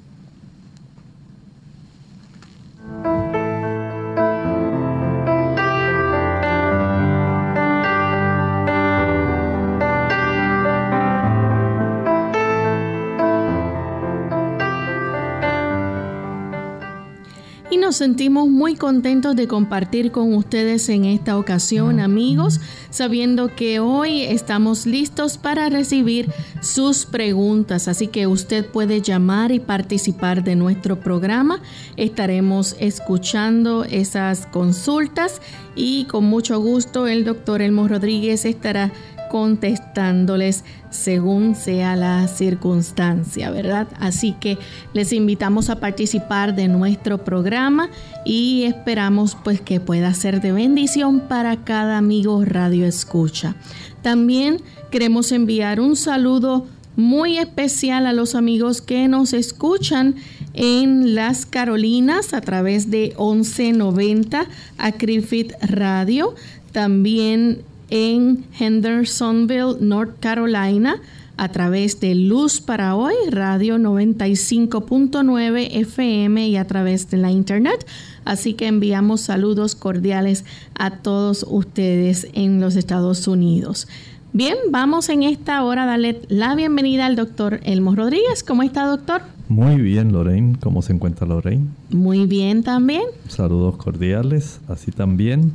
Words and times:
Nos 17.87 17.95
sentimos 17.95 18.49
muy 18.49 18.75
contentos 18.75 19.33
de 19.37 19.47
compartir 19.47 20.11
con 20.11 20.33
ustedes 20.33 20.89
en 20.89 21.05
esta 21.05 21.37
ocasión, 21.37 22.01
amigos, 22.01 22.59
sabiendo 22.89 23.55
que 23.55 23.79
hoy 23.79 24.23
estamos 24.23 24.85
listos 24.85 25.37
para 25.37 25.69
recibir 25.69 26.29
sus 26.61 27.05
preguntas, 27.05 27.87
así 27.87 28.07
que 28.07 28.27
usted 28.27 28.65
puede 28.65 29.01
llamar 29.01 29.53
y 29.53 29.61
participar 29.61 30.43
de 30.43 30.57
nuestro 30.57 30.99
programa. 30.99 31.61
Estaremos 31.95 32.75
escuchando 32.77 33.85
esas 33.85 34.47
consultas 34.47 35.41
y 35.73 36.03
con 36.07 36.25
mucho 36.25 36.59
gusto 36.59 37.07
el 37.07 37.23
doctor 37.23 37.61
Elmo 37.61 37.87
Rodríguez 37.87 38.43
estará 38.43 38.91
contestándoles 39.29 40.63
según 40.89 41.55
sea 41.55 41.95
la 41.95 42.27
circunstancia, 42.27 43.51
¿verdad? 43.51 43.87
Así 43.99 44.33
que 44.39 44.57
les 44.93 45.13
invitamos 45.13 45.69
a 45.69 45.79
participar 45.79 46.55
de 46.55 46.67
nuestro 46.67 47.23
programa 47.23 47.89
y 48.25 48.63
esperamos 48.63 49.37
pues 49.43 49.61
que 49.61 49.79
pueda 49.79 50.13
ser 50.13 50.41
de 50.41 50.51
bendición 50.51 51.21
para 51.21 51.63
cada 51.63 51.97
amigo 51.97 52.43
Radio 52.45 52.85
Escucha. 52.85 53.55
También 54.01 54.61
queremos 54.91 55.31
enviar 55.31 55.79
un 55.79 55.95
saludo 55.95 56.65
muy 56.97 57.37
especial 57.37 58.07
a 58.07 58.13
los 58.13 58.33
amigos 58.33 58.81
que 58.81 59.07
nos 59.07 59.33
escuchan 59.33 60.15
en 60.53 61.13
las 61.13 61.45
Carolinas 61.45 62.33
a 62.33 62.41
través 62.41 62.89
de 62.89 63.13
1190 63.19 64.47
a 64.77 64.91
Griffith 64.91 65.53
Radio. 65.61 66.33
También 66.71 67.61
en 67.89 68.45
Hendersonville, 68.59 69.77
North 69.79 70.19
Carolina, 70.19 71.01
a 71.37 71.49
través 71.49 71.99
de 71.99 72.15
Luz 72.15 72.59
para 72.61 72.95
Hoy, 72.95 73.13
Radio 73.29 73.77
95.9 73.77 75.67
FM 75.71 76.47
y 76.47 76.57
a 76.57 76.65
través 76.65 77.09
de 77.09 77.17
la 77.17 77.31
Internet. 77.31 77.85
Así 78.25 78.53
que 78.55 78.67
enviamos 78.67 79.21
saludos 79.21 79.75
cordiales 79.75 80.45
a 80.75 80.91
todos 80.91 81.45
ustedes 81.47 82.27
en 82.33 82.59
los 82.59 82.75
Estados 82.75 83.27
Unidos. 83.27 83.87
Bien, 84.33 84.57
vamos 84.71 85.09
en 85.09 85.23
esta 85.23 85.63
hora 85.63 85.83
a 85.83 85.85
darle 85.85 86.21
la 86.27 86.55
bienvenida 86.55 87.05
al 87.05 87.15
doctor 87.15 87.59
Elmo 87.63 87.95
Rodríguez. 87.95 88.43
¿Cómo 88.43 88.63
está, 88.63 88.85
doctor? 88.85 89.21
Muy 89.47 89.79
bien, 89.79 90.11
Lorraine. 90.11 90.57
¿Cómo 90.59 90.81
se 90.81 90.91
encuentra 90.91 91.25
Lorraine? 91.25 91.67
Muy 91.91 92.25
bien 92.25 92.63
también. 92.63 93.03
Saludos 93.29 93.77
cordiales, 93.77 94.59
así 94.67 94.91
también 94.91 95.53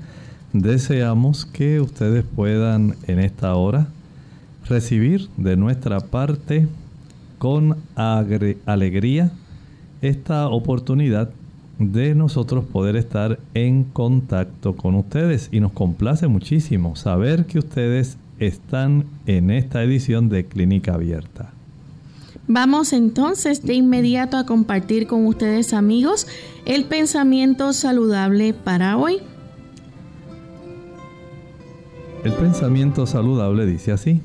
Deseamos 0.52 1.46
que 1.46 1.80
ustedes 1.80 2.24
puedan 2.24 2.96
en 3.06 3.18
esta 3.18 3.54
hora 3.54 3.88
recibir 4.66 5.28
de 5.38 5.56
nuestra 5.56 6.00
parte 6.00 6.68
con 7.38 7.76
alegría 7.96 9.32
esta 10.02 10.48
oportunidad 10.48 11.30
de 11.78 12.14
nosotros 12.14 12.64
poder 12.64 12.96
estar 12.96 13.40
en 13.54 13.84
contacto 13.84 14.76
con 14.76 14.94
ustedes 14.94 15.48
y 15.50 15.60
nos 15.60 15.72
complace 15.72 16.28
muchísimo 16.28 16.96
saber 16.96 17.46
que 17.46 17.58
ustedes 17.58 18.18
están 18.38 19.06
en 19.26 19.50
esta 19.50 19.82
edición 19.82 20.28
de 20.28 20.44
Clínica 20.44 20.94
Abierta. 20.94 21.50
Vamos 22.46 22.92
entonces 22.92 23.64
de 23.64 23.74
inmediato 23.74 24.36
a 24.36 24.44
compartir 24.44 25.06
con 25.06 25.26
ustedes 25.26 25.72
amigos 25.72 26.26
el 26.66 26.84
pensamiento 26.84 27.72
saludable 27.72 28.52
para 28.52 28.96
hoy. 28.98 29.22
El 32.24 32.34
pensamiento 32.34 33.04
saludable 33.06 33.66
dice 33.66 33.90
así. 33.90 34.20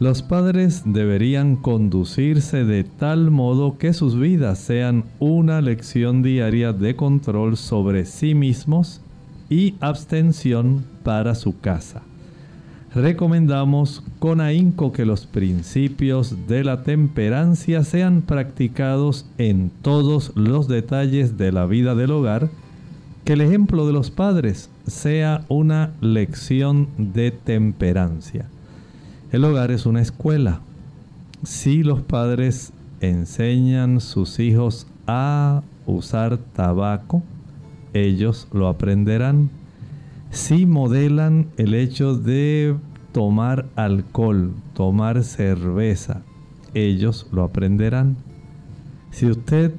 Los 0.00 0.22
padres 0.22 0.82
deberían 0.84 1.54
conducirse 1.54 2.64
de 2.64 2.82
tal 2.82 3.30
modo 3.30 3.78
que 3.78 3.92
sus 3.92 4.18
vidas 4.18 4.58
sean 4.58 5.04
una 5.20 5.60
lección 5.60 6.22
diaria 6.22 6.72
de 6.72 6.96
control 6.96 7.56
sobre 7.56 8.04
sí 8.04 8.34
mismos 8.34 9.00
y 9.48 9.76
abstención 9.80 10.84
para 11.04 11.34
su 11.36 11.58
casa. 11.60 12.02
recomendamos 12.94 14.02
con 14.18 14.40
ahínco 14.40 14.90
que 14.90 15.04
los 15.04 15.26
principios 15.26 16.48
de 16.48 16.64
la 16.64 16.82
temperancia 16.82 17.84
sean 17.84 18.22
practicados 18.22 19.26
en 19.36 19.70
todos 19.82 20.32
los 20.34 20.66
detalles 20.66 21.36
de 21.36 21.52
la 21.52 21.66
vida 21.66 21.94
del 21.94 22.10
hogar, 22.10 22.48
que 23.26 23.32
el 23.32 23.40
ejemplo 23.40 23.88
de 23.88 23.92
los 23.92 24.12
padres 24.12 24.70
sea 24.86 25.44
una 25.48 25.90
lección 26.00 26.86
de 26.96 27.32
temperancia. 27.32 28.46
El 29.32 29.44
hogar 29.44 29.72
es 29.72 29.84
una 29.84 30.00
escuela. 30.00 30.60
Si 31.42 31.82
los 31.82 32.02
padres 32.02 32.72
enseñan 33.00 34.00
sus 34.00 34.38
hijos 34.38 34.86
a 35.08 35.64
usar 35.86 36.38
tabaco, 36.38 37.24
ellos 37.94 38.46
lo 38.52 38.68
aprenderán. 38.68 39.50
Si 40.30 40.64
modelan 40.64 41.48
el 41.56 41.74
hecho 41.74 42.16
de 42.16 42.76
tomar 43.10 43.66
alcohol, 43.74 44.52
tomar 44.72 45.24
cerveza, 45.24 46.22
ellos 46.74 47.26
lo 47.32 47.42
aprenderán. 47.42 48.18
Si 49.10 49.26
usted 49.26 49.74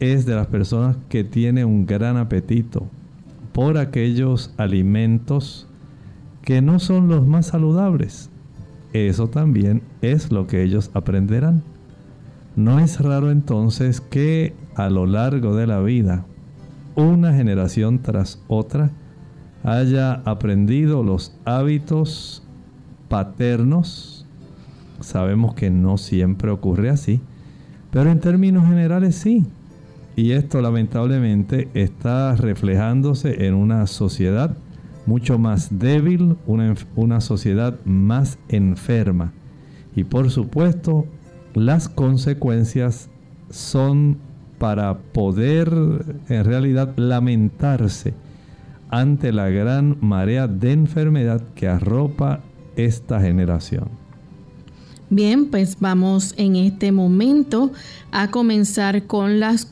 es 0.00 0.26
de 0.26 0.34
las 0.34 0.46
personas 0.46 0.96
que 1.08 1.24
tiene 1.24 1.64
un 1.64 1.86
gran 1.86 2.16
apetito 2.16 2.86
por 3.52 3.78
aquellos 3.78 4.52
alimentos 4.56 5.66
que 6.42 6.62
no 6.62 6.78
son 6.78 7.08
los 7.08 7.26
más 7.26 7.46
saludables, 7.46 8.30
eso 8.92 9.28
también 9.28 9.82
es 10.00 10.32
lo 10.32 10.46
que 10.46 10.62
ellos 10.62 10.90
aprenderán. 10.94 11.62
No 12.54 12.80
es 12.80 13.00
raro 13.00 13.30
entonces 13.30 14.00
que 14.00 14.54
a 14.74 14.88
lo 14.88 15.06
largo 15.06 15.54
de 15.54 15.66
la 15.66 15.80
vida, 15.80 16.24
una 16.94 17.34
generación 17.34 18.00
tras 18.00 18.42
otra, 18.48 18.90
haya 19.62 20.14
aprendido 20.24 21.02
los 21.02 21.36
hábitos 21.44 22.42
paternos. 23.08 24.26
Sabemos 25.00 25.54
que 25.54 25.70
no 25.70 25.98
siempre 25.98 26.50
ocurre 26.50 26.88
así, 26.88 27.20
pero 27.90 28.10
en 28.10 28.20
términos 28.20 28.66
generales 28.66 29.16
sí. 29.16 29.44
Y 30.16 30.32
esto 30.32 30.62
lamentablemente 30.62 31.68
está 31.74 32.34
reflejándose 32.36 33.46
en 33.46 33.54
una 33.54 33.86
sociedad 33.86 34.56
mucho 35.04 35.38
más 35.38 35.78
débil, 35.78 36.36
una, 36.46 36.74
una 36.96 37.20
sociedad 37.20 37.78
más 37.84 38.38
enferma. 38.48 39.32
Y 39.94 40.04
por 40.04 40.30
supuesto 40.30 41.06
las 41.54 41.88
consecuencias 41.88 43.10
son 43.50 44.18
para 44.58 44.98
poder 44.98 45.70
en 46.28 46.44
realidad 46.44 46.94
lamentarse 46.96 48.14
ante 48.88 49.32
la 49.32 49.48
gran 49.50 49.98
marea 50.00 50.48
de 50.48 50.72
enfermedad 50.72 51.42
que 51.54 51.68
arropa 51.68 52.40
esta 52.76 53.20
generación. 53.20 54.05
Bien, 55.08 55.46
pues 55.46 55.76
vamos 55.78 56.34
en 56.36 56.56
este 56.56 56.90
momento 56.90 57.70
a 58.10 58.32
comenzar 58.32 59.04
con 59.06 59.38
las, 59.38 59.68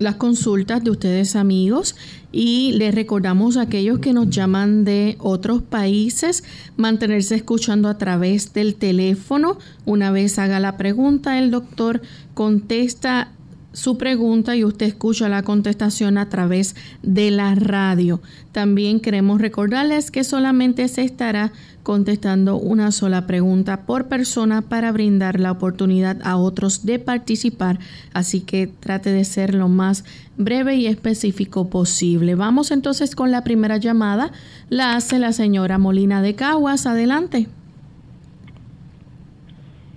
las 0.00 0.16
consultas 0.16 0.82
de 0.82 0.90
ustedes 0.90 1.36
amigos 1.36 1.94
y 2.32 2.72
les 2.72 2.92
recordamos 2.92 3.56
a 3.56 3.62
aquellos 3.62 4.00
que 4.00 4.12
nos 4.12 4.30
llaman 4.30 4.84
de 4.84 5.16
otros 5.20 5.62
países 5.62 6.42
mantenerse 6.76 7.36
escuchando 7.36 7.88
a 7.88 7.96
través 7.96 8.54
del 8.54 8.74
teléfono. 8.74 9.56
Una 9.84 10.10
vez 10.10 10.40
haga 10.40 10.58
la 10.58 10.76
pregunta, 10.76 11.38
el 11.38 11.52
doctor 11.52 12.02
contesta 12.34 13.28
su 13.72 13.96
pregunta 13.96 14.56
y 14.56 14.64
usted 14.64 14.86
escucha 14.86 15.28
la 15.28 15.42
contestación 15.42 16.18
a 16.18 16.28
través 16.28 16.76
de 17.02 17.30
la 17.30 17.54
radio. 17.54 18.20
También 18.52 19.00
queremos 19.00 19.40
recordarles 19.40 20.10
que 20.10 20.24
solamente 20.24 20.86
se 20.88 21.02
estará 21.02 21.52
contestando 21.82 22.56
una 22.56 22.92
sola 22.92 23.26
pregunta 23.26 23.82
por 23.86 24.08
persona 24.08 24.62
para 24.62 24.92
brindar 24.92 25.40
la 25.40 25.52
oportunidad 25.52 26.18
a 26.24 26.36
otros 26.36 26.86
de 26.86 26.98
participar, 26.98 27.78
así 28.14 28.40
que 28.40 28.66
trate 28.66 29.10
de 29.10 29.24
ser 29.24 29.54
lo 29.54 29.68
más 29.68 30.04
breve 30.36 30.76
y 30.76 30.86
específico 30.86 31.68
posible. 31.68 32.34
Vamos 32.34 32.70
entonces 32.70 33.14
con 33.16 33.30
la 33.30 33.42
primera 33.42 33.76
llamada, 33.76 34.30
la 34.68 34.94
hace 34.94 35.18
la 35.18 35.32
señora 35.32 35.78
Molina 35.78 36.22
de 36.22 36.34
Caguas, 36.34 36.86
adelante. 36.86 37.48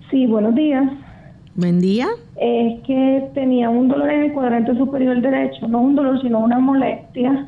Sí, 0.10 0.26
buenos 0.28 0.56
días. 0.56 0.92
Buen 1.56 1.80
día. 1.80 2.08
Es 2.36 2.82
que 2.84 3.30
tenía 3.34 3.70
un 3.70 3.88
dolor 3.88 4.10
en 4.10 4.24
el 4.24 4.34
cuadrante 4.34 4.76
superior 4.76 5.22
derecho, 5.22 5.68
no 5.68 5.82
un 5.82 5.96
dolor, 5.96 6.22
sino 6.22 6.40
una 6.40 6.60
molestia. 6.60 7.48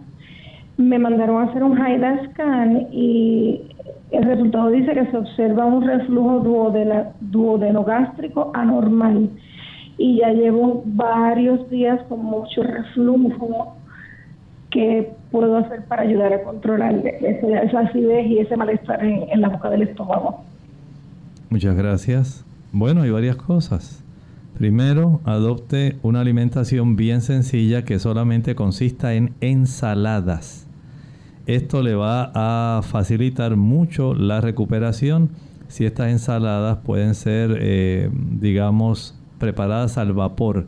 Me 0.78 0.98
mandaron 0.98 1.42
a 1.42 1.50
hacer 1.50 1.63
un 1.63 1.78
HIDA 1.78 2.30
scan 2.30 2.88
y 2.92 3.62
el 4.12 4.24
resultado 4.24 4.69
dice 4.69 4.94
que 4.94 5.06
se 5.12 5.18
observa 5.18 5.65
un 5.65 5.86
reflujo 5.86 6.39
duodenogástrico 7.19 8.51
anormal 8.54 9.30
y 9.98 10.19
ya 10.19 10.31
llevo 10.31 10.83
varios 10.86 11.69
días 11.69 12.01
con 12.07 12.24
mucho 12.24 12.63
reflujo. 12.63 13.75
¿Qué 14.69 15.12
puedo 15.31 15.57
hacer 15.57 15.86
para 15.86 16.04
ayudar 16.04 16.33
a 16.33 16.44
controlar 16.44 16.95
esa 17.06 17.80
acidez 17.80 18.27
y 18.27 18.39
ese 18.39 18.56
malestar 18.56 19.04
en, 19.04 19.42
la 19.42 19.50
boca 19.50 19.69
del 19.69 19.83
estómago? 19.83 20.44
Muchas 21.50 21.75
gracias. 21.75 22.45
Bueno, 22.71 23.01
hay 23.01 23.09
varias 23.09 23.38
cosas. 23.38 24.04
Primero, 24.57 25.21
adopte 25.24 25.98
una 26.01 26.21
alimentación 26.21 26.95
bien 26.95 27.21
sencilla 27.21 27.83
que 27.83 28.00
solamente 28.00 28.56
consista 28.56 29.13
en 29.13 29.33
ensaladas 29.42 30.67
esto 31.47 31.81
le 31.81 31.95
va 31.95 32.31
a 32.35 32.81
facilitar 32.83 33.55
mucho 33.55 34.13
la 34.13 34.41
recuperación 34.41 35.29
si 35.69 35.85
estas 35.85 36.09
ensaladas 36.09 36.77
pueden 36.79 37.15
ser, 37.15 37.57
eh, 37.59 38.09
digamos, 38.13 39.15
preparadas 39.39 39.97
al 39.97 40.13
vapor. 40.13 40.67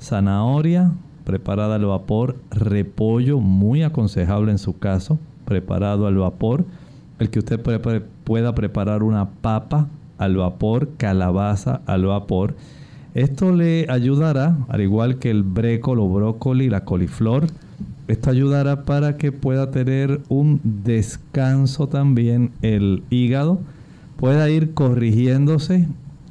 Zanahoria 0.00 0.92
preparada 1.28 1.74
al 1.74 1.84
vapor, 1.84 2.36
repollo 2.50 3.38
muy 3.38 3.82
aconsejable 3.82 4.50
en 4.50 4.56
su 4.56 4.78
caso, 4.78 5.18
preparado 5.44 6.06
al 6.06 6.16
vapor. 6.16 6.64
El 7.18 7.28
que 7.28 7.40
usted 7.40 7.60
pueda 8.24 8.54
preparar 8.54 9.02
una 9.02 9.28
papa 9.28 9.88
al 10.16 10.36
vapor, 10.36 10.90
calabaza 10.96 11.82
al 11.84 12.06
vapor. 12.06 12.56
Esto 13.12 13.52
le 13.52 13.86
ayudará, 13.90 14.56
al 14.68 14.80
igual 14.80 15.18
que 15.18 15.30
el 15.30 15.42
brécolo, 15.42 16.08
brócoli, 16.08 16.70
la 16.70 16.86
coliflor, 16.86 17.48
esto 18.08 18.30
ayudará 18.30 18.84
para 18.84 19.18
que 19.18 19.32
pueda 19.32 19.70
tener 19.70 20.20
un 20.28 20.60
descanso 20.64 21.88
también 21.88 22.50
el 22.62 23.02
hígado, 23.10 23.60
pueda 24.16 24.48
ir 24.50 24.72
corrigiéndose 24.72 25.86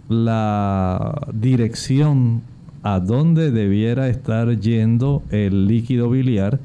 la 0.10 1.28
dirección 1.34 2.42
a 2.82 3.00
donde 3.00 3.52
debiera 3.52 4.10
estar 4.10 4.60
yendo 4.60 5.22
el 5.30 5.68
líquido 5.68 6.10
biliar, 6.10 6.60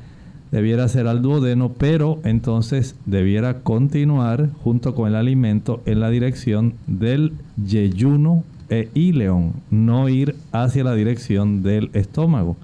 debiera 0.50 0.88
ser 0.88 1.06
al 1.06 1.20
duodeno, 1.20 1.72
pero 1.76 2.18
entonces 2.24 2.96
debiera 3.04 3.60
continuar 3.60 4.50
junto 4.62 4.94
con 4.94 5.08
el 5.08 5.16
alimento 5.16 5.82
en 5.84 6.00
la 6.00 6.10
dirección 6.10 6.74
del 6.86 7.32
yeyuno 7.62 8.44
e 8.70 8.88
ileón, 8.94 9.52
no 9.70 10.08
ir 10.08 10.36
hacia 10.52 10.84
la 10.84 10.94
dirección 10.94 11.62
del 11.62 11.90
estómago. 11.92 12.56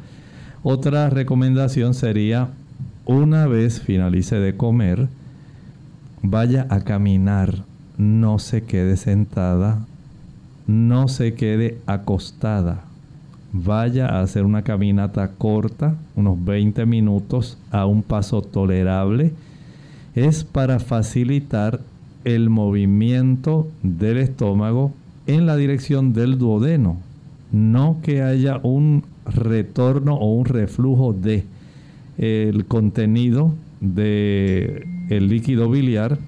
Otra 0.71 1.09
recomendación 1.09 1.95
sería, 1.95 2.51
una 3.07 3.47
vez 3.47 3.81
finalice 3.81 4.37
de 4.37 4.55
comer, 4.55 5.09
vaya 6.21 6.67
a 6.69 6.81
caminar, 6.81 7.65
no 7.97 8.39
se 8.39 8.65
quede 8.65 8.99
sentada, 8.99 9.87
no 10.67 11.09
se 11.09 11.33
quede 11.33 11.79
acostada. 11.87 12.85
Vaya 13.55 14.09
a 14.09 14.21
hacer 14.21 14.45
una 14.45 14.61
caminata 14.61 15.31
corta, 15.39 15.95
unos 16.17 16.45
20 16.45 16.85
minutos, 16.85 17.57
a 17.71 17.87
un 17.87 18.03
paso 18.03 18.43
tolerable. 18.43 19.33
Es 20.15 20.45
para 20.45 20.81
facilitar 20.81 21.81
el 22.25 22.51
movimiento 22.51 23.69
del 23.83 24.19
estómago 24.19 24.93
en 25.27 25.47
la 25.47 25.57
dirección 25.57 26.13
del 26.13 26.37
duodeno. 26.37 26.99
No 27.53 28.01
que 28.03 28.21
haya 28.21 28.61
un 28.63 29.03
retorno 29.29 30.15
o 30.15 30.35
un 30.35 30.45
reflujo 30.45 31.13
de 31.13 31.45
el 32.19 32.65
contenido 32.67 33.55
de 33.81 34.87
el 35.09 35.29
líquido 35.29 35.71
biliar 35.71 36.19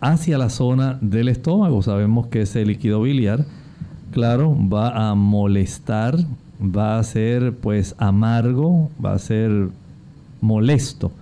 hacia 0.00 0.38
la 0.38 0.50
zona 0.50 0.98
del 1.00 1.28
estómago. 1.28 1.82
Sabemos 1.82 2.26
que 2.26 2.42
ese 2.42 2.64
líquido 2.64 3.02
biliar, 3.02 3.44
claro, 4.10 4.56
va 4.56 5.10
a 5.10 5.14
molestar, 5.14 6.18
va 6.60 6.98
a 6.98 7.02
ser 7.02 7.54
pues 7.54 7.94
amargo, 7.98 8.90
va 9.04 9.14
a 9.14 9.18
ser 9.18 9.68
molesto. 10.40 11.12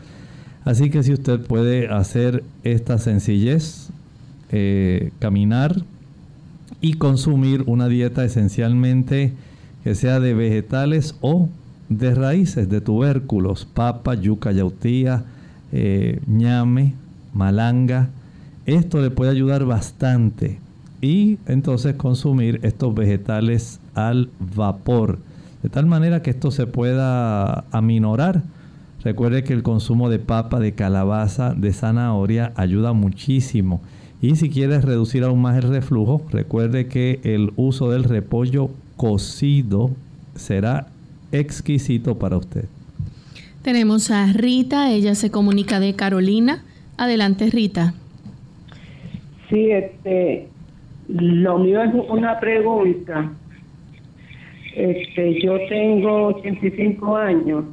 Así 0.65 0.91
que 0.91 1.03
si 1.03 1.13
usted 1.13 1.41
puede 1.41 1.89
hacer 1.89 2.45
esta 2.65 2.99
sencillez, 2.99 3.91
eh, 4.53 5.13
caminar 5.19 5.83
y 6.81 6.95
consumir 6.95 7.65
una 7.67 7.89
dieta 7.89 8.25
esencialmente 8.25 9.33
que 9.85 9.95
sea 9.95 10.21
de 10.21 10.35
vegetales 10.35 11.17
o 11.21 11.49
de 11.89 12.15
raíces, 12.15 12.69
de 12.69 12.81
tubérculos, 12.81 13.65
papa, 13.65 14.15
yuca, 14.15 14.53
yautía, 14.53 15.25
eh, 15.73 16.21
ñame, 16.27 16.95
malanga. 17.35 18.11
Esto 18.67 19.01
le 19.01 19.11
puede 19.11 19.31
ayudar 19.31 19.65
bastante. 19.65 20.59
Y 21.01 21.39
entonces 21.47 21.95
consumir 21.95 22.61
estos 22.63 22.95
vegetales 22.95 23.81
al 23.95 24.31
vapor. 24.55 25.19
De 25.63 25.69
tal 25.69 25.87
manera 25.87 26.23
que 26.23 26.31
esto 26.31 26.51
se 26.51 26.67
pueda 26.67 27.65
aminorar. 27.71 28.43
Recuerde 29.03 29.45
que 29.45 29.55
el 29.55 29.63
consumo 29.63 30.11
de 30.11 30.19
papa, 30.19 30.61
de 30.61 30.73
calabaza, 30.73 31.55
de 31.55 31.73
zanahoria 31.73 32.53
ayuda 32.55 32.93
muchísimo. 32.93 33.81
Y 34.23 34.37
si 34.37 34.51
quieres 34.51 34.85
reducir 34.85 35.25
aún 35.25 35.41
más 35.41 35.57
el 35.57 35.71
reflujo, 35.71 36.23
recuerde 36.31 36.87
que 36.87 37.21
el 37.25 37.53
uso 37.57 37.91
del 37.91 38.05
repollo 38.05 38.71
cocido 39.01 39.93
será 40.35 40.89
exquisito 41.33 42.19
para 42.19 42.37
usted. 42.37 42.67
Tenemos 43.63 44.11
a 44.11 44.31
Rita, 44.31 44.91
ella 44.91 45.15
se 45.15 45.31
comunica 45.31 45.81
de 45.81 45.97
Carolina. 45.97 46.63
Adelante, 46.99 47.49
Rita. 47.51 47.95
Sí, 49.49 49.71
este, 49.71 50.49
lo 51.09 51.59
mío 51.61 51.83
es 51.83 51.95
una 52.11 52.39
pregunta. 52.41 53.33
Este, 54.77 55.43
yo 55.43 55.57
tengo 55.71 56.27
85 56.27 57.17
años 57.17 57.65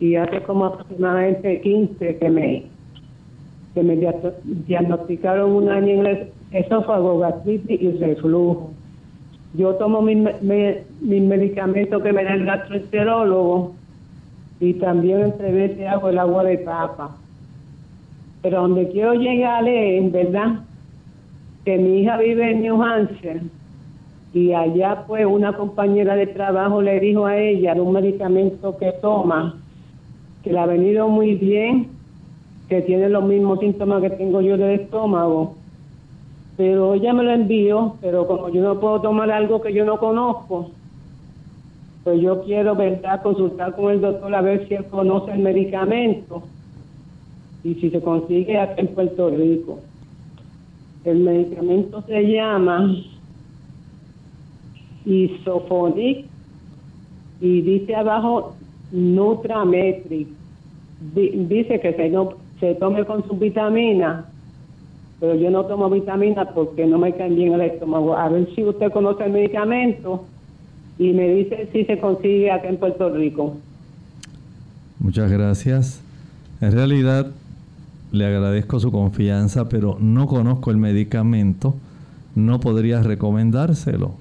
y 0.00 0.16
hace 0.16 0.40
como 0.44 0.64
aproximadamente 0.64 1.60
15 1.60 2.16
que 2.16 2.30
me 2.30 2.62
que 3.74 3.82
me 3.82 3.98
diagnosticaron 4.66 5.50
un 5.52 5.68
año 5.68 6.00
en 6.00 6.06
el 6.06 6.28
esófago, 6.52 7.18
gastritis 7.18 7.82
y 7.82 7.90
reflujo. 7.90 8.72
Yo 9.54 9.74
tomo 9.76 10.02
mis 10.02 10.18
mi, 10.42 11.20
medicamentos 11.20 12.02
que 12.02 12.12
me 12.12 12.24
da 12.24 12.34
el 12.34 12.44
gastroenterólogo 12.44 13.74
y 14.60 14.74
también 14.74 15.20
entre 15.22 15.52
veces 15.52 15.88
hago 15.88 16.08
el 16.08 16.18
agua 16.18 16.44
de 16.44 16.58
papa. 16.58 17.16
Pero 18.42 18.62
donde 18.62 18.88
quiero 18.90 19.14
llegar 19.14 19.66
es, 19.66 20.02
en 20.02 20.12
verdad, 20.12 20.60
que 21.64 21.78
mi 21.78 22.00
hija 22.00 22.18
vive 22.18 22.50
en 22.50 22.62
New 22.62 22.82
Hampshire 22.82 23.42
y 24.32 24.52
allá 24.52 25.04
pues 25.06 25.24
una 25.24 25.54
compañera 25.54 26.14
de 26.14 26.26
trabajo 26.26 26.82
le 26.82 27.00
dijo 27.00 27.26
a 27.26 27.38
ella 27.38 27.74
de 27.74 27.80
un 27.80 27.92
medicamento 27.92 28.76
que 28.76 28.92
toma 29.00 29.54
que 30.46 30.52
le 30.52 30.58
ha 30.60 30.66
venido 30.66 31.08
muy 31.08 31.34
bien, 31.34 31.88
que 32.68 32.82
tiene 32.82 33.08
los 33.08 33.24
mismos 33.24 33.58
síntomas 33.58 34.00
que 34.00 34.10
tengo 34.10 34.40
yo 34.40 34.56
del 34.56 34.80
estómago, 34.80 35.56
pero 36.56 36.94
ella 36.94 37.12
me 37.12 37.22
lo 37.22 37.32
envió, 37.32 37.96
pero 38.00 38.26
como 38.26 38.48
yo 38.48 38.62
no 38.62 38.80
puedo 38.80 39.00
tomar 39.00 39.30
algo 39.30 39.60
que 39.60 39.72
yo 39.72 39.84
no 39.84 39.98
conozco, 39.98 40.70
pues 42.04 42.20
yo 42.20 42.42
quiero, 42.44 42.74
¿verdad?, 42.76 43.22
consultar 43.22 43.74
con 43.74 43.92
el 43.92 44.00
doctor 44.00 44.34
a 44.34 44.40
ver 44.40 44.66
si 44.68 44.74
él 44.74 44.84
conoce 44.86 45.32
el 45.32 45.40
medicamento 45.40 46.42
y 47.64 47.74
si 47.74 47.90
se 47.90 48.00
consigue 48.00 48.58
aquí 48.58 48.80
en 48.80 48.88
Puerto 48.88 49.28
Rico. 49.28 49.80
El 51.04 51.18
medicamento 51.18 52.02
se 52.02 52.22
llama 52.22 52.96
Isofonic 55.04 56.26
y 57.40 57.60
dice 57.60 57.94
abajo 57.94 58.54
Nutrametric. 58.92 60.28
Dice 61.12 61.80
que 61.80 61.92
se, 61.92 62.08
no, 62.08 62.34
se 62.60 62.74
tome 62.76 63.04
con 63.04 63.26
su 63.26 63.36
vitamina, 63.36 64.26
pero 65.20 65.34
yo 65.34 65.50
no 65.50 65.64
tomo 65.64 65.88
vitamina 65.88 66.50
porque 66.50 66.86
no 66.86 66.98
me 66.98 67.14
cae 67.14 67.30
bien 67.30 67.54
el 67.54 67.62
estómago. 67.62 68.16
A 68.16 68.28
ver 68.28 68.48
si 68.54 68.64
usted 68.64 68.92
conoce 68.92 69.24
el 69.24 69.32
medicamento 69.32 70.24
y 70.98 71.12
me 71.12 71.28
dice 71.34 71.68
si 71.72 71.84
se 71.84 71.98
consigue 71.98 72.50
acá 72.50 72.68
en 72.68 72.76
Puerto 72.76 73.10
Rico. 73.10 73.56
Muchas 74.98 75.30
gracias. 75.30 76.02
En 76.60 76.72
realidad, 76.72 77.30
le 78.12 78.26
agradezco 78.26 78.80
su 78.80 78.90
confianza, 78.90 79.68
pero 79.68 79.98
no 80.00 80.26
conozco 80.26 80.70
el 80.70 80.78
medicamento, 80.78 81.74
no 82.34 82.60
podría 82.60 83.02
recomendárselo. 83.02 84.14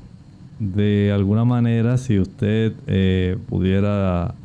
De 0.60 1.12
alguna 1.14 1.46
manera, 1.46 1.98
si 1.98 2.20
usted 2.20 2.74
eh, 2.88 3.38
pudiera 3.50 4.36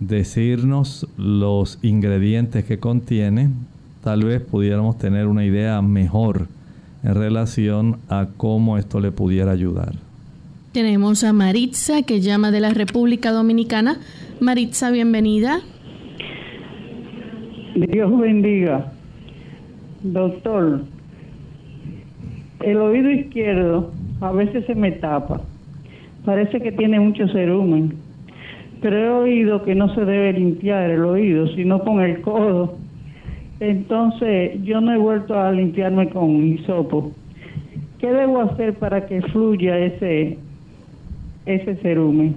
decirnos 0.00 1.06
los 1.16 1.78
ingredientes 1.82 2.64
que 2.64 2.78
contiene, 2.78 3.50
tal 4.02 4.24
vez 4.24 4.42
pudiéramos 4.42 4.98
tener 4.98 5.26
una 5.26 5.44
idea 5.44 5.80
mejor 5.82 6.46
en 7.02 7.14
relación 7.14 7.98
a 8.08 8.28
cómo 8.36 8.78
esto 8.78 9.00
le 9.00 9.12
pudiera 9.12 9.52
ayudar. 9.52 9.92
Tenemos 10.72 11.24
a 11.24 11.32
Maritza 11.32 12.02
que 12.02 12.20
llama 12.20 12.50
de 12.50 12.60
la 12.60 12.70
República 12.70 13.32
Dominicana. 13.32 13.98
Maritza, 14.40 14.90
bienvenida. 14.90 15.60
Dios 17.74 18.18
bendiga. 18.18 18.92
Doctor, 20.02 20.82
el 22.60 22.76
oído 22.76 23.10
izquierdo 23.10 23.92
a 24.20 24.32
veces 24.32 24.66
se 24.66 24.74
me 24.74 24.92
tapa. 24.92 25.40
Parece 26.24 26.60
que 26.60 26.72
tiene 26.72 27.00
mucho 27.00 27.26
cerumen. 27.28 27.94
Pero 28.80 28.96
he 28.96 29.08
oído 29.08 29.64
que 29.64 29.74
no 29.74 29.92
se 29.94 30.04
debe 30.04 30.34
limpiar 30.34 30.90
el 30.90 31.04
oído, 31.04 31.48
sino 31.54 31.80
con 31.80 32.00
el 32.00 32.20
codo. 32.20 32.76
Entonces, 33.60 34.62
yo 34.62 34.80
no 34.80 34.92
he 34.92 34.98
vuelto 34.98 35.38
a 35.38 35.50
limpiarme 35.50 36.10
con 36.10 36.46
hisopo. 36.46 37.12
¿Qué 37.98 38.12
debo 38.12 38.40
hacer 38.40 38.74
para 38.74 39.06
que 39.06 39.20
fluya 39.22 39.78
ese, 39.78 40.38
ese 41.46 41.76
cerumen? 41.76 42.36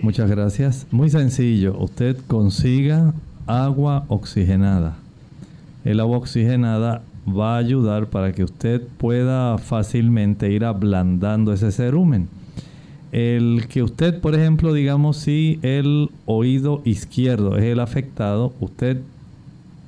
Muchas 0.00 0.30
gracias. 0.30 0.86
Muy 0.90 1.10
sencillo. 1.10 1.76
Usted 1.78 2.16
consiga 2.26 3.12
agua 3.46 4.04
oxigenada. 4.08 4.96
El 5.84 6.00
agua 6.00 6.18
oxigenada 6.18 7.02
va 7.28 7.54
a 7.54 7.58
ayudar 7.58 8.06
para 8.06 8.32
que 8.32 8.42
usted 8.42 8.82
pueda 8.98 9.58
fácilmente 9.58 10.50
ir 10.50 10.64
ablandando 10.64 11.52
ese 11.52 11.70
cerumen. 11.70 12.28
El 13.12 13.66
que 13.68 13.82
usted, 13.82 14.20
por 14.20 14.34
ejemplo, 14.34 14.72
digamos 14.72 15.18
si 15.18 15.58
el 15.62 16.08
oído 16.24 16.80
izquierdo 16.84 17.58
es 17.58 17.64
el 17.64 17.80
afectado, 17.80 18.54
usted 18.58 19.02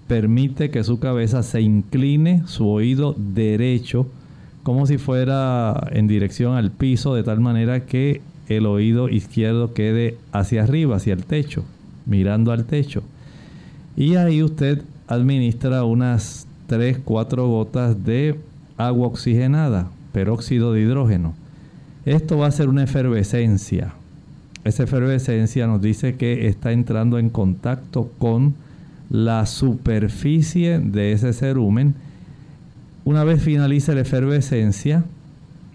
permite 0.06 0.70
que 0.70 0.84
su 0.84 0.98
cabeza 0.98 1.42
se 1.42 1.60
incline 1.60 2.42
su 2.46 2.68
oído 2.68 3.14
derecho 3.16 4.06
como 4.62 4.86
si 4.86 4.96
fuera 4.98 5.88
en 5.92 6.06
dirección 6.06 6.56
al 6.56 6.70
piso 6.70 7.14
de 7.14 7.22
tal 7.22 7.40
manera 7.40 7.84
que 7.86 8.22
el 8.48 8.66
oído 8.66 9.08
izquierdo 9.08 9.74
quede 9.74 10.16
hacia 10.32 10.62
arriba, 10.62 10.96
hacia 10.96 11.12
el 11.12 11.24
techo, 11.24 11.64
mirando 12.06 12.50
al 12.50 12.64
techo. 12.64 13.02
Y 13.96 14.16
ahí 14.16 14.42
usted 14.42 14.82
administra 15.06 15.84
unas 15.84 16.46
3, 16.66 16.98
4 17.04 17.46
gotas 17.46 18.04
de 18.04 18.38
agua 18.76 19.08
oxigenada, 19.08 19.88
peróxido 20.12 20.72
de 20.72 20.80
hidrógeno. 20.80 21.34
Esto 22.06 22.38
va 22.38 22.46
a 22.46 22.50
ser 22.50 22.68
una 22.68 22.84
efervescencia. 22.84 23.94
Esa 24.64 24.84
efervescencia 24.84 25.66
nos 25.66 25.82
dice 25.82 26.16
que 26.16 26.48
está 26.48 26.72
entrando 26.72 27.18
en 27.18 27.28
contacto 27.28 28.10
con 28.18 28.54
la 29.10 29.46
superficie 29.46 30.78
de 30.78 31.12
ese 31.12 31.32
cerumen. 31.32 31.94
Una 33.04 33.24
vez 33.24 33.42
finalice 33.42 33.94
la 33.94 34.00
efervescencia, 34.00 35.04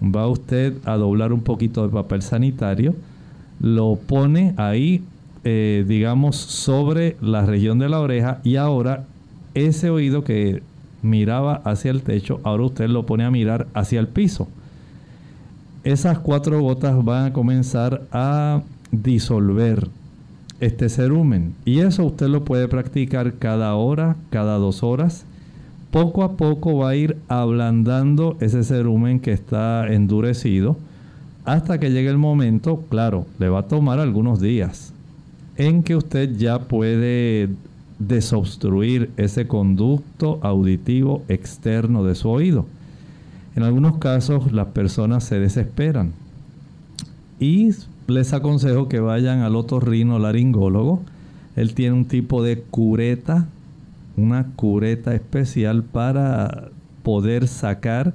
va 0.01 0.27
usted 0.27 0.73
a 0.85 0.95
doblar 0.95 1.33
un 1.33 1.41
poquito 1.41 1.83
de 1.87 1.93
papel 1.93 2.21
sanitario, 2.21 2.95
lo 3.59 3.95
pone 3.95 4.53
ahí 4.57 5.03
eh, 5.45 5.85
digamos, 5.87 6.35
sobre 6.35 7.15
la 7.21 7.45
región 7.45 7.79
de 7.79 7.87
la 7.87 8.01
oreja 8.01 8.41
y 8.43 8.57
ahora 8.57 9.05
ese 9.53 9.89
oído 9.89 10.25
que 10.25 10.61
miraba 11.01 11.61
hacia 11.63 11.91
el 11.91 12.01
techo, 12.01 12.41
ahora 12.43 12.65
usted 12.65 12.89
lo 12.89 13.05
pone 13.05 13.23
a 13.23 13.31
mirar 13.31 13.67
hacia 13.73 14.01
el 14.01 14.09
piso. 14.09 14.49
Esas 15.85 16.19
cuatro 16.19 16.61
gotas 16.61 17.03
van 17.05 17.27
a 17.27 17.33
comenzar 17.33 18.01
a 18.11 18.63
disolver 18.91 19.87
este 20.59 20.89
cerumen 20.89 21.53
y 21.65 21.79
eso 21.79 22.05
usted 22.05 22.27
lo 22.27 22.43
puede 22.43 22.67
practicar 22.67 23.33
cada 23.35 23.75
hora, 23.75 24.15
cada 24.29 24.57
dos 24.57 24.83
horas. 24.83 25.25
Poco 25.91 26.23
a 26.23 26.37
poco 26.37 26.77
va 26.77 26.89
a 26.89 26.95
ir 26.95 27.17
ablandando 27.27 28.37
ese 28.39 28.63
cerumen 28.63 29.19
que 29.19 29.31
está 29.31 29.91
endurecido 29.91 30.77
hasta 31.45 31.79
que 31.79 31.89
llegue 31.89 32.09
el 32.09 32.17
momento, 32.17 32.83
claro, 32.89 33.25
le 33.39 33.49
va 33.49 33.59
a 33.59 33.67
tomar 33.67 33.99
algunos 33.99 34.39
días 34.39 34.93
en 35.57 35.83
que 35.83 35.95
usted 35.95 36.37
ya 36.37 36.59
puede 36.59 37.49
desobstruir 37.97 39.09
ese 39.17 39.47
conducto 39.47 40.39
auditivo 40.41 41.23
externo 41.27 42.03
de 42.03 42.15
su 42.15 42.29
oído. 42.29 42.65
En 43.55 43.63
algunos 43.63 43.97
casos 43.97 44.51
las 44.51 44.67
personas 44.67 45.23
se 45.23 45.39
desesperan 45.39 46.13
y 47.39 47.71
les 48.09 48.33
aconsejo 48.33 48.87
que 48.87 48.99
vayan 48.99 49.39
al 49.39 49.55
otorrino 49.55 50.19
laringólogo. 50.19 51.01
Él 51.55 51.73
tiene 51.73 51.95
un 51.95 52.05
tipo 52.05 52.43
de 52.43 52.61
cureta, 52.61 53.47
una 54.17 54.47
cureta 54.55 55.13
especial 55.15 55.83
para 55.83 56.69
poder 57.03 57.47
sacar 57.47 58.13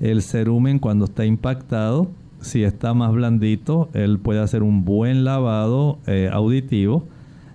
el 0.00 0.22
cerumen 0.22 0.78
cuando 0.78 1.06
está 1.06 1.24
impactado 1.24 2.10
si 2.44 2.62
está 2.62 2.94
más 2.94 3.12
blandito, 3.12 3.88
él 3.94 4.18
puede 4.18 4.40
hacer 4.40 4.62
un 4.62 4.84
buen 4.84 5.24
lavado 5.24 5.98
eh, 6.06 6.28
auditivo, 6.30 7.06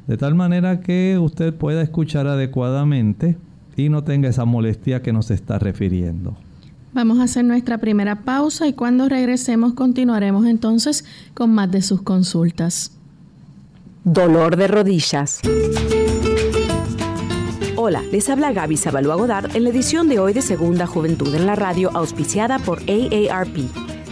de 0.08 0.18
tal 0.18 0.36
manera 0.36 0.82
que 0.82 1.20
usted 1.20 1.54
pueda 1.54 1.82
escuchar 1.82 2.28
adecuadamente 2.28 3.38
y 3.78 3.90
no 3.90 4.04
tenga 4.04 4.30
esa 4.30 4.46
molestia 4.46 5.02
que 5.02 5.14
nos 5.14 5.30
está 5.32 5.60
refiriendo. 5.60 6.36
Vamos 6.94 7.20
a 7.20 7.24
hacer 7.24 7.46
nuestra 7.46 7.78
primera 7.78 8.24
pausa 8.24 8.68
y 8.68 8.74
cuando 8.74 9.08
regresemos 9.10 9.74
continuaremos 9.74 10.46
entonces 10.48 11.06
con 11.34 11.54
más 11.54 11.70
de 11.72 11.82
sus 11.82 12.02
consultas. 12.02 12.92
Dolor 14.04 14.56
de 14.56 14.68
rodillas. 14.68 15.40
Hola, 17.76 18.02
les 18.12 18.30
habla 18.30 18.52
Gaby 18.52 18.76
Zabalúa 18.76 19.16
Godard 19.16 19.56
en 19.56 19.64
la 19.64 19.70
edición 19.70 20.10
de 20.10 20.20
hoy 20.20 20.34
de 20.34 20.42
Segunda 20.42 20.88
Juventud 20.88 21.34
en 21.34 21.46
la 21.46 21.56
Radio, 21.56 21.92
auspiciada 21.94 22.60
por 22.60 22.80
AARP. 22.80 23.89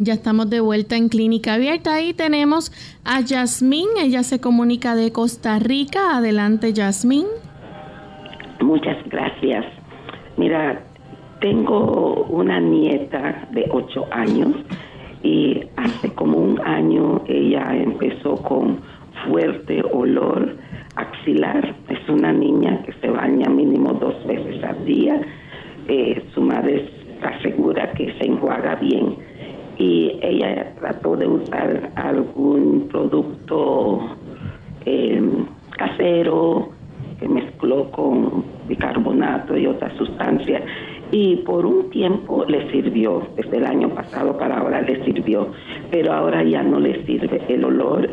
Ya 0.00 0.12
estamos 0.12 0.48
de 0.48 0.60
vuelta 0.60 0.96
en 0.96 1.08
Clínica 1.08 1.54
Abierta 1.54 2.00
y 2.00 2.14
tenemos 2.14 2.70
a 3.04 3.20
Yasmín. 3.20 3.88
Ella 4.00 4.22
se 4.22 4.40
comunica 4.40 4.94
de 4.94 5.10
Costa 5.10 5.58
Rica. 5.58 6.16
Adelante, 6.16 6.72
Yasmín. 6.72 7.26
Muchas 8.60 8.96
gracias. 9.08 9.64
Mira, 10.36 10.84
tengo 11.40 12.26
una 12.30 12.60
nieta 12.60 13.48
de 13.50 13.66
8 13.72 14.06
años 14.12 14.54
y 15.24 15.62
hace 15.76 16.14
como 16.14 16.38
un 16.38 16.60
año 16.60 17.24
ella 17.26 17.74
empezó 17.74 18.36
con 18.36 18.78
fuerte 19.26 19.82
olor 19.92 20.58
axilar. 20.94 21.74
Es 21.88 22.08
una 22.08 22.32
niña 22.32 22.84
que 22.84 22.92
se 23.00 23.08
baña 23.08 23.50
mínimo 23.50 23.94
dos 23.94 24.14
veces 24.28 24.62
al 24.62 24.84
día. 24.84 25.20
Eh, 25.88 26.24
su 26.32 26.40
madre 26.42 26.88
asegura 27.20 27.90
que 27.94 28.14
se 28.16 28.26
enjuaga 28.26 28.76
bien 28.76 29.16
y 29.78 30.18
ella 30.20 30.74
trató 30.80 31.16
de 31.16 31.26
usar 31.26 31.92
algún 31.94 32.88
producto 32.90 34.16
em, 34.84 35.46
casero 35.70 36.70
que 37.20 37.28
mezcló 37.28 37.90
con 37.90 38.44
bicarbonato 38.68 39.56
y 39.56 39.66
otras 39.66 39.96
sustancias 39.96 40.62
y 41.10 41.36
por 41.36 41.64
un 41.64 41.90
tiempo 41.90 42.44
le 42.46 42.70
sirvió, 42.70 43.22
desde 43.36 43.56
el 43.56 43.66
año 43.66 43.88
pasado 43.90 44.36
para 44.36 44.58
ahora 44.58 44.82
le 44.82 45.02
sirvió, 45.04 45.48
pero 45.90 46.12
ahora 46.12 46.42
ya 46.42 46.62
no 46.62 46.78
le 46.80 47.04
sirve, 47.06 47.40
el 47.48 47.64
olor 47.64 48.10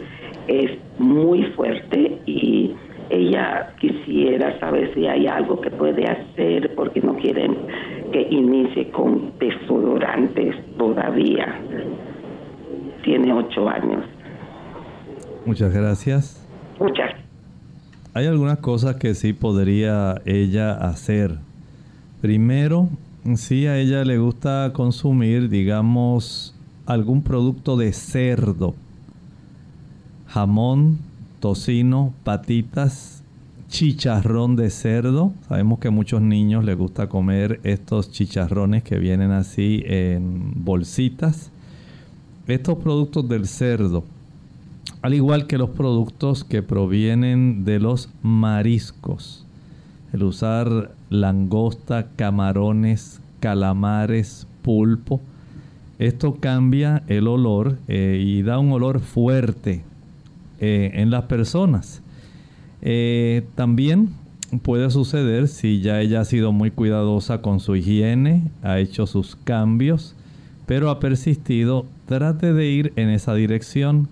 es 0.47 0.71
muy 0.99 1.43
fuerte 1.55 2.19
y 2.25 2.73
ella 3.09 3.73
quisiera 3.79 4.59
saber 4.59 4.93
si 4.93 5.05
hay 5.07 5.27
algo 5.27 5.59
que 5.61 5.69
puede 5.71 6.03
hacer 6.05 6.73
porque 6.75 7.01
no 7.01 7.15
quieren 7.15 7.55
que 8.11 8.27
inicie 8.29 8.89
con 8.91 9.33
desodorantes 9.39 10.55
todavía. 10.77 11.59
Tiene 13.03 13.33
ocho 13.33 13.67
años. 13.69 14.03
Muchas 15.45 15.73
gracias. 15.73 16.47
Muchas. 16.79 17.11
Hay 18.13 18.25
algunas 18.27 18.59
cosas 18.59 18.95
que 18.95 19.13
sí 19.13 19.33
podría 19.33 20.21
ella 20.25 20.73
hacer. 20.73 21.35
Primero, 22.21 22.87
si 23.35 23.67
a 23.67 23.77
ella 23.77 24.03
le 24.05 24.17
gusta 24.17 24.71
consumir, 24.73 25.49
digamos, 25.49 26.55
algún 26.85 27.23
producto 27.23 27.75
de 27.75 27.91
cerdo, 27.91 28.73
jamón, 30.27 30.99
tocino, 31.45 32.11
patitas, 32.23 33.21
chicharrón 33.69 34.55
de 34.55 34.71
cerdo. 34.71 35.31
Sabemos 35.47 35.77
que 35.77 35.89
a 35.89 35.91
muchos 35.91 36.19
niños 36.19 36.65
les 36.65 36.75
gusta 36.75 37.07
comer 37.07 37.59
estos 37.63 38.11
chicharrones 38.11 38.81
que 38.81 38.97
vienen 38.97 39.29
así 39.29 39.83
en 39.85 40.65
bolsitas. 40.65 41.51
Estos 42.47 42.79
productos 42.79 43.29
del 43.29 43.45
cerdo, 43.45 44.03
al 45.03 45.13
igual 45.13 45.45
que 45.45 45.59
los 45.59 45.69
productos 45.69 46.43
que 46.43 46.63
provienen 46.63 47.63
de 47.63 47.79
los 47.79 48.09
mariscos, 48.23 49.45
el 50.13 50.23
usar 50.23 50.93
langosta, 51.11 52.07
camarones, 52.15 53.21
calamares, 53.39 54.47
pulpo, 54.63 55.21
esto 55.99 56.37
cambia 56.39 57.03
el 57.05 57.27
olor 57.27 57.77
eh, 57.87 58.19
y 58.19 58.41
da 58.41 58.57
un 58.57 58.71
olor 58.71 58.99
fuerte 58.99 59.83
eh, 60.59 60.91
en 60.93 61.09
las 61.09 61.23
personas. 61.23 62.01
Eh, 62.81 63.43
también 63.55 64.09
puede 64.61 64.89
suceder 64.89 65.47
si 65.47 65.81
ya 65.81 66.01
ella 66.01 66.21
ha 66.21 66.25
sido 66.25 66.51
muy 66.51 66.71
cuidadosa 66.71 67.41
con 67.41 67.59
su 67.59 67.75
higiene, 67.75 68.43
ha 68.63 68.79
hecho 68.79 69.07
sus 69.07 69.35
cambios, 69.35 70.15
pero 70.65 70.89
ha 70.89 70.99
persistido, 70.99 71.85
trate 72.07 72.53
de 72.53 72.67
ir 72.67 72.93
en 72.95 73.09
esa 73.09 73.33
dirección, 73.33 74.07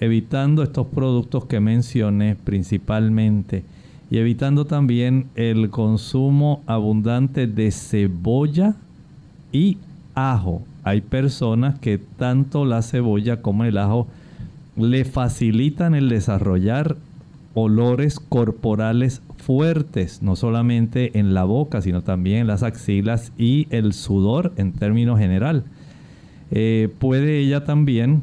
evitando 0.00 0.62
estos 0.62 0.86
productos 0.86 1.44
que 1.44 1.60
mencioné 1.60 2.36
principalmente 2.36 3.64
y 4.10 4.18
evitando 4.18 4.64
también 4.64 5.26
el 5.34 5.70
consumo 5.70 6.62
abundante 6.66 7.46
de 7.46 7.70
cebolla 7.70 8.76
y 9.52 9.76
ajo. 10.14 10.62
Hay 10.82 11.02
personas 11.02 11.78
que 11.78 11.98
tanto 11.98 12.64
la 12.64 12.82
cebolla 12.82 13.42
como 13.42 13.64
el 13.64 13.76
ajo 13.76 14.06
le 14.78 15.04
facilitan 15.04 15.94
el 15.94 16.08
desarrollar 16.08 16.96
olores 17.54 18.20
corporales 18.20 19.22
fuertes, 19.36 20.22
no 20.22 20.36
solamente 20.36 21.18
en 21.18 21.34
la 21.34 21.44
boca, 21.44 21.82
sino 21.82 22.02
también 22.02 22.40
en 22.42 22.46
las 22.46 22.62
axilas 22.62 23.32
y 23.36 23.66
el 23.70 23.92
sudor 23.92 24.52
en 24.56 24.72
términos 24.72 25.18
general. 25.18 25.64
Eh, 26.50 26.88
puede 26.98 27.40
ella 27.40 27.64
también 27.64 28.22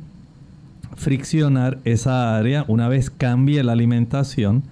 friccionar 0.95 1.79
esa 1.83 2.37
área 2.37 2.65
una 2.67 2.87
vez 2.87 3.09
cambie 3.09 3.63
la 3.63 3.73
alimentación. 3.73 4.63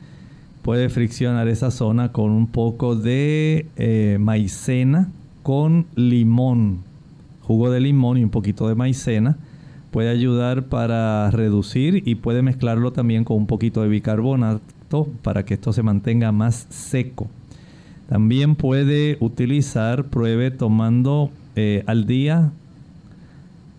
Puede 0.62 0.89
friccionar 0.89 1.50
esa 1.50 1.72
zona 1.72 2.13
con 2.13 2.32
un 2.32 2.48
poco 2.48 2.96
de 2.96 3.65
eh, 3.76 4.17
maicena 4.19 5.10
con 5.43 5.86
limón 5.96 6.80
jugo 7.43 7.69
de 7.69 7.82
limón 7.82 8.17
y 8.17 8.24
un 8.24 8.30
poquito 8.30 8.67
de 8.67 8.76
maicena. 8.76 9.38
Puede 9.93 10.10
ayudar 10.10 10.63
para 10.63 11.29
reducir 11.29 12.01
y 12.03 12.15
puede 12.15 12.41
mezclarlo 12.41 12.93
también 12.93 13.23
con 13.23 13.38
un 13.38 13.45
poquito 13.45 13.84
de 13.84 13.89
bicarbonato 13.89 15.08
para 15.21 15.45
que 15.45 15.53
esto 15.53 15.71
se 15.71 15.84
mantenga 15.84 16.32
más 16.32 16.65
seco. 16.71 17.27
También 18.10 18.56
puede 18.56 19.17
utilizar, 19.19 20.06
pruebe 20.06 20.49
tomando 20.49 21.29
eh, 21.56 21.84
al 21.86 22.08
día 22.08 22.51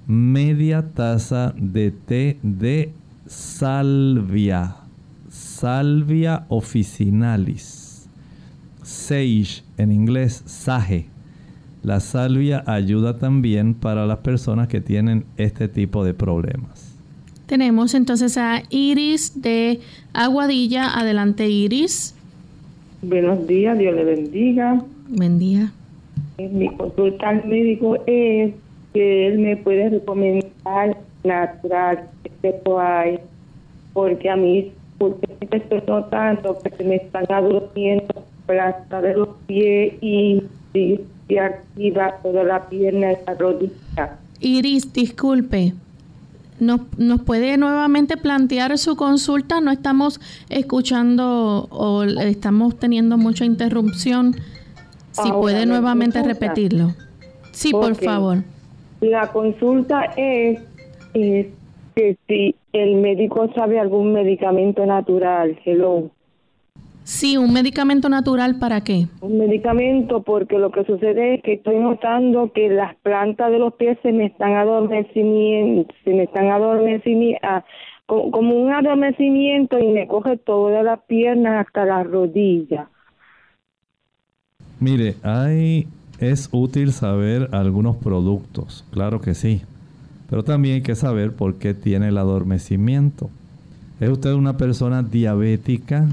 media 0.06 0.82
taza 0.94 1.52
de 1.56 1.90
té 1.90 2.38
de 2.44 2.92
salvia, 3.26 4.76
salvia 5.28 6.44
officinalis, 6.48 8.06
sage 8.84 9.64
en 9.78 9.90
inglés, 9.90 10.44
sage 10.46 11.08
la 11.84 12.00
salvia 12.00 12.64
ayuda 12.66 13.18
también 13.18 13.74
para 13.74 14.06
las 14.06 14.18
personas 14.18 14.68
que 14.68 14.80
tienen 14.80 15.24
este 15.36 15.68
tipo 15.68 16.04
de 16.04 16.14
problemas. 16.14 16.96
Tenemos 17.46 17.94
entonces 17.94 18.38
a 18.38 18.62
Iris 18.70 19.42
de 19.42 19.80
Aguadilla. 20.14 20.98
Adelante, 20.98 21.48
Iris. 21.48 22.14
Buenos 23.02 23.46
días, 23.46 23.78
Dios 23.78 23.94
le 23.94 24.04
bendiga. 24.04 24.82
Buen 25.08 25.38
día. 25.38 25.72
Mi 26.38 26.68
consulta 26.74 27.28
al 27.28 27.44
médico 27.46 27.96
es 28.06 28.54
que 28.94 29.26
él 29.26 29.38
me 29.38 29.56
puede 29.58 29.90
recomendar 29.90 30.96
natural 31.22 32.08
este 32.24 32.54
hay, 32.80 33.18
porque 33.92 34.30
a 34.30 34.36
mí, 34.36 34.72
porque 34.96 35.26
estoy 35.50 35.82
notando 35.86 36.58
que 36.58 36.84
me 36.84 36.96
están 36.96 37.26
adormeciendo 37.28 38.24
plata 38.46 39.02
de 39.02 39.14
los 39.14 39.28
pies 39.46 39.94
y 40.00 40.42
y 40.74 41.00
activa 41.38 42.18
toda 42.22 42.44
la 42.44 42.68
pierna 42.68 43.12
y 43.12 43.16
la 43.26 43.34
rodilla. 43.34 44.18
Iris, 44.40 44.92
disculpe. 44.92 45.74
¿Nos, 46.60 46.80
¿Nos 46.98 47.22
puede 47.22 47.56
nuevamente 47.56 48.16
plantear 48.16 48.78
su 48.78 48.96
consulta? 48.96 49.60
No 49.60 49.70
estamos 49.72 50.20
escuchando 50.48 51.66
o 51.70 52.04
estamos 52.04 52.78
teniendo 52.78 53.18
mucha 53.18 53.44
interrupción. 53.44 54.36
Si 55.10 55.30
puede 55.32 55.66
nuevamente 55.66 56.22
repetirlo. 56.22 56.94
Sí, 57.52 57.70
por 57.72 57.94
favor. 57.94 58.38
La 59.00 59.30
consulta 59.32 60.04
es, 60.16 60.60
es, 61.14 61.46
que 61.94 62.16
si 62.26 62.56
el 62.72 62.96
médico 62.96 63.48
sabe 63.54 63.78
algún 63.78 64.12
medicamento 64.12 64.84
natural. 64.86 65.56
Hello. 65.64 66.10
Sí, 67.04 67.36
un 67.36 67.52
medicamento 67.52 68.08
natural 68.08 68.58
para 68.58 68.82
qué? 68.82 69.06
Un 69.20 69.36
medicamento 69.36 70.22
porque 70.22 70.58
lo 70.58 70.70
que 70.70 70.84
sucede 70.84 71.34
es 71.34 71.42
que 71.42 71.54
estoy 71.54 71.76
notando 71.76 72.50
que 72.52 72.70
las 72.70 72.96
plantas 72.96 73.50
de 73.52 73.58
los 73.58 73.74
pies 73.74 73.98
se 74.02 74.10
me 74.10 74.26
están 74.26 74.54
adormeciendo, 74.54 75.86
se 76.02 76.14
me 76.14 76.22
están 76.22 76.50
adormeciendo, 76.50 77.36
ah, 77.42 77.62
como 78.06 78.54
un 78.54 78.72
adormecimiento 78.72 79.78
y 79.78 79.88
me 79.88 80.08
coge 80.08 80.38
toda 80.38 80.82
la 80.82 80.96
pierna 80.96 81.60
hasta 81.60 81.84
la 81.84 82.02
rodilla. 82.04 82.88
Mire, 84.80 85.14
hay 85.22 85.86
es 86.20 86.48
útil 86.52 86.92
saber 86.92 87.50
algunos 87.52 87.96
productos, 87.96 88.84
claro 88.90 89.20
que 89.20 89.34
sí, 89.34 89.60
pero 90.30 90.42
también 90.42 90.76
hay 90.76 90.82
que 90.82 90.94
saber 90.94 91.32
por 91.32 91.56
qué 91.56 91.74
tiene 91.74 92.08
el 92.08 92.16
adormecimiento. 92.16 93.28
¿Es 94.00 94.08
usted 94.08 94.32
una 94.32 94.56
persona 94.56 95.02
diabética 95.02 96.08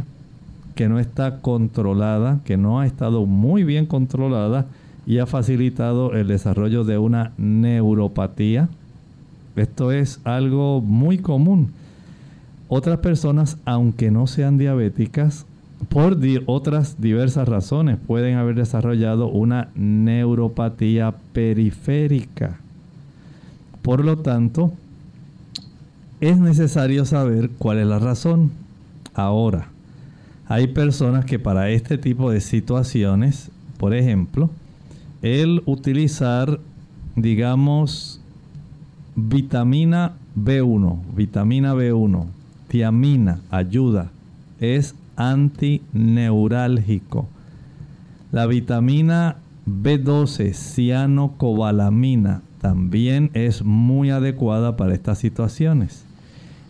que 0.76 0.90
no 0.90 1.00
está 1.00 1.38
controlada, 1.38 2.40
que 2.46 2.58
no 2.58 2.80
ha 2.80 2.86
estado 2.86 3.26
muy 3.26 3.64
bien 3.64 3.86
controlada 3.86 4.66
y 5.06 5.18
ha 5.18 5.26
facilitado 5.26 6.14
el 6.14 6.28
desarrollo 6.28 6.84
de 6.84 6.98
una 6.98 7.32
neuropatía. 7.38 8.70
Esto 9.56 9.92
es 9.92 10.20
algo 10.24 10.82
muy 10.82 11.18
común. 11.18 11.72
Otras 12.70 13.00
personas, 13.00 13.58
aunque 13.66 14.12
no 14.12 14.28
sean 14.28 14.58
diabéticas, 14.58 15.46
por 15.90 16.18
otras 16.46 17.02
diversas 17.02 17.48
razones 17.48 17.98
pueden 18.06 18.38
haber 18.38 18.56
desarrollado 18.56 19.28
una 19.28 19.70
neuropatía 19.76 21.14
periférica. 21.34 22.60
Por 23.82 24.06
lo 24.06 24.20
tanto, 24.20 24.72
es 26.22 26.38
necesario 26.38 27.04
saber 27.06 27.50
cuál 27.58 27.80
es 27.80 27.88
la 27.88 28.00
razón. 28.00 28.52
Ahora, 29.14 29.68
hay 30.52 30.68
personas 30.68 31.24
que 31.24 31.40
para 31.40 31.70
este 31.70 31.98
tipo 31.98 32.30
de 32.30 32.42
situaciones, 32.42 33.50
por 33.78 33.94
ejemplo, 33.94 34.50
el 35.22 35.64
utilizar, 35.66 36.60
digamos, 37.16 38.20
vitamina 39.16 40.12
B1, 40.38 41.00
vitamina 41.16 41.74
B1, 41.74 42.26
tiamina, 42.68 43.40
ayuda, 43.50 44.12
es 44.60 44.94
antineurálgico. 45.16 47.30
La 48.34 48.46
vitamina 48.46 49.38
B12, 49.66 50.54
cianocobalamina, 50.54 52.42
también 52.60 53.32
es 53.34 53.64
muy 53.64 54.10
adecuada 54.10 54.76
para 54.76 54.96
estas 54.96 55.18
situaciones. 55.18 56.04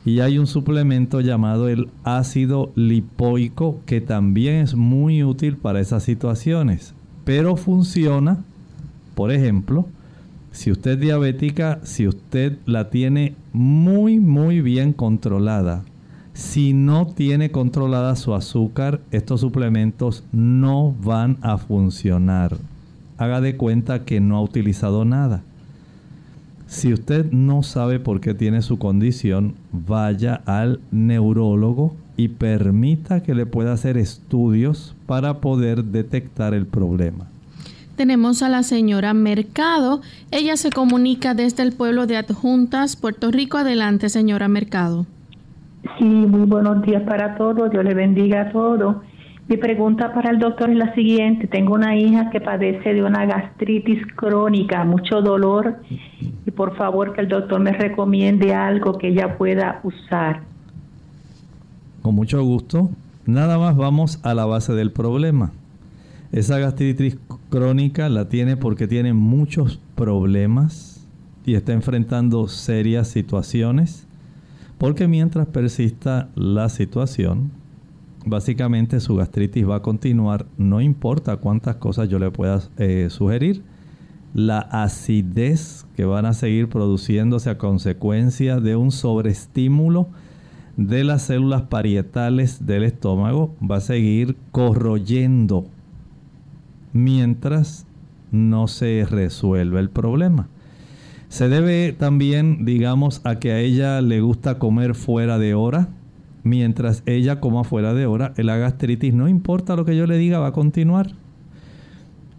Y 0.03 0.19
hay 0.19 0.39
un 0.39 0.47
suplemento 0.47 1.21
llamado 1.21 1.69
el 1.69 1.89
ácido 2.03 2.71
lipoico 2.75 3.79
que 3.85 4.01
también 4.01 4.55
es 4.55 4.73
muy 4.73 5.23
útil 5.23 5.57
para 5.57 5.79
esas 5.79 6.03
situaciones. 6.03 6.95
Pero 7.23 7.55
funciona, 7.55 8.43
por 9.13 9.31
ejemplo, 9.31 9.85
si 10.51 10.71
usted 10.71 10.91
es 10.91 10.99
diabética, 10.99 11.79
si 11.83 12.07
usted 12.07 12.57
la 12.65 12.89
tiene 12.89 13.35
muy, 13.53 14.19
muy 14.19 14.61
bien 14.61 14.91
controlada. 14.91 15.83
Si 16.33 16.73
no 16.73 17.07
tiene 17.07 17.51
controlada 17.51 18.15
su 18.15 18.33
azúcar, 18.33 19.01
estos 19.11 19.41
suplementos 19.41 20.23
no 20.31 20.95
van 21.03 21.37
a 21.41 21.57
funcionar. 21.57 22.57
Haga 23.17 23.39
de 23.39 23.55
cuenta 23.55 24.03
que 24.03 24.19
no 24.19 24.37
ha 24.37 24.41
utilizado 24.41 25.05
nada. 25.05 25.43
Si 26.71 26.93
usted 26.93 27.29
no 27.33 27.63
sabe 27.63 27.99
por 27.99 28.21
qué 28.21 28.33
tiene 28.33 28.61
su 28.61 28.79
condición, 28.79 29.55
vaya 29.73 30.41
al 30.45 30.79
neurólogo 30.89 31.97
y 32.15 32.29
permita 32.29 33.21
que 33.21 33.35
le 33.35 33.45
pueda 33.45 33.73
hacer 33.73 33.97
estudios 33.97 34.95
para 35.05 35.41
poder 35.41 35.83
detectar 35.83 36.53
el 36.53 36.65
problema. 36.65 37.27
Tenemos 37.97 38.41
a 38.41 38.47
la 38.47 38.63
señora 38.63 39.13
Mercado. 39.13 39.99
Ella 40.31 40.55
se 40.55 40.69
comunica 40.69 41.33
desde 41.33 41.61
el 41.61 41.73
pueblo 41.73 42.07
de 42.07 42.15
Adjuntas, 42.15 42.95
Puerto 42.95 43.31
Rico. 43.31 43.57
Adelante, 43.57 44.07
señora 44.07 44.47
Mercado. 44.47 45.05
Sí, 45.99 46.05
muy 46.05 46.45
buenos 46.47 46.81
días 46.83 47.03
para 47.03 47.35
todos. 47.35 47.69
Dios 47.69 47.83
le 47.83 47.93
bendiga 47.93 48.43
a 48.43 48.51
todos. 48.53 48.95
Mi 49.51 49.57
pregunta 49.57 50.13
para 50.13 50.29
el 50.29 50.39
doctor 50.39 50.69
es 50.69 50.77
la 50.77 50.95
siguiente. 50.95 51.45
Tengo 51.45 51.73
una 51.73 51.97
hija 51.97 52.29
que 52.29 52.39
padece 52.39 52.93
de 52.93 53.03
una 53.03 53.25
gastritis 53.25 53.99
crónica, 54.15 54.85
mucho 54.85 55.21
dolor, 55.21 55.81
y 56.45 56.51
por 56.51 56.77
favor 56.77 57.11
que 57.11 57.19
el 57.19 57.27
doctor 57.27 57.59
me 57.59 57.73
recomiende 57.73 58.55
algo 58.55 58.97
que 58.97 59.09
ella 59.09 59.37
pueda 59.37 59.81
usar. 59.83 60.43
Con 62.01 62.15
mucho 62.15 62.41
gusto. 62.45 62.91
Nada 63.25 63.57
más 63.57 63.75
vamos 63.75 64.21
a 64.23 64.33
la 64.33 64.45
base 64.45 64.71
del 64.71 64.93
problema. 64.93 65.51
Esa 66.31 66.57
gastritis 66.57 67.17
crónica 67.49 68.07
la 68.07 68.29
tiene 68.29 68.55
porque 68.55 68.87
tiene 68.87 69.11
muchos 69.11 69.81
problemas 69.95 71.05
y 71.45 71.55
está 71.55 71.73
enfrentando 71.73 72.47
serias 72.47 73.09
situaciones. 73.09 74.07
Porque 74.77 75.09
mientras 75.09 75.45
persista 75.47 76.29
la 76.35 76.69
situación, 76.69 77.51
básicamente 78.25 78.99
su 78.99 79.15
gastritis 79.15 79.67
va 79.67 79.77
a 79.77 79.81
continuar, 79.81 80.45
no 80.57 80.81
importa 80.81 81.37
cuántas 81.37 81.77
cosas 81.77 82.09
yo 82.09 82.19
le 82.19 82.31
pueda 82.31 82.61
eh, 82.77 83.07
sugerir. 83.09 83.63
La 84.33 84.59
acidez 84.59 85.85
que 85.95 86.05
van 86.05 86.25
a 86.25 86.33
seguir 86.33 86.69
produciéndose 86.69 87.49
a 87.49 87.57
consecuencia 87.57 88.59
de 88.59 88.75
un 88.75 88.91
sobreestímulo 88.91 90.07
de 90.77 91.03
las 91.03 91.23
células 91.23 91.63
parietales 91.63 92.65
del 92.65 92.83
estómago 92.83 93.53
va 93.61 93.77
a 93.77 93.81
seguir 93.81 94.37
corroyendo 94.51 95.65
mientras 96.93 97.85
no 98.31 98.67
se 98.67 99.05
resuelve 99.09 99.79
el 99.79 99.89
problema. 99.89 100.47
Se 101.29 101.47
debe 101.47 101.93
también, 101.93 102.65
digamos, 102.65 103.21
a 103.23 103.39
que 103.39 103.51
a 103.51 103.59
ella 103.59 104.01
le 104.01 104.19
gusta 104.21 104.59
comer 104.59 104.95
fuera 104.95 105.37
de 105.37 105.53
hora. 105.53 105.89
Mientras 106.43 107.03
ella 107.05 107.39
coma 107.39 107.63
fuera 107.63 107.93
de 107.93 108.05
hora, 108.05 108.33
la 108.37 108.57
gastritis, 108.57 109.13
no 109.13 109.27
importa 109.27 109.75
lo 109.75 109.85
que 109.85 109.95
yo 109.95 110.07
le 110.07 110.17
diga, 110.17 110.39
va 110.39 110.47
a 110.47 110.53
continuar. 110.53 111.11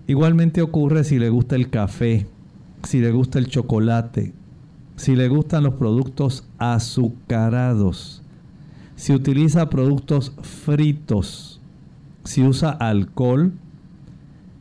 Igualmente 0.09 0.63
ocurre 0.63 1.05
si 1.05 1.19
le 1.19 1.29
gusta 1.29 1.55
el 1.55 1.71
café, 1.71 2.27
si 2.83 3.01
le 3.01 3.13
gusta 3.13 3.39
el 3.39 3.47
chocolate, 3.47 4.33
si 4.97 5.15
le 5.15 5.29
gustan 5.29 5.63
los 5.63 5.75
productos 5.75 6.49
azucarados, 6.59 8.23
si 8.97 9.13
utiliza 9.13 9.71
productos 9.71 10.33
fritos, 10.43 11.61
si 12.25 12.43
usa 12.43 12.71
alcohol, 12.71 13.53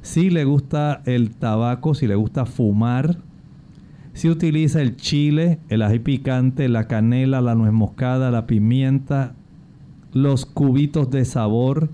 si 0.01 0.29
le 0.29 0.45
gusta 0.45 1.01
el 1.05 1.31
tabaco, 1.31 1.95
si 1.95 2.07
le 2.07 2.15
gusta 2.15 2.45
fumar, 2.45 3.17
si 4.21 4.29
utiliza 4.29 4.83
el 4.83 4.97
chile, 4.97 5.57
el 5.69 5.81
ají 5.81 5.97
picante, 5.97 6.69
la 6.69 6.87
canela, 6.87 7.41
la 7.41 7.55
nuez 7.55 7.73
moscada, 7.73 8.29
la 8.29 8.45
pimienta, 8.45 9.33
los 10.13 10.45
cubitos 10.45 11.09
de 11.09 11.25
sabor, 11.25 11.89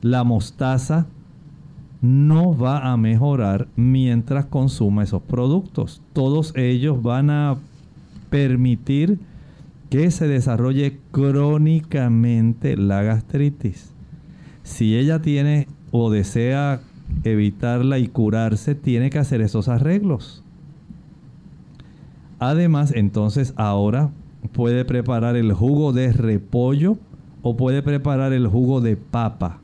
la 0.00 0.24
mostaza, 0.24 1.06
no 2.00 2.56
va 2.56 2.90
a 2.90 2.96
mejorar 2.96 3.68
mientras 3.76 4.46
consuma 4.46 5.02
esos 5.02 5.20
productos. 5.20 6.00
Todos 6.14 6.54
ellos 6.56 7.02
van 7.02 7.28
a 7.28 7.58
permitir 8.30 9.18
que 9.90 10.10
se 10.10 10.28
desarrolle 10.28 10.98
crónicamente 11.10 12.78
la 12.78 13.02
gastritis. 13.02 13.92
Si 14.62 14.96
ella 14.96 15.20
tiene 15.20 15.68
o 15.90 16.10
desea 16.10 16.80
evitarla 17.22 17.98
y 17.98 18.08
curarse, 18.08 18.74
tiene 18.74 19.10
que 19.10 19.18
hacer 19.18 19.42
esos 19.42 19.68
arreglos. 19.68 20.42
Además, 22.38 22.92
entonces 22.94 23.54
ahora 23.56 24.10
puede 24.52 24.84
preparar 24.84 25.36
el 25.36 25.52
jugo 25.52 25.92
de 25.92 26.12
repollo 26.12 26.98
o 27.42 27.56
puede 27.56 27.82
preparar 27.82 28.32
el 28.32 28.46
jugo 28.46 28.80
de 28.80 28.96
papa. 28.96 29.60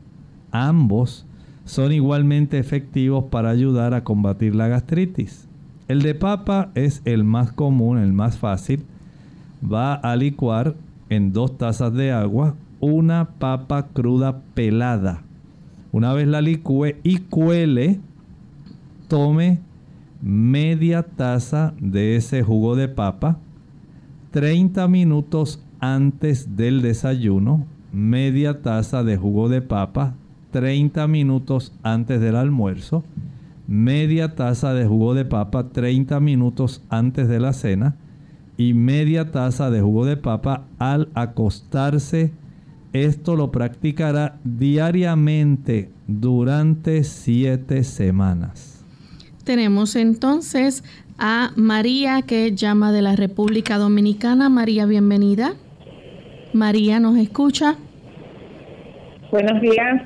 Ambos 0.50 1.26
son 1.64 1.92
igualmente 1.92 2.58
efectivos 2.58 3.24
para 3.24 3.50
ayudar 3.50 3.94
a 3.94 4.04
combatir 4.04 4.54
la 4.54 4.68
gastritis. 4.68 5.48
El 5.88 6.02
de 6.02 6.14
papa 6.14 6.70
es 6.74 7.02
el 7.04 7.24
más 7.24 7.52
común, 7.52 7.98
el 7.98 8.12
más 8.12 8.38
fácil. 8.38 8.84
Va 9.62 9.94
a 9.94 10.16
licuar 10.16 10.74
en 11.10 11.32
dos 11.32 11.58
tazas 11.58 11.92
de 11.92 12.12
agua 12.12 12.54
una 12.80 13.30
papa 13.38 13.88
cruda 13.92 14.40
pelada. 14.54 15.22
Una 15.92 16.14
vez 16.14 16.26
la 16.26 16.40
licúe 16.40 16.96
y 17.02 17.18
cuele, 17.18 18.00
tome 19.08 19.60
media 20.22 21.02
taza 21.02 21.74
de 21.80 22.14
ese 22.16 22.42
jugo 22.44 22.76
de 22.76 22.86
papa 22.88 23.38
30 24.30 24.86
minutos 24.86 25.62
antes 25.80 26.56
del 26.56 26.80
desayuno, 26.80 27.66
media 27.92 28.62
taza 28.62 29.02
de 29.02 29.16
jugo 29.16 29.48
de 29.48 29.62
papa 29.62 30.14
30 30.52 31.08
minutos 31.08 31.72
antes 31.82 32.20
del 32.20 32.36
almuerzo, 32.36 33.02
media 33.66 34.36
taza 34.36 34.74
de 34.74 34.86
jugo 34.86 35.14
de 35.14 35.24
papa 35.24 35.70
30 35.70 36.20
minutos 36.20 36.84
antes 36.88 37.26
de 37.28 37.40
la 37.40 37.52
cena 37.52 37.96
y 38.56 38.74
media 38.74 39.32
taza 39.32 39.70
de 39.70 39.80
jugo 39.80 40.06
de 40.06 40.16
papa 40.16 40.66
al 40.78 41.08
acostarse. 41.14 42.32
Esto 42.92 43.36
lo 43.36 43.50
practicará 43.50 44.38
diariamente 44.44 45.90
durante 46.06 47.02
siete 47.04 47.82
semanas. 47.82 48.71
Tenemos 49.44 49.96
entonces 49.96 50.84
a 51.18 51.50
María 51.56 52.22
que 52.22 52.52
llama 52.52 52.92
de 52.92 53.02
la 53.02 53.16
República 53.16 53.76
Dominicana. 53.76 54.48
María, 54.48 54.86
bienvenida. 54.86 55.54
María, 56.52 57.00
¿nos 57.00 57.16
escucha? 57.16 57.76
Buenos 59.32 59.60
días. 59.60 60.02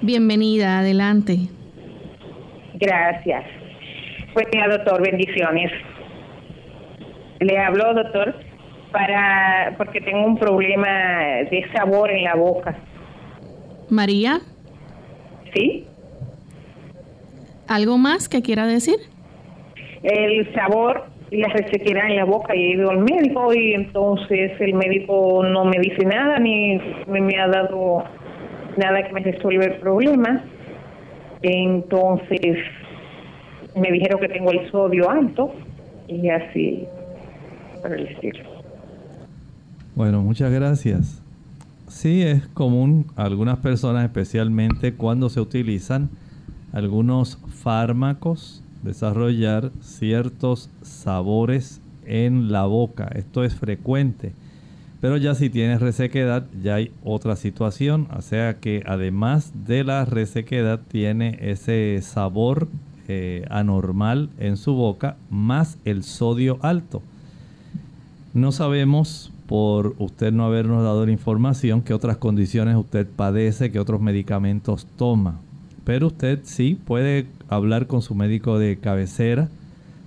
Bienvenida, 0.00 0.80
adelante. 0.80 1.38
Gracias. 2.74 3.44
Buen 4.34 4.50
día, 4.50 4.66
doctor, 4.68 5.00
bendiciones. 5.02 5.70
Le 7.38 7.58
hablo, 7.58 7.94
doctor, 7.94 8.34
para 8.90 9.74
porque 9.76 10.00
tengo 10.00 10.26
un 10.26 10.36
problema 10.36 10.88
de 11.48 11.64
sabor 11.72 12.10
en 12.10 12.24
la 12.24 12.34
boca. 12.34 12.76
María. 13.88 14.40
¿Sí? 15.54 15.86
¿Algo 17.68 17.98
más 17.98 18.28
que 18.28 18.42
quiera 18.42 18.66
decir? 18.66 18.96
El 20.02 20.52
sabor 20.54 21.06
y 21.30 21.38
la 21.38 21.48
resequedad 21.48 22.10
en 22.10 22.16
la 22.16 22.24
boca. 22.24 22.54
Y 22.54 22.62
he 22.62 22.74
ido 22.74 22.90
al 22.90 22.98
médico 22.98 23.52
y 23.54 23.74
entonces 23.74 24.52
el 24.60 24.74
médico 24.74 25.42
no 25.44 25.64
me 25.64 25.78
dice 25.80 26.04
nada 26.04 26.38
ni 26.38 26.78
me 27.06 27.38
ha 27.38 27.48
dado 27.48 28.04
nada 28.76 29.02
que 29.06 29.12
me 29.12 29.20
resuelva 29.20 29.64
el 29.64 29.76
problema. 29.76 30.44
Entonces 31.42 32.56
me 33.76 33.90
dijeron 33.90 34.20
que 34.20 34.28
tengo 34.28 34.50
el 34.52 34.70
sodio 34.70 35.10
alto 35.10 35.52
y 36.08 36.28
así 36.28 36.84
para 37.82 37.96
el 37.96 38.06
estilo. 38.06 38.44
Bueno, 39.94 40.22
muchas 40.22 40.52
gracias. 40.52 41.22
Sí, 41.88 42.22
es 42.22 42.46
común 42.48 43.06
algunas 43.14 43.58
personas, 43.58 44.04
especialmente 44.04 44.94
cuando 44.94 45.28
se 45.28 45.40
utilizan 45.40 46.10
algunos 46.74 47.38
fármacos, 47.62 48.62
desarrollar 48.82 49.70
ciertos 49.80 50.68
sabores 50.82 51.80
en 52.04 52.50
la 52.50 52.64
boca. 52.64 53.10
Esto 53.14 53.44
es 53.44 53.54
frecuente. 53.54 54.32
Pero 55.00 55.16
ya 55.16 55.34
si 55.34 55.50
tienes 55.50 55.80
resequedad, 55.80 56.46
ya 56.62 56.74
hay 56.74 56.90
otra 57.04 57.36
situación. 57.36 58.08
O 58.16 58.22
sea 58.22 58.54
que 58.58 58.82
además 58.86 59.52
de 59.66 59.84
la 59.84 60.04
resequedad, 60.04 60.80
tiene 60.88 61.38
ese 61.40 62.00
sabor 62.02 62.68
eh, 63.06 63.44
anormal 63.50 64.30
en 64.38 64.56
su 64.56 64.74
boca, 64.74 65.16
más 65.30 65.78
el 65.84 66.02
sodio 66.02 66.58
alto. 66.62 67.02
No 68.32 68.50
sabemos, 68.50 69.30
por 69.46 69.94
usted 69.98 70.32
no 70.32 70.44
habernos 70.44 70.82
dado 70.82 71.06
la 71.06 71.12
información, 71.12 71.82
qué 71.82 71.94
otras 71.94 72.16
condiciones 72.16 72.76
usted 72.76 73.06
padece, 73.06 73.70
qué 73.70 73.78
otros 73.78 74.00
medicamentos 74.00 74.86
toma. 74.96 75.38
Pero 75.84 76.08
usted 76.08 76.40
sí 76.44 76.78
puede 76.84 77.26
hablar 77.48 77.86
con 77.86 78.02
su 78.02 78.14
médico 78.14 78.58
de 78.58 78.76
cabecera, 78.78 79.48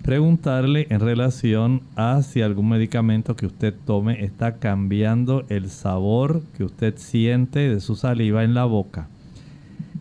preguntarle 0.02 0.88
en 0.90 1.02
relación 1.02 1.82
a 1.96 2.22
si 2.24 2.42
algún 2.42 2.70
medicamento 2.70 3.36
que 3.36 3.46
usted 3.46 3.74
tome 3.86 4.24
está 4.24 4.56
cambiando 4.56 5.46
el 5.50 5.70
sabor 5.70 6.42
que 6.56 6.64
usted 6.64 6.96
siente 6.98 7.70
de 7.70 7.80
su 7.80 7.96
saliva 7.96 8.44
en 8.44 8.54
la 8.54 8.66
boca. 8.66 9.08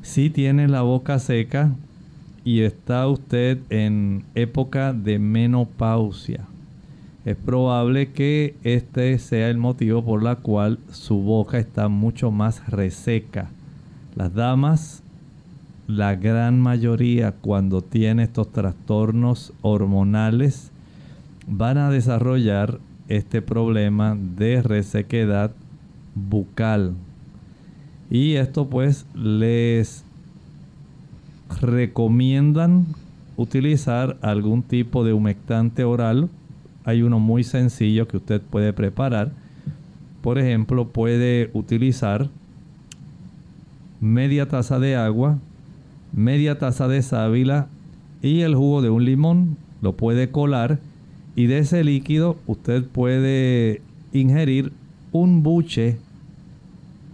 Si 0.02 0.30
tiene 0.30 0.68
la 0.68 0.82
boca 0.82 1.18
seca 1.18 1.72
y 2.44 2.60
está 2.60 3.08
usted 3.08 3.58
en 3.70 4.24
época 4.34 4.92
de 4.92 5.18
menopausia, 5.18 6.46
es 7.24 7.36
probable 7.36 8.12
que 8.12 8.54
este 8.62 9.18
sea 9.18 9.50
el 9.50 9.58
motivo 9.58 10.04
por 10.04 10.22
la 10.22 10.36
cual 10.36 10.78
su 10.92 11.20
boca 11.22 11.58
está 11.58 11.88
mucho 11.88 12.30
más 12.30 12.64
reseca. 12.68 13.50
Las 14.14 14.32
damas 14.32 15.02
la 15.86 16.16
gran 16.16 16.60
mayoría 16.60 17.32
cuando 17.32 17.82
tiene 17.82 18.24
estos 18.24 18.50
trastornos 18.52 19.52
hormonales 19.62 20.70
van 21.46 21.78
a 21.78 21.90
desarrollar 21.90 22.80
este 23.08 23.40
problema 23.40 24.16
de 24.16 24.62
resequedad 24.62 25.52
bucal. 26.14 26.94
Y 28.10 28.34
esto 28.34 28.68
pues 28.68 29.06
les 29.14 30.04
recomiendan 31.60 32.86
utilizar 33.36 34.16
algún 34.22 34.62
tipo 34.62 35.04
de 35.04 35.12
humectante 35.12 35.84
oral. 35.84 36.28
Hay 36.84 37.02
uno 37.02 37.20
muy 37.20 37.44
sencillo 37.44 38.08
que 38.08 38.16
usted 38.16 38.40
puede 38.40 38.72
preparar. 38.72 39.30
Por 40.22 40.38
ejemplo, 40.38 40.88
puede 40.88 41.50
utilizar 41.52 42.28
media 44.00 44.48
taza 44.48 44.78
de 44.78 44.96
agua, 44.96 45.38
media 46.16 46.58
taza 46.58 46.88
de 46.88 47.02
sábila 47.02 47.68
y 48.22 48.40
el 48.40 48.56
jugo 48.56 48.82
de 48.82 48.90
un 48.90 49.04
limón. 49.04 49.56
Lo 49.82 49.92
puede 49.92 50.30
colar 50.30 50.80
y 51.36 51.46
de 51.46 51.58
ese 51.58 51.84
líquido 51.84 52.36
usted 52.46 52.84
puede 52.84 53.82
ingerir 54.12 54.72
un 55.12 55.44
buche 55.44 55.98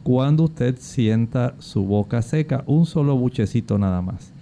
cuando 0.04 0.44
usted 0.44 0.76
sienta 0.78 1.54
su 1.58 1.84
boca 1.84 2.22
seca, 2.22 2.64
un 2.66 2.86
solo 2.86 3.16
buchecito 3.16 3.78
nada 3.78 4.00
más. 4.00 4.32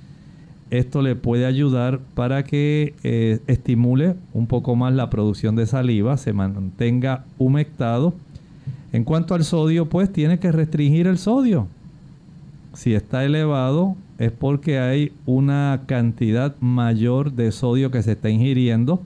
Esto 0.70 1.02
le 1.02 1.16
puede 1.16 1.46
ayudar 1.46 1.98
para 2.14 2.44
que 2.44 2.94
eh, 3.02 3.40
estimule 3.46 4.14
un 4.32 4.46
poco 4.46 4.76
más 4.76 4.94
la 4.94 5.10
producción 5.10 5.56
de 5.56 5.66
saliva, 5.66 6.16
se 6.16 6.32
mantenga 6.32 7.24
humectado. 7.38 8.14
En 8.92 9.04
cuanto 9.04 9.34
al 9.34 9.44
sodio, 9.44 9.86
pues 9.88 10.12
tiene 10.12 10.38
que 10.38 10.52
restringir 10.52 11.06
el 11.06 11.18
sodio. 11.18 11.66
Si 12.72 12.94
está 12.94 13.24
elevado 13.24 13.96
es 14.20 14.30
porque 14.30 14.78
hay 14.78 15.12
una 15.26 15.80
cantidad 15.86 16.54
mayor 16.60 17.32
de 17.32 17.50
sodio 17.50 17.90
que 17.90 18.04
se 18.04 18.12
está 18.12 18.30
ingiriendo. 18.30 19.02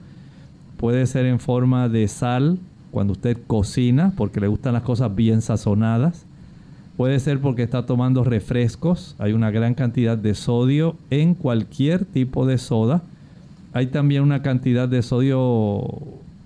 Puede 0.77 1.07
ser 1.07 1.25
en 1.25 1.39
forma 1.39 1.89
de 1.89 2.07
sal 2.07 2.59
cuando 2.91 3.13
usted 3.13 3.39
cocina, 3.47 4.13
porque 4.15 4.39
le 4.39 4.47
gustan 4.47 4.73
las 4.73 4.83
cosas 4.83 5.15
bien 5.15 5.41
sazonadas 5.41 6.27
Puede 6.97 7.19
ser 7.19 7.41
porque 7.41 7.63
está 7.63 7.85
tomando 7.85 8.23
refrescos. 8.23 9.15
Hay 9.19 9.33
una 9.33 9.51
gran 9.51 9.73
cantidad 9.73 10.17
de 10.17 10.33
sodio 10.33 10.95
en 11.09 11.35
cualquier 11.35 12.05
tipo 12.05 12.45
de 12.45 12.57
soda. 12.57 13.01
Hay 13.73 13.87
también 13.87 14.23
una 14.23 14.41
cantidad 14.41 14.87
de 14.87 15.01
sodio 15.01 15.83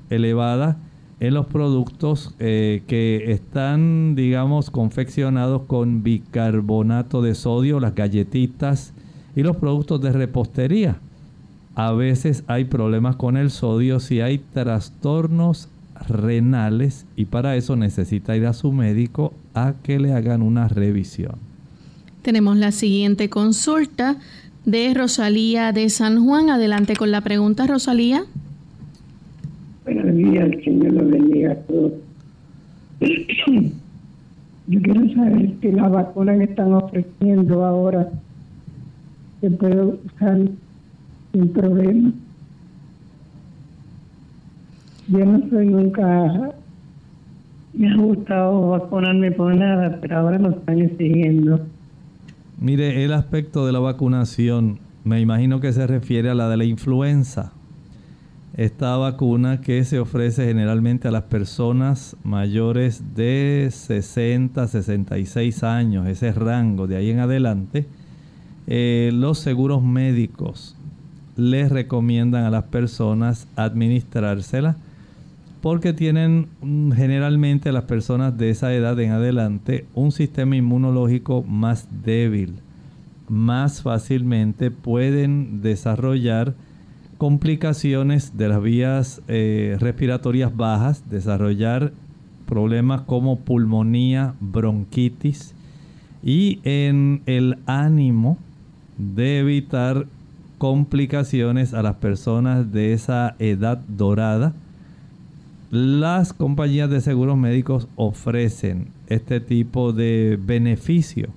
elevada 0.09 0.77
en 1.19 1.33
los 1.33 1.47
productos 1.47 2.33
eh, 2.39 2.83
que 2.87 3.31
están, 3.31 4.15
digamos, 4.15 4.69
confeccionados 4.69 5.63
con 5.63 6.01
bicarbonato 6.03 7.21
de 7.21 7.35
sodio, 7.35 7.79
las 7.79 7.95
galletitas 7.95 8.93
y 9.35 9.43
los 9.43 9.57
productos 9.57 10.01
de 10.01 10.11
repostería. 10.13 10.99
A 11.75 11.91
veces 11.91 12.43
hay 12.47 12.65
problemas 12.65 13.15
con 13.15 13.37
el 13.37 13.51
sodio 13.51 13.99
si 13.99 14.21
hay 14.21 14.39
trastornos 14.39 15.69
renales 16.07 17.05
y 17.15 17.25
para 17.25 17.55
eso 17.55 17.75
necesita 17.75 18.35
ir 18.35 18.45
a 18.45 18.53
su 18.53 18.71
médico 18.71 19.33
a 19.53 19.73
que 19.83 19.99
le 19.99 20.13
hagan 20.13 20.41
una 20.41 20.67
revisión. 20.67 21.35
Tenemos 22.21 22.57
la 22.57 22.71
siguiente 22.71 23.29
consulta 23.29 24.17
de 24.65 24.93
Rosalía 24.93 25.71
de 25.71 25.89
San 25.89 26.23
Juan. 26.23 26.49
Adelante 26.49 26.95
con 26.95 27.11
la 27.11 27.21
pregunta, 27.21 27.65
Rosalía. 27.67 28.25
El 30.09 30.63
Señor 30.63 30.93
lo 30.93 31.07
bendiga 31.07 31.51
a 31.51 31.55
todos. 31.55 31.93
Yo 34.67 34.81
quiero 34.81 35.13
saber 35.15 35.51
si 35.61 35.71
la 35.71 35.87
vacuna 35.87 36.37
que 36.37 36.43
están 36.43 36.73
ofreciendo 36.73 37.65
ahora 37.65 38.09
se 39.41 39.49
puede 39.51 39.81
usar 39.83 40.39
sin 41.31 41.49
problema. 41.49 42.11
Yo 45.07 45.25
no 45.25 45.49
soy 45.49 45.67
nunca, 45.67 46.53
me 47.73 47.91
ha 47.91 47.95
gustado 47.97 48.69
vacunarme 48.69 49.31
por 49.31 49.55
nada, 49.55 49.97
pero 50.01 50.17
ahora 50.17 50.37
lo 50.37 50.51
están 50.51 50.79
exigiendo. 50.79 51.65
Mire, 52.59 53.03
el 53.03 53.13
aspecto 53.13 53.65
de 53.65 53.71
la 53.71 53.79
vacunación, 53.79 54.79
me 55.03 55.19
imagino 55.19 55.59
que 55.61 55.73
se 55.73 55.87
refiere 55.87 56.29
a 56.29 56.35
la 56.35 56.47
de 56.47 56.57
la 56.57 56.65
influenza. 56.65 57.53
Esta 58.59 58.97
vacuna 58.97 59.61
que 59.61 59.85
se 59.85 59.99
ofrece 59.99 60.43
generalmente 60.45 61.07
a 61.07 61.11
las 61.11 61.23
personas 61.23 62.17
mayores 62.25 63.15
de 63.15 63.69
60, 63.71 64.67
66 64.67 65.63
años, 65.63 66.05
ese 66.07 66.33
rango 66.33 66.85
de 66.85 66.97
ahí 66.97 67.09
en 67.09 67.19
adelante, 67.19 67.85
eh, 68.67 69.11
los 69.13 69.39
seguros 69.39 69.81
médicos 69.81 70.75
les 71.37 71.71
recomiendan 71.71 72.43
a 72.43 72.49
las 72.49 72.65
personas 72.65 73.47
administrársela 73.55 74.75
porque 75.61 75.93
tienen 75.93 76.49
mm, 76.59 76.91
generalmente 76.91 77.71
las 77.71 77.85
personas 77.85 78.37
de 78.37 78.49
esa 78.49 78.73
edad 78.73 78.99
en 78.99 79.11
adelante 79.11 79.85
un 79.93 80.11
sistema 80.11 80.57
inmunológico 80.57 81.43
más 81.43 81.87
débil. 82.03 82.55
Más 83.29 83.83
fácilmente 83.83 84.69
pueden 84.69 85.61
desarrollar 85.61 86.55
complicaciones 87.19 88.35
de 88.35 88.47
las 88.47 88.63
vías 88.63 89.21
eh, 89.27 89.77
respiratorias 89.79 90.57
bajas, 90.57 91.07
desarrollar 91.11 91.93
problemas 92.47 93.01
como 93.01 93.37
pulmonía, 93.37 94.33
bronquitis 94.39 95.53
y 96.23 96.59
en 96.63 97.21
el 97.27 97.59
ánimo 97.67 98.39
de 98.97 99.39
evitar 99.39 100.07
complicaciones 100.57 101.75
a 101.75 101.83
las 101.83 101.97
personas 101.97 102.71
de 102.73 102.93
esa 102.93 103.35
edad 103.37 103.77
dorada 103.87 104.55
las 105.71 106.33
compañías 106.33 106.89
de 106.89 106.99
seguros 106.99 107.37
médicos 107.37 107.87
ofrecen 107.95 108.87
este 109.07 109.39
tipo 109.39 109.93
de 109.93 110.39
beneficio. 110.41 111.29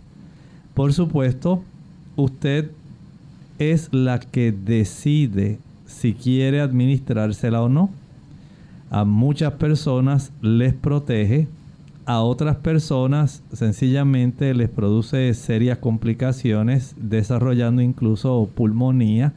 Por 0.72 0.94
supuesto, 0.94 1.62
usted 2.16 2.70
es 3.58 3.92
la 3.92 4.20
que 4.20 4.50
decide 4.52 5.58
si 6.02 6.14
quiere 6.14 6.60
administrársela 6.60 7.62
o 7.62 7.68
no. 7.68 7.88
A 8.90 9.04
muchas 9.04 9.52
personas 9.52 10.32
les 10.42 10.74
protege, 10.74 11.46
a 12.06 12.22
otras 12.22 12.56
personas 12.56 13.44
sencillamente 13.52 14.52
les 14.52 14.68
produce 14.68 15.32
serias 15.34 15.78
complicaciones, 15.78 16.96
desarrollando 16.98 17.82
incluso 17.82 18.50
pulmonía, 18.52 19.32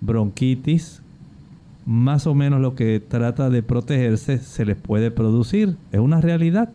bronquitis, 0.00 1.02
más 1.84 2.26
o 2.26 2.34
menos 2.34 2.62
lo 2.62 2.74
que 2.74 3.00
trata 3.00 3.50
de 3.50 3.62
protegerse 3.62 4.38
se 4.38 4.64
les 4.64 4.76
puede 4.76 5.10
producir. 5.10 5.76
Es 5.92 6.00
una 6.00 6.22
realidad. 6.22 6.70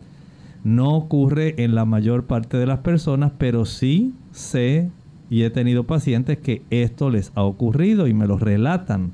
No 0.62 0.94
ocurre 0.94 1.60
en 1.64 1.74
la 1.74 1.84
mayor 1.84 2.26
parte 2.26 2.56
de 2.56 2.66
las 2.66 2.78
personas, 2.78 3.32
pero 3.36 3.64
sí 3.64 4.14
sé 4.30 4.90
y 5.28 5.42
he 5.42 5.50
tenido 5.50 5.82
pacientes 5.82 6.38
que 6.38 6.62
esto 6.70 7.10
les 7.10 7.32
ha 7.34 7.42
ocurrido 7.42 8.06
y 8.06 8.14
me 8.14 8.28
lo 8.28 8.38
relatan. 8.38 9.12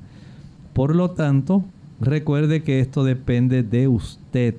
Por 0.73 0.95
lo 0.95 1.11
tanto, 1.11 1.63
recuerde 1.99 2.63
que 2.63 2.79
esto 2.79 3.03
depende 3.03 3.63
de 3.63 3.87
usted. 3.87 4.55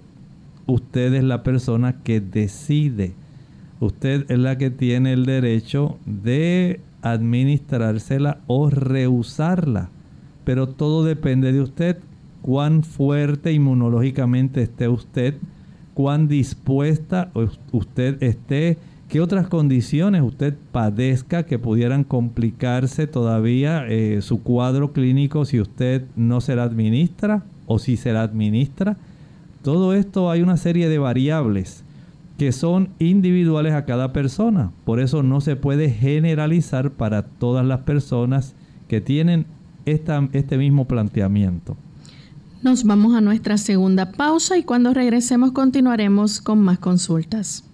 Usted 0.67 1.15
es 1.15 1.25
la 1.25 1.43
persona 1.43 2.03
que 2.03 2.21
decide. 2.21 3.13
Usted 3.81 4.31
es 4.31 4.39
la 4.39 4.59
que 4.59 4.71
tiene 4.71 5.13
el 5.13 5.27
derecho 5.27 5.99
de 6.07 6.81
administrársela 7.03 8.39
o 8.47 8.71
rehusarla 8.71 9.91
pero 10.45 10.69
todo 10.69 11.05
depende 11.05 11.53
de 11.53 11.61
usted, 11.61 11.99
cuán 12.43 12.83
fuerte 12.83 13.53
inmunológicamente 13.53 14.63
esté 14.63 14.89
usted, 14.89 15.35
cuán 15.95 16.29
dispuesta 16.29 17.31
usted 17.71 18.23
esté, 18.23 18.79
qué 19.13 19.21
otras 19.21 19.47
condiciones 19.47 20.23
usted 20.23 20.55
padezca 20.73 21.43
que 21.43 21.59
pudieran 21.59 22.03
complicarse 22.03 23.07
todavía 23.07 23.85
eh, 23.87 24.23
su 24.23 24.43
cuadro 24.43 24.95
clínico 24.95 25.45
si 25.45 25.61
usted 25.61 26.07
no 26.17 26.41
se 26.41 26.57
la 26.57 26.63
administra 26.63 27.45
o 27.67 27.79
si 27.79 27.99
se 27.99 28.15
la 28.15 28.23
administra. 28.23 28.97
Todo 29.63 29.93
esto 29.93 30.31
hay 30.31 30.41
una 30.41 30.57
serie 30.57 30.89
de 30.89 30.97
variables 30.97 31.85
que 32.39 32.53
son 32.53 32.89
individuales 32.99 33.75
a 33.75 33.85
cada 33.85 34.15
persona. 34.15 34.73
Por 34.87 34.99
eso 34.99 35.23
no 35.23 35.43
se 35.43 35.57
puede 35.57 35.91
generalizar 35.91 36.91
para 36.91 37.21
todas 37.21 37.67
las 37.67 37.81
personas 37.81 38.55
que 38.89 39.03
tienen 39.03 39.45
este 39.85 40.57
mismo 40.57 40.87
planteamiento. 40.87 41.77
Nos 42.63 42.85
vamos 42.85 43.15
a 43.15 43.21
nuestra 43.21 43.59
segunda 43.59 44.11
pausa 44.11 44.57
y 44.57 44.63
cuando 44.63 44.95
regresemos 44.95 45.53
continuaremos 45.53 46.41
con 46.41 46.63
más 46.63 46.79
consultas. 46.79 47.65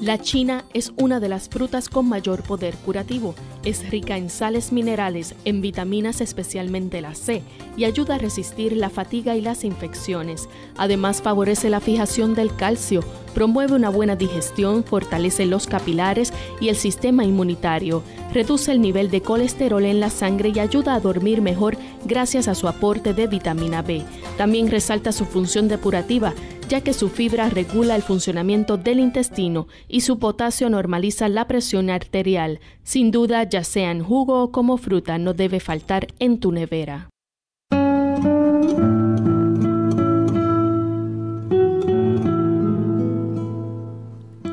La 0.00 0.16
china 0.16 0.64
es 0.72 0.94
una 0.96 1.20
de 1.20 1.28
las 1.28 1.50
frutas 1.50 1.90
con 1.90 2.08
mayor 2.08 2.42
poder 2.42 2.74
curativo. 2.76 3.34
Es 3.62 3.90
rica 3.90 4.16
en 4.16 4.30
sales 4.30 4.72
minerales, 4.72 5.34
en 5.44 5.60
vitaminas 5.60 6.22
especialmente 6.22 7.02
la 7.02 7.14
C, 7.14 7.42
y 7.76 7.84
ayuda 7.84 8.14
a 8.14 8.18
resistir 8.18 8.74
la 8.74 8.88
fatiga 8.88 9.36
y 9.36 9.42
las 9.42 9.64
infecciones. 9.64 10.48
Además 10.78 11.20
favorece 11.20 11.68
la 11.68 11.80
fijación 11.80 12.34
del 12.34 12.56
calcio, 12.56 13.04
promueve 13.34 13.74
una 13.74 13.90
buena 13.90 14.16
digestión, 14.16 14.82
fortalece 14.82 15.44
los 15.44 15.66
capilares 15.66 16.32
y 16.58 16.70
el 16.70 16.76
sistema 16.76 17.24
inmunitario, 17.24 18.02
reduce 18.32 18.72
el 18.72 18.80
nivel 18.80 19.10
de 19.10 19.20
colesterol 19.20 19.84
en 19.84 20.00
la 20.00 20.08
sangre 20.08 20.52
y 20.54 20.58
ayuda 20.58 20.94
a 20.94 21.00
dormir 21.00 21.42
mejor 21.42 21.76
gracias 22.06 22.48
a 22.48 22.54
su 22.54 22.66
aporte 22.66 23.12
de 23.12 23.26
vitamina 23.26 23.82
B. 23.82 24.02
También 24.38 24.70
resalta 24.70 25.12
su 25.12 25.26
función 25.26 25.68
depurativa 25.68 26.32
ya 26.70 26.82
que 26.82 26.92
su 26.92 27.08
fibra 27.08 27.50
regula 27.50 27.96
el 27.96 28.02
funcionamiento 28.02 28.76
del 28.76 29.00
intestino 29.00 29.66
y 29.88 30.02
su 30.02 30.20
potasio 30.20 30.70
normaliza 30.70 31.28
la 31.28 31.48
presión 31.48 31.90
arterial. 31.90 32.60
Sin 32.84 33.10
duda, 33.10 33.42
ya 33.50 33.64
sea 33.64 33.90
en 33.90 34.02
jugo 34.02 34.42
o 34.44 34.52
como 34.52 34.78
fruta, 34.78 35.18
no 35.18 35.34
debe 35.34 35.60
faltar 35.60 36.06
en 36.18 36.38
tu 36.40 36.52
nevera. 36.52 37.08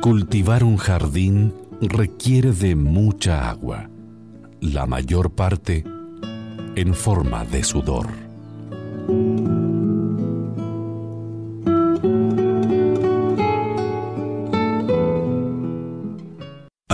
Cultivar 0.00 0.64
un 0.64 0.76
jardín 0.76 1.52
requiere 1.80 2.52
de 2.52 2.74
mucha 2.74 3.48
agua, 3.50 3.88
la 4.60 4.86
mayor 4.86 5.30
parte 5.30 5.84
en 6.76 6.94
forma 6.94 7.44
de 7.44 7.64
sudor. 7.64 8.06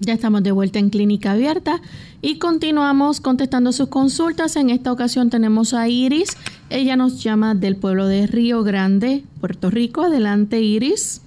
Ya 0.00 0.14
estamos 0.14 0.42
de 0.42 0.50
vuelta 0.50 0.80
en 0.80 0.90
Clínica 0.90 1.32
Abierta 1.32 1.80
y 2.20 2.40
continuamos 2.40 3.20
contestando 3.20 3.70
sus 3.70 3.88
consultas. 3.88 4.56
En 4.56 4.70
esta 4.70 4.90
ocasión 4.90 5.30
tenemos 5.30 5.72
a 5.72 5.88
Iris. 5.88 6.36
Ella 6.68 6.96
nos 6.96 7.22
llama 7.22 7.54
del 7.54 7.76
pueblo 7.76 8.08
de 8.08 8.26
Río 8.26 8.64
Grande, 8.64 9.22
Puerto 9.40 9.70
Rico. 9.70 10.02
Adelante, 10.02 10.60
Iris. 10.60 11.22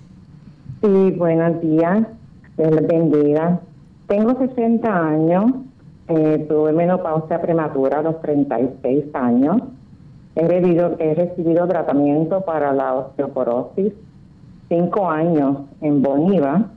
Sí, 0.82 1.12
buenos 1.18 1.62
días. 1.62 2.08
Dios 2.58 2.72
les 2.72 2.88
bendiga. 2.88 3.62
Tengo 4.08 4.38
60 4.38 5.08
años, 5.08 5.54
eh, 6.10 6.46
tuve 6.50 6.74
menopausia 6.74 7.42
prematura 7.42 8.00
a 8.00 8.02
los 8.02 8.22
36 8.22 9.06
años. 9.14 9.62
He, 10.36 10.44
he 10.44 11.16
recibido 11.16 11.68
tratamiento 11.68 12.42
para 12.42 12.74
la 12.74 12.94
osteoporosis, 12.96 13.94
cinco 14.70 15.10
años 15.10 15.60
en 15.82 16.02
Boniva, 16.02 16.70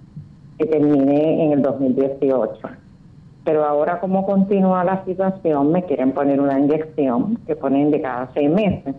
que 0.61 0.67
terminé 0.67 1.45
en 1.45 1.53
el 1.53 1.63
2018. 1.63 2.61
Pero 3.45 3.65
ahora 3.65 3.99
como 3.99 4.27
continúa 4.27 4.85
la 4.85 5.05
situación, 5.05 5.73
me 5.73 5.85
quieren 5.85 6.13
poner 6.13 6.41
una 6.41 6.59
inyección 6.59 7.39
que 7.47 7.57
ponen 7.57 7.91
de 7.91 8.01
cada 8.01 8.31
seis 8.35 8.51
meses. 8.51 8.95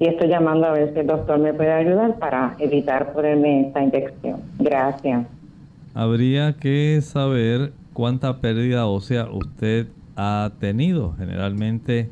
Y 0.00 0.08
estoy 0.08 0.28
llamando 0.28 0.66
a 0.66 0.72
ver 0.72 0.92
si 0.94 1.00
el 1.00 1.06
doctor 1.06 1.38
me 1.38 1.52
puede 1.52 1.72
ayudar 1.72 2.18
para 2.18 2.56
evitar 2.58 3.12
ponerme 3.12 3.68
esta 3.68 3.82
inyección. 3.82 4.40
Gracias 4.58 5.26
habría 5.98 6.52
que 6.52 7.00
saber 7.02 7.72
cuánta 7.92 8.40
pérdida 8.40 8.86
ósea 8.86 9.28
usted 9.32 9.88
ha 10.14 10.52
tenido. 10.60 11.14
Generalmente 11.18 12.08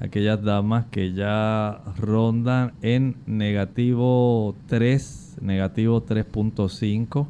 aquellas 0.00 0.42
damas 0.42 0.86
que 0.86 1.12
ya 1.12 1.80
rondan 1.96 2.72
en 2.82 3.14
negativo 3.26 4.56
3, 4.66 5.38
negativo 5.40 6.04
3.5, 6.04 7.28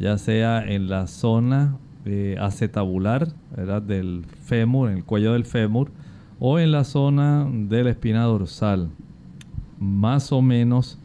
ya 0.00 0.18
sea 0.18 0.64
en 0.66 0.88
la 0.88 1.06
zona 1.06 1.76
eh, 2.04 2.36
acetabular, 2.40 3.28
del 3.86 4.24
fémur, 4.42 4.90
en 4.90 4.96
el 4.96 5.04
cuello 5.04 5.34
del 5.34 5.44
fémur, 5.44 5.92
o 6.40 6.58
en 6.58 6.72
la 6.72 6.82
zona 6.82 7.46
de 7.48 7.84
la 7.84 7.90
espina 7.90 8.24
dorsal. 8.24 8.90
Más 9.78 10.32
o 10.32 10.42
menos 10.42 10.98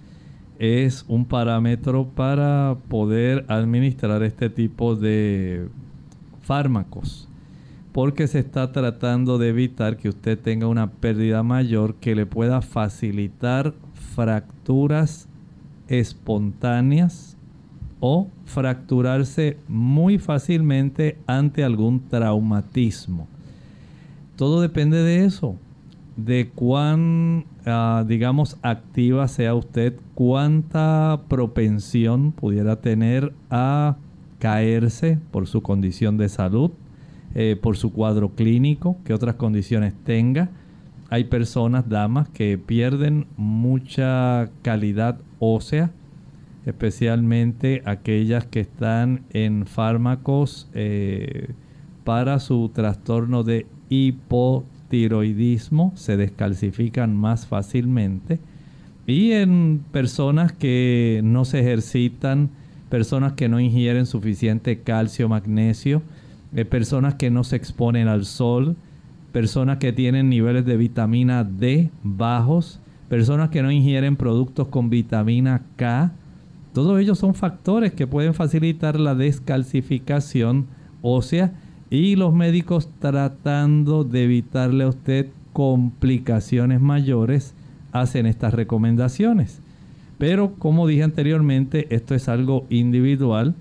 es 0.57 1.05
un 1.07 1.25
parámetro 1.25 2.07
para 2.07 2.77
poder 2.87 3.45
administrar 3.49 4.23
este 4.23 4.49
tipo 4.49 4.95
de 4.95 5.67
fármacos 6.41 7.27
porque 7.95 8.27
se 8.27 8.39
está 8.39 8.73
tratando 8.73 9.37
de 9.37 9.47
evitar 9.47 9.95
que 9.95 10.09
usted 10.09 10.37
tenga 10.37 10.67
una 10.67 10.91
pérdida 10.91 11.43
mayor 11.43 11.95
que 11.95 12.13
le 12.13 12.25
pueda 12.25 12.61
facilitar 12.61 13.73
fracturas 13.93 15.29
espontáneas 15.87 17.37
o 18.01 18.27
fracturarse 18.45 19.57
muy 19.67 20.17
fácilmente 20.19 21.17
ante 21.27 21.63
algún 21.63 22.07
traumatismo. 22.07 23.27
Todo 24.35 24.61
depende 24.61 24.97
de 24.97 25.25
eso 25.25 25.57
de 26.15 26.49
cuán, 26.53 27.45
ah, 27.65 28.05
digamos, 28.07 28.57
activa 28.61 29.27
sea 29.27 29.53
usted, 29.53 29.95
cuánta 30.13 31.21
propensión 31.27 32.31
pudiera 32.31 32.77
tener 32.77 33.33
a 33.49 33.97
caerse 34.39 35.19
por 35.31 35.47
su 35.47 35.61
condición 35.61 36.17
de 36.17 36.29
salud, 36.29 36.71
eh, 37.33 37.57
por 37.61 37.75
su 37.75 37.91
cuadro 37.91 38.29
clínico, 38.29 38.97
qué 39.03 39.13
otras 39.13 39.35
condiciones 39.35 39.93
tenga. 40.05 40.49
Hay 41.09 41.25
personas, 41.25 41.89
damas, 41.89 42.29
que 42.29 42.57
pierden 42.57 43.27
mucha 43.37 44.49
calidad 44.61 45.19
ósea, 45.39 45.91
especialmente 46.65 47.81
aquellas 47.85 48.45
que 48.45 48.61
están 48.61 49.21
en 49.31 49.65
fármacos 49.65 50.69
eh, 50.73 51.49
para 52.03 52.39
su 52.39 52.69
trastorno 52.73 53.43
de 53.43 53.65
hipo 53.89 54.65
tiroidismo 54.89 55.93
se 55.95 56.17
descalcifican 56.17 57.15
más 57.15 57.45
fácilmente. 57.47 58.39
Y 59.07 59.31
en 59.31 59.83
personas 59.91 60.51
que 60.51 61.21
no 61.23 61.45
se 61.45 61.59
ejercitan, 61.59 62.49
personas 62.89 63.33
que 63.33 63.49
no 63.49 63.59
ingieren 63.59 64.05
suficiente 64.05 64.79
calcio, 64.81 65.29
magnesio, 65.29 66.01
eh, 66.55 66.65
personas 66.65 67.15
que 67.15 67.29
no 67.29 67.43
se 67.43 67.55
exponen 67.55 68.07
al 68.07 68.25
sol, 68.25 68.75
personas 69.31 69.77
que 69.77 69.91
tienen 69.91 70.29
niveles 70.29 70.65
de 70.65 70.77
vitamina 70.77 71.43
D 71.43 71.91
bajos, 72.03 72.79
personas 73.09 73.49
que 73.49 73.61
no 73.61 73.71
ingieren 73.71 74.15
productos 74.15 74.69
con 74.69 74.89
vitamina 74.89 75.61
K. 75.75 76.13
Todos 76.75 76.99
ellos 76.99 77.17
son 77.17 77.35
factores 77.35 77.93
que 77.93 78.05
pueden 78.05 78.33
facilitar 78.33 78.99
la 78.99 79.15
descalcificación 79.15 80.65
ósea 81.01 81.53
y 81.89 82.17
los 82.17 82.33
médicos 82.33 82.89
tratando 82.99 84.03
de 84.03 84.25
evitarle 84.25 84.83
a 84.83 84.89
usted 84.89 85.27
complicaciones 85.53 86.81
mayores 86.81 87.53
hacen 87.93 88.25
estas 88.25 88.53
recomendaciones. 88.53 89.61
Pero 90.17 90.55
como 90.55 90.85
dije 90.85 91.03
anteriormente, 91.03 91.87
esto 91.95 92.13
es 92.13 92.27
algo 92.27 92.65
individual. 92.69 93.55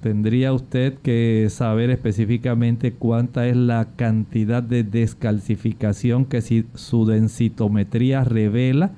Tendría 0.00 0.52
usted 0.52 0.94
que 0.94 1.48
saber 1.50 1.90
específicamente 1.90 2.92
cuánta 2.92 3.48
es 3.48 3.56
la 3.56 3.88
cantidad 3.96 4.62
de 4.62 4.84
descalcificación 4.84 6.24
que 6.24 6.40
su 6.74 7.04
densitometría 7.04 8.22
revela, 8.22 8.92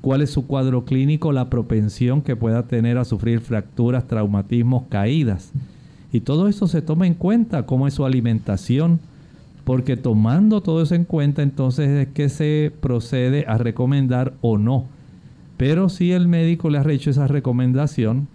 cuál 0.00 0.22
es 0.22 0.30
su 0.30 0.46
cuadro 0.46 0.84
clínico, 0.84 1.32
la 1.32 1.50
propensión 1.50 2.22
que 2.22 2.36
pueda 2.36 2.64
tener 2.64 2.98
a 2.98 3.04
sufrir 3.04 3.40
fracturas, 3.40 4.06
traumatismos, 4.06 4.84
caídas. 4.88 5.52
Y 6.12 6.20
todo 6.20 6.48
eso 6.48 6.66
se 6.66 6.82
toma 6.82 7.06
en 7.06 7.14
cuenta, 7.14 7.66
como 7.66 7.86
es 7.86 7.94
su 7.94 8.04
alimentación, 8.04 9.00
porque 9.64 9.96
tomando 9.96 10.62
todo 10.62 10.82
eso 10.82 10.94
en 10.94 11.04
cuenta, 11.04 11.42
entonces 11.42 11.88
es 11.88 12.08
que 12.08 12.28
se 12.28 12.72
procede 12.80 13.44
a 13.46 13.58
recomendar 13.58 14.32
o 14.40 14.58
no. 14.58 14.86
Pero 15.56 15.88
si 15.88 16.12
el 16.12 16.26
médico 16.26 16.70
le 16.70 16.78
ha 16.78 16.90
hecho 16.90 17.10
esa 17.10 17.26
recomendación, 17.26 18.26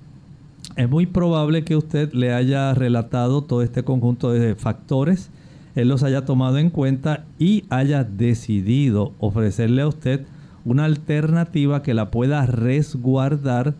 es 0.75 0.89
muy 0.89 1.05
probable 1.05 1.63
que 1.63 1.75
usted 1.75 2.13
le 2.13 2.33
haya 2.33 2.73
relatado 2.73 3.41
todo 3.41 3.61
este 3.61 3.83
conjunto 3.83 4.31
de 4.31 4.55
factores, 4.55 5.29
él 5.75 5.89
los 5.89 6.03
haya 6.03 6.25
tomado 6.25 6.57
en 6.57 6.69
cuenta 6.69 7.25
y 7.37 7.65
haya 7.69 8.03
decidido 8.03 9.13
ofrecerle 9.19 9.81
a 9.81 9.87
usted 9.87 10.25
una 10.65 10.85
alternativa 10.85 11.83
que 11.83 11.93
la 11.93 12.11
pueda 12.11 12.45
resguardar 12.45 13.75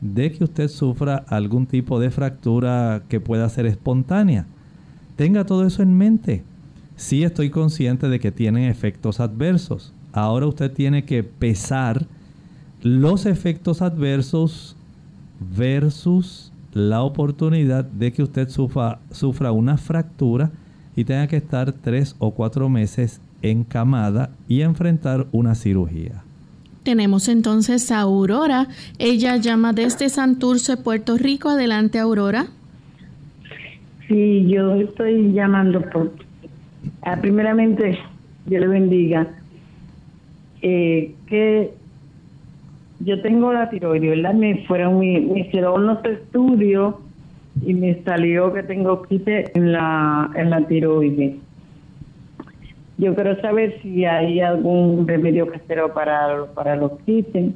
de 0.00 0.32
que 0.32 0.44
usted 0.44 0.68
sufra 0.68 1.16
algún 1.28 1.66
tipo 1.66 2.00
de 2.00 2.10
fractura 2.10 3.02
que 3.08 3.20
pueda 3.20 3.48
ser 3.50 3.66
espontánea. 3.66 4.46
Tenga 5.16 5.44
todo 5.44 5.66
eso 5.66 5.82
en 5.82 5.96
mente. 5.96 6.42
Sí 6.96 7.22
estoy 7.22 7.50
consciente 7.50 8.08
de 8.08 8.18
que 8.18 8.32
tienen 8.32 8.64
efectos 8.64 9.20
adversos. 9.20 9.92
Ahora 10.12 10.46
usted 10.46 10.72
tiene 10.72 11.04
que 11.04 11.22
pesar 11.22 12.06
los 12.82 13.26
efectos 13.26 13.82
adversos 13.82 14.76
versus 15.54 16.50
la 16.72 17.02
oportunidad 17.02 17.84
de 17.84 18.12
que 18.12 18.22
usted 18.22 18.48
sufra, 18.48 19.00
sufra 19.10 19.52
una 19.52 19.76
fractura 19.76 20.50
y 20.96 21.04
tenga 21.04 21.26
que 21.26 21.36
estar 21.36 21.72
tres 21.72 22.16
o 22.18 22.32
cuatro 22.32 22.68
meses 22.68 23.20
encamada 23.42 24.30
y 24.48 24.62
enfrentar 24.62 25.26
una 25.32 25.54
cirugía. 25.54 26.24
Tenemos 26.90 27.28
entonces 27.28 27.92
a 27.92 28.00
Aurora. 28.00 28.66
Ella 28.98 29.36
llama 29.36 29.72
desde 29.72 30.08
Santurce, 30.08 30.76
Puerto 30.76 31.16
Rico. 31.16 31.48
Adelante, 31.48 32.00
Aurora. 32.00 32.46
Sí, 34.08 34.48
yo 34.48 34.74
estoy 34.74 35.32
llamando 35.32 35.82
por... 35.82 36.10
Ah, 37.02 37.16
primeramente, 37.20 37.96
Dios 38.44 38.60
le 38.62 38.66
bendiga. 38.66 39.28
Eh, 40.62 41.14
que 41.28 41.70
yo 42.98 43.22
tengo 43.22 43.52
la 43.52 43.70
tiroides, 43.70 44.10
¿verdad? 44.10 44.34
Me 44.34 44.66
fueron, 44.66 44.98
me, 44.98 45.20
me 45.20 45.40
hicieron 45.42 45.84
unos 45.84 46.04
estudios 46.04 46.96
y 47.64 47.72
me 47.72 48.02
salió 48.02 48.52
que 48.52 48.64
tengo 48.64 49.02
quite 49.02 49.56
en 49.56 49.70
la, 49.70 50.28
en 50.34 50.50
la 50.50 50.66
tiroides. 50.66 51.36
Yo 53.00 53.14
quiero 53.14 53.40
saber 53.40 53.80
si 53.80 54.04
hay 54.04 54.40
algún 54.40 55.08
remedio 55.08 55.46
casero 55.46 55.94
para, 55.94 56.44
para 56.54 56.76
los 56.76 56.92
quites. 57.06 57.54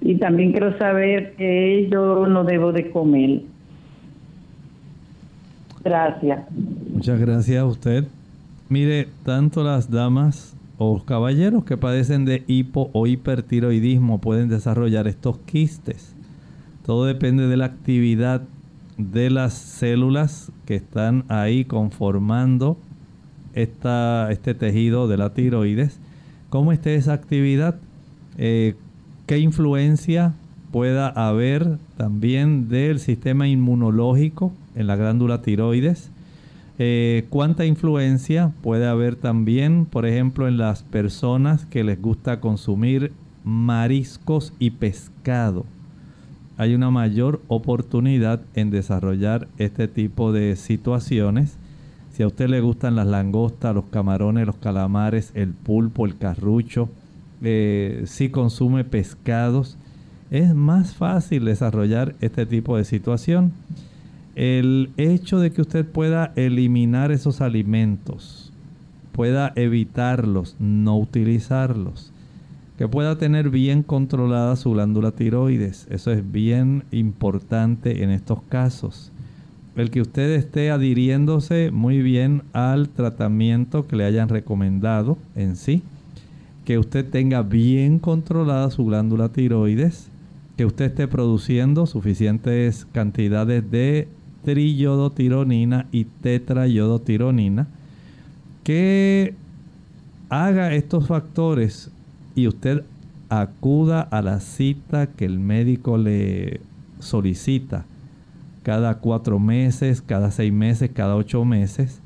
Y 0.00 0.14
también 0.18 0.52
quiero 0.52 0.78
saber 0.78 1.34
que 1.34 1.88
yo 1.90 2.28
no 2.28 2.44
debo 2.44 2.70
de 2.70 2.88
comer. 2.92 3.40
Gracias. 5.82 6.44
Muchas 6.92 7.18
gracias 7.18 7.58
a 7.58 7.64
usted. 7.64 8.04
Mire, 8.68 9.08
tanto 9.24 9.64
las 9.64 9.90
damas 9.90 10.56
o 10.78 11.02
caballeros 11.04 11.64
que 11.64 11.76
padecen 11.76 12.24
de 12.24 12.44
hipo 12.46 12.88
o 12.92 13.08
hipertiroidismo 13.08 14.20
pueden 14.20 14.48
desarrollar 14.48 15.08
estos 15.08 15.38
quistes. 15.38 16.14
Todo 16.86 17.06
depende 17.06 17.48
de 17.48 17.56
la 17.56 17.64
actividad 17.64 18.42
de 18.96 19.28
las 19.28 19.54
células 19.54 20.52
que 20.66 20.76
están 20.76 21.24
ahí 21.26 21.64
conformando 21.64 22.76
esta, 23.54 24.30
este 24.30 24.54
tejido 24.54 25.08
de 25.08 25.16
la 25.16 25.34
tiroides. 25.34 25.98
¿Cómo 26.50 26.72
esté 26.72 26.94
esa 26.94 27.12
actividad? 27.12 27.76
Eh, 28.38 28.74
¿Qué 29.26 29.38
influencia 29.38 30.34
pueda 30.70 31.08
haber 31.08 31.78
también 31.96 32.68
del 32.68 32.98
sistema 32.98 33.48
inmunológico 33.48 34.52
en 34.74 34.86
la 34.86 34.96
glándula 34.96 35.42
tiroides? 35.42 36.10
Eh, 36.78 37.26
¿Cuánta 37.28 37.66
influencia 37.66 38.52
puede 38.62 38.86
haber 38.86 39.16
también, 39.16 39.86
por 39.86 40.06
ejemplo, 40.06 40.48
en 40.48 40.56
las 40.56 40.82
personas 40.82 41.66
que 41.66 41.84
les 41.84 42.00
gusta 42.00 42.40
consumir 42.40 43.12
mariscos 43.44 44.52
y 44.58 44.70
pescado? 44.70 45.64
Hay 46.56 46.74
una 46.74 46.90
mayor 46.90 47.40
oportunidad 47.48 48.40
en 48.54 48.70
desarrollar 48.70 49.48
este 49.58 49.88
tipo 49.88 50.32
de 50.32 50.56
situaciones. 50.56 51.56
Si 52.12 52.22
a 52.22 52.26
usted 52.26 52.48
le 52.48 52.60
gustan 52.60 52.96
las 52.96 53.06
langostas, 53.06 53.74
los 53.74 53.86
camarones, 53.86 54.46
los 54.46 54.56
calamares, 54.56 55.32
el 55.34 55.50
pulpo, 55.50 56.06
el 56.06 56.18
carrucho, 56.18 56.88
eh, 57.42 58.02
si 58.06 58.28
consume 58.28 58.84
pescados, 58.84 59.78
es 60.30 60.54
más 60.54 60.94
fácil 60.94 61.44
desarrollar 61.44 62.14
este 62.20 62.46
tipo 62.46 62.76
de 62.76 62.84
situación 62.84 63.52
el 64.34 64.90
hecho 64.96 65.38
de 65.38 65.52
que 65.52 65.60
usted 65.60 65.86
pueda 65.86 66.32
eliminar 66.36 67.12
esos 67.12 67.40
alimentos, 67.40 68.50
pueda 69.12 69.52
evitarlos, 69.56 70.56
no 70.58 70.98
utilizarlos, 70.98 72.12
que 72.78 72.88
pueda 72.88 73.18
tener 73.18 73.50
bien 73.50 73.82
controlada 73.82 74.56
su 74.56 74.72
glándula 74.72 75.12
tiroides, 75.12 75.86
eso 75.90 76.10
es 76.12 76.32
bien 76.32 76.84
importante 76.90 78.02
en 78.02 78.10
estos 78.10 78.42
casos. 78.48 79.11
El 79.74 79.90
que 79.90 80.02
usted 80.02 80.32
esté 80.32 80.70
adhiriéndose 80.70 81.70
muy 81.70 82.02
bien 82.02 82.42
al 82.52 82.90
tratamiento 82.90 83.86
que 83.86 83.96
le 83.96 84.04
hayan 84.04 84.28
recomendado 84.28 85.16
en 85.34 85.56
sí, 85.56 85.82
que 86.66 86.78
usted 86.78 87.08
tenga 87.08 87.42
bien 87.42 87.98
controlada 87.98 88.70
su 88.70 88.84
glándula 88.84 89.30
tiroides, 89.30 90.08
que 90.58 90.66
usted 90.66 90.86
esté 90.86 91.08
produciendo 91.08 91.86
suficientes 91.86 92.86
cantidades 92.92 93.70
de 93.70 94.08
triyodotironina 94.44 95.86
y 95.90 96.04
tetrayodotironina, 96.04 97.66
que 98.64 99.34
haga 100.28 100.74
estos 100.74 101.06
factores 101.06 101.90
y 102.34 102.46
usted 102.46 102.84
acuda 103.30 104.02
a 104.02 104.20
la 104.20 104.40
cita 104.40 105.06
que 105.06 105.24
el 105.24 105.38
médico 105.38 105.96
le 105.96 106.60
solicita 107.00 107.86
cada 108.62 108.98
cuatro 108.98 109.38
meses, 109.38 110.02
cada 110.02 110.30
seis 110.30 110.52
meses, 110.52 110.90
cada 110.92 111.16
ocho 111.16 111.44
meses, 111.44 112.00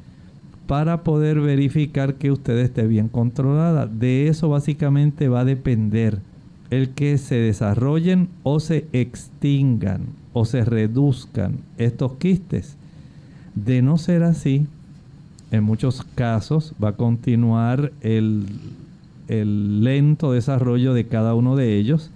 para 0.66 1.04
poder 1.04 1.40
verificar 1.40 2.14
que 2.14 2.30
usted 2.30 2.58
esté 2.58 2.86
bien 2.86 3.08
controlada. 3.08 3.86
De 3.86 4.28
eso 4.28 4.48
básicamente 4.48 5.28
va 5.28 5.40
a 5.40 5.44
depender 5.44 6.20
el 6.70 6.90
que 6.90 7.18
se 7.18 7.36
desarrollen 7.36 8.28
o 8.42 8.58
se 8.58 8.86
extingan 8.92 10.06
o 10.32 10.44
se 10.44 10.64
reduzcan 10.64 11.58
estos 11.78 12.14
quistes. 12.14 12.76
De 13.54 13.82
no 13.82 13.96
ser 13.96 14.22
así, 14.22 14.66
en 15.50 15.62
muchos 15.62 16.02
casos 16.14 16.74
va 16.82 16.90
a 16.90 16.96
continuar 16.96 17.92
el, 18.00 18.46
el 19.28 19.84
lento 19.84 20.32
desarrollo 20.32 20.92
de 20.94 21.06
cada 21.06 21.34
uno 21.34 21.56
de 21.56 21.76
ellos 21.76 22.10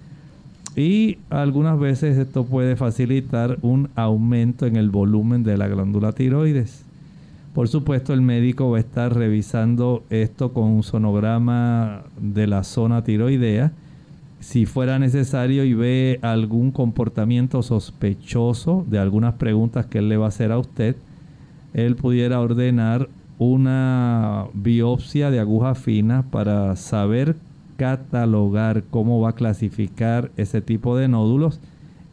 y 0.81 1.19
algunas 1.29 1.79
veces 1.79 2.17
esto 2.17 2.45
puede 2.45 2.75
facilitar 2.77 3.59
un 3.61 3.91
aumento 3.97 4.67
en 4.67 4.77
el 4.77 4.89
volumen 4.89 5.45
de 5.45 5.59
la 5.59 5.69
glándula 5.69 6.13
tiroides. 6.13 6.85
Por 7.55 7.69
supuesto, 7.69 8.15
el 8.15 8.23
médico 8.23 8.71
va 8.71 8.79
a 8.79 8.81
estar 8.81 9.15
revisando 9.15 10.05
esto 10.09 10.53
con 10.53 10.65
un 10.65 10.83
sonograma 10.83 12.05
de 12.19 12.47
la 12.47 12.65
zona 12.65 13.05
tiroidea 13.05 13.73
si 14.41 14.65
fuera 14.65 14.99
necesario 14.99 15.65
y 15.65 15.75
ve 15.75 16.19
algún 16.23 16.71
comportamiento 16.71 17.63
sospechoso 17.63 18.85
de 18.89 18.99
algunas 18.99 19.35
preguntas 19.35 19.85
que 19.85 19.99
él 19.99 20.09
le 20.09 20.17
va 20.17 20.25
a 20.25 20.29
hacer 20.29 20.51
a 20.51 20.59
usted, 20.59 20.97
él 21.75 21.95
pudiera 21.95 22.41
ordenar 22.41 23.09
una 23.39 24.47
biopsia 24.55 25.31
de 25.31 25.41
aguja 25.41 25.75
fina 25.75 26.25
para 26.31 26.75
saber 26.77 27.37
catalogar 27.81 28.85
cómo 28.91 29.23
va 29.23 29.31
a 29.31 29.35
clasificar 29.35 30.31
ese 30.37 30.61
tipo 30.61 30.99
de 30.99 31.09
nódulos 31.09 31.61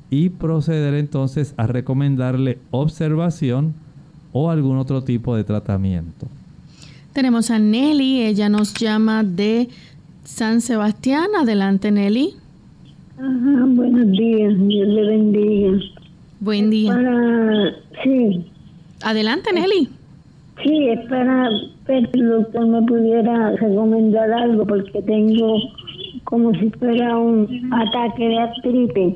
y 0.10 0.30
proceder 0.30 0.94
entonces 0.94 1.54
a 1.58 1.68
recomendarle 1.68 2.58
observación 2.72 3.74
o 4.32 4.50
algún 4.50 4.78
otro 4.78 5.04
tipo 5.04 5.36
de 5.36 5.44
tratamiento. 5.44 6.26
Tenemos 7.12 7.52
a 7.52 7.60
Nelly, 7.60 8.22
ella 8.22 8.48
nos 8.48 8.76
llama 8.76 9.26
de 9.26 9.68
San 10.24 10.62
Sebastián. 10.62 11.28
Adelante, 11.38 11.92
Nelly. 11.92 12.36
Ajá, 13.18 13.66
buenos 13.68 14.10
días, 14.12 14.54
Dios 14.70 14.88
le 14.88 15.06
bendiga. 15.06 15.80
Buen 16.40 16.70
día. 16.70 16.94
Para, 16.94 17.76
sí. 18.06 18.46
Adelante, 19.02 19.52
Nelly. 19.52 19.90
Sí, 20.64 20.90
es 20.90 21.08
para 21.08 21.50
ver 21.88 22.10
si 22.12 22.20
el 22.20 22.30
doctor 22.30 22.68
me 22.68 22.82
pudiera 22.84 23.52
recomendar 23.52 24.32
algo 24.32 24.66
porque 24.66 25.02
tengo 25.04 25.58
como 26.24 26.52
si 26.54 26.70
fuera 26.72 27.18
un 27.18 27.72
ataque 27.72 28.28
de 28.28 28.40
artritis. 28.40 29.16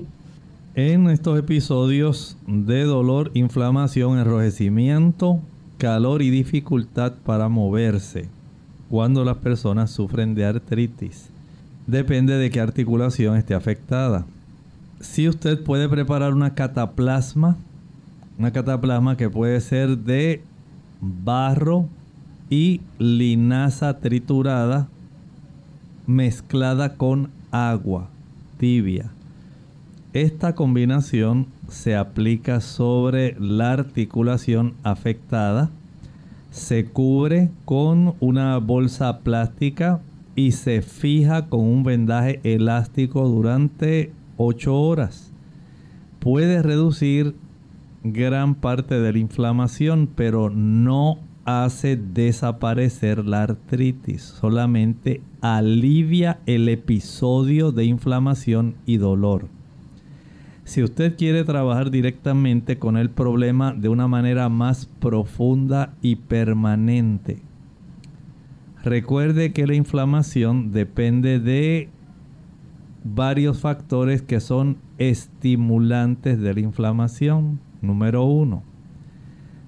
En 0.75 1.09
estos 1.09 1.37
episodios 1.37 2.37
de 2.47 2.83
dolor, 2.83 3.31
inflamación, 3.33 4.19
enrojecimiento, 4.19 5.39
calor 5.77 6.21
y 6.21 6.29
dificultad 6.29 7.13
para 7.25 7.49
moverse, 7.49 8.29
cuando 8.89 9.25
las 9.25 9.37
personas 9.37 9.91
sufren 9.91 10.35
de 10.35 10.45
artritis. 10.45 11.29
Depende 11.87 12.37
de 12.37 12.49
qué 12.51 12.61
articulación 12.61 13.35
esté 13.35 13.55
afectada. 13.55 14.25
Si 14.99 15.27
usted 15.27 15.61
puede 15.61 15.89
preparar 15.89 16.33
una 16.33 16.53
cataplasma, 16.53 17.57
una 18.37 18.51
cataplasma 18.51 19.17
que 19.17 19.29
puede 19.29 19.59
ser 19.59 19.97
de 19.97 20.41
barro 21.01 21.87
y 22.49 22.81
linaza 22.99 23.99
triturada 23.99 24.87
mezclada 26.07 26.95
con 26.95 27.29
agua 27.51 28.07
tibia. 28.57 29.11
Esta 30.13 30.55
combinación 30.55 31.47
se 31.69 31.95
aplica 31.95 32.61
sobre 32.61 33.35
la 33.39 33.71
articulación 33.71 34.73
afectada 34.83 35.69
se 36.51 36.85
cubre 36.85 37.49
con 37.63 38.15
una 38.19 38.57
bolsa 38.57 39.19
plástica 39.19 40.01
y 40.35 40.51
se 40.51 40.81
fija 40.81 41.47
con 41.47 41.61
un 41.61 41.83
vendaje 41.83 42.41
elástico 42.43 43.27
durante 43.27 44.11
8 44.35 44.75
horas. 44.75 45.31
Puede 46.19 46.61
reducir 46.61 47.35
gran 48.03 48.55
parte 48.55 48.99
de 48.99 49.13
la 49.13 49.19
inflamación, 49.19 50.09
pero 50.15 50.49
no 50.49 51.19
hace 51.45 51.97
desaparecer 51.97 53.25
la 53.25 53.43
artritis, 53.43 54.21
solamente 54.21 55.21
alivia 55.41 56.39
el 56.45 56.69
episodio 56.69 57.71
de 57.71 57.85
inflamación 57.85 58.75
y 58.85 58.97
dolor. 58.97 59.47
Si 60.63 60.83
usted 60.83 61.17
quiere 61.17 61.43
trabajar 61.43 61.91
directamente 61.91 62.77
con 62.77 62.95
el 62.95 63.09
problema 63.09 63.73
de 63.73 63.89
una 63.89 64.07
manera 64.07 64.47
más 64.49 64.85
profunda 64.85 65.93
y 66.01 66.15
permanente, 66.15 67.39
recuerde 68.83 69.51
que 69.51 69.67
la 69.67 69.75
inflamación 69.75 70.71
depende 70.71 71.39
de 71.39 71.89
varios 73.03 73.59
factores 73.59 74.21
que 74.21 74.39
son 74.39 74.77
estimulantes 74.97 76.39
de 76.39 76.53
la 76.53 76.59
inflamación. 76.59 77.59
Número 77.81 78.23
uno, 78.23 78.63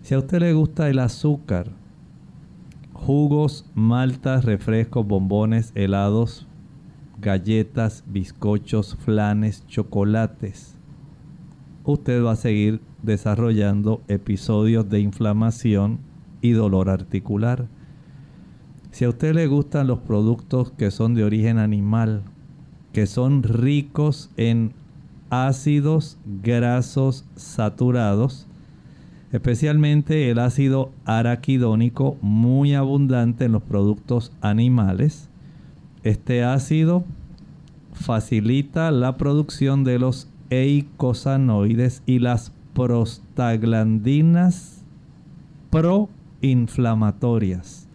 si 0.01 0.13
a 0.13 0.19
usted 0.19 0.39
le 0.39 0.53
gusta 0.53 0.89
el 0.89 0.99
azúcar, 0.99 1.71
jugos, 2.93 3.65
maltas, 3.73 4.45
refrescos, 4.45 5.07
bombones, 5.07 5.71
helados, 5.73 6.47
galletas, 7.19 8.03
bizcochos, 8.05 8.95
flanes, 8.97 9.65
chocolates, 9.65 10.77
usted 11.85 12.23
va 12.23 12.33
a 12.33 12.35
seguir 12.35 12.81
desarrollando 13.01 14.01
episodios 14.07 14.87
de 14.89 14.99
inflamación 14.99 15.99
y 16.41 16.51
dolor 16.51 16.89
articular. 16.89 17.67
Si 18.91 19.05
a 19.05 19.09
usted 19.09 19.33
le 19.33 19.47
gustan 19.47 19.87
los 19.87 19.99
productos 19.99 20.71
que 20.71 20.91
son 20.91 21.15
de 21.15 21.23
origen 21.23 21.57
animal, 21.57 22.23
que 22.91 23.07
son 23.07 23.41
ricos 23.41 24.29
en 24.37 24.73
ácidos 25.33 26.17
grasos 26.41 27.25
saturados, 27.35 28.47
especialmente 29.31 30.29
el 30.29 30.37
ácido 30.39 30.91
araquidónico 31.05 32.17
muy 32.21 32.75
abundante 32.75 33.45
en 33.45 33.53
los 33.53 33.63
productos 33.63 34.33
animales. 34.41 35.29
Este 36.03 36.43
ácido 36.43 37.05
facilita 37.93 38.91
la 38.91 39.17
producción 39.17 39.83
de 39.83 39.97
los 39.99 40.29
eicosanoides 40.49 42.03
y 42.05 42.19
las 42.19 42.51
prostaglandinas 42.73 44.83
proinflamatorias. 45.69 47.87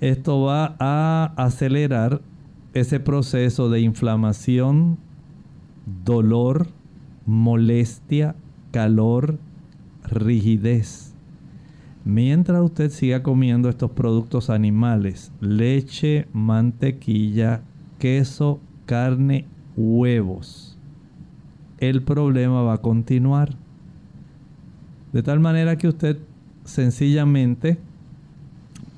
Esto 0.00 0.40
va 0.42 0.76
a 0.78 1.32
acelerar 1.36 2.20
ese 2.74 3.00
proceso 3.00 3.70
de 3.70 3.80
inflamación, 3.80 4.98
dolor, 5.86 6.66
molestia, 7.24 8.34
calor, 8.72 9.38
rigidez. 10.04 11.14
Mientras 12.04 12.62
usted 12.62 12.90
siga 12.90 13.22
comiendo 13.22 13.68
estos 13.68 13.90
productos 13.90 14.50
animales, 14.50 15.32
leche, 15.40 16.28
mantequilla, 16.32 17.62
queso, 17.98 18.60
carne, 18.84 19.46
huevos, 19.76 20.78
el 21.78 22.02
problema 22.02 22.62
va 22.62 22.74
a 22.74 22.82
continuar. 22.82 23.54
De 25.12 25.22
tal 25.22 25.40
manera 25.40 25.76
que 25.76 25.88
usted 25.88 26.18
sencillamente 26.64 27.78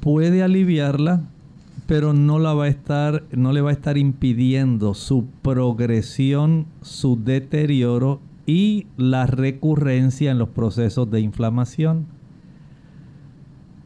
puede 0.00 0.42
aliviarla 0.42 1.22
pero 1.88 2.12
no 2.12 2.38
la 2.38 2.52
va 2.52 2.64
a 2.64 2.68
estar, 2.68 3.24
no 3.32 3.50
le 3.54 3.62
va 3.62 3.70
a 3.70 3.72
estar 3.72 3.96
impidiendo 3.96 4.92
su 4.92 5.24
progresión, 5.40 6.66
su 6.82 7.18
deterioro 7.24 8.20
y 8.44 8.86
la 8.98 9.24
recurrencia 9.24 10.30
en 10.30 10.38
los 10.38 10.50
procesos 10.50 11.10
de 11.10 11.22
inflamación. 11.22 12.04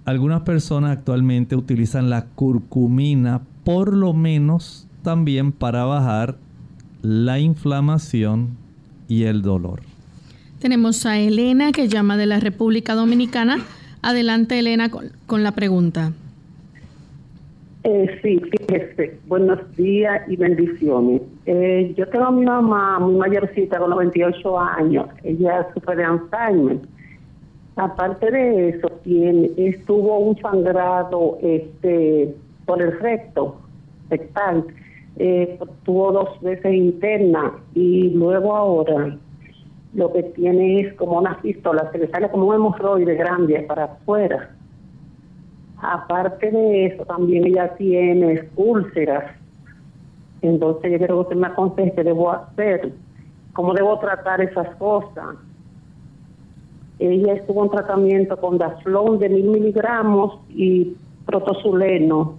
Algunas 0.05 0.40
personas 0.40 0.98
actualmente 0.98 1.55
utilizan 1.55 2.11
la 2.11 2.24
curcumina 2.24 3.42
por 3.62 3.94
lo 3.94 4.12
menos 4.12 4.88
también 5.05 5.53
para 5.53 5.84
bajar 5.84 6.38
la 7.03 7.38
inflamación 7.38 8.57
y 9.07 9.24
el 9.24 9.42
dolor. 9.42 9.80
Tenemos 10.59 11.07
a 11.07 11.20
Elena 11.20 11.70
que 11.70 11.86
llama 11.86 12.16
de 12.16 12.26
la 12.26 12.40
República 12.40 12.96
Dominicana. 12.96 13.59
Adelante 14.03 14.59
Elena 14.59 14.90
con, 14.90 15.12
con 15.26 15.44
la 15.44 15.53
pregunta. 15.53 16.12
Eh, 17.85 18.20
sí, 18.22 18.39
fíjese, 18.39 19.18
buenos 19.26 19.59
días 19.76 20.22
y 20.28 20.37
bendiciones. 20.37 21.20
Eh, 21.47 21.93
yo 21.97 22.07
tengo 22.11 22.26
a 22.26 22.30
mi 22.30 22.45
mamá 22.45 23.01
muy 23.01 23.16
mayorcita, 23.16 23.78
con 23.78 23.91
98 23.91 24.59
años. 24.61 25.09
Ella 25.24 25.66
sufre 25.74 25.97
de 25.97 26.05
Alzheimer. 26.05 26.78
Aparte 27.74 28.30
de 28.30 28.68
eso, 28.68 28.89
tiene, 29.03 29.51
estuvo 29.57 30.16
un 30.18 30.41
sangrado 30.41 31.39
este, 31.43 32.33
por 32.66 32.80
el 32.80 33.01
recto, 33.01 33.57
rectal. 34.11 34.64
Eh, 35.16 35.59
tuvo 35.83 36.12
dos 36.12 36.41
veces 36.41 36.72
interna 36.72 37.53
y 37.74 38.11
luego 38.11 38.55
ahora 38.55 39.18
lo 39.95 40.12
que 40.12 40.22
tiene 40.22 40.83
es 40.83 40.95
como 40.95 41.18
una 41.18 41.41
pistola, 41.43 41.91
se 41.91 41.99
le 41.99 42.09
sale 42.09 42.30
como 42.30 42.47
un 42.47 42.55
hemorroide 42.55 43.14
grande 43.16 43.61
para 43.62 43.85
afuera 43.85 44.51
Aparte 45.83 46.49
de 46.53 46.87
eso, 46.87 47.05
también 47.05 47.45
ella 47.45 47.74
tiene 47.74 48.49
úlceras. 48.55 49.35
Entonces 50.41 50.93
yo 50.93 50.99
quiero 50.99 51.14
que 51.16 51.20
usted 51.22 51.37
me 51.37 51.49
aconseje 51.49 51.93
qué 51.93 52.05
debo 52.05 52.30
hacer, 52.30 52.93
cómo 53.53 53.74
debo 53.74 53.99
tratar 53.99 54.41
esas 54.41 54.76
cosas. 54.76 55.37
Ella 57.01 57.35
estuvo 57.35 57.64
en 57.64 57.70
tratamiento 57.70 58.37
con 58.37 58.59
Daflón 58.59 59.18
de 59.18 59.28
mil 59.28 59.49
miligramos 59.49 60.39
y 60.51 60.97
protozuleno. 61.26 62.39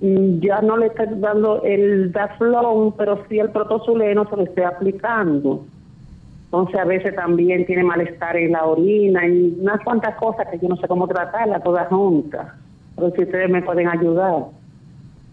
Mm, 0.00 0.40
ya 0.40 0.62
no 0.62 0.78
le 0.78 0.86
estoy 0.86 1.06
dando 1.16 1.62
el 1.64 2.12
Daflón, 2.12 2.92
pero 2.92 3.24
sí 3.28 3.38
el 3.38 3.50
protozuleno 3.50 4.26
se 4.30 4.36
lo 4.36 4.42
estoy 4.44 4.64
aplicando. 4.64 5.66
Entonces 6.50 6.80
a 6.80 6.84
veces 6.86 7.14
también 7.14 7.66
tiene 7.66 7.84
malestar 7.84 8.34
en 8.38 8.52
la 8.52 8.64
orina 8.64 9.26
y 9.28 9.58
unas 9.60 9.82
cuantas 9.84 10.14
cosas 10.14 10.46
que 10.50 10.58
yo 10.58 10.66
no 10.66 10.76
sé 10.76 10.88
cómo 10.88 11.06
tratarla 11.06 11.60
todas 11.60 11.88
juntas. 11.88 12.54
Pero 12.96 13.10
si 13.10 13.22
ustedes 13.22 13.50
me 13.50 13.60
pueden 13.60 13.86
ayudar. 13.86 14.46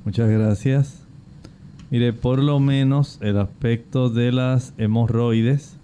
Muchas 0.04 0.30
gracias. 0.30 1.08
Mire, 1.90 2.12
por 2.12 2.40
lo 2.40 2.60
menos 2.60 3.18
el 3.22 3.40
aspecto 3.40 4.10
de 4.10 4.34
las 4.34 4.74
hemorroides, 4.78 5.80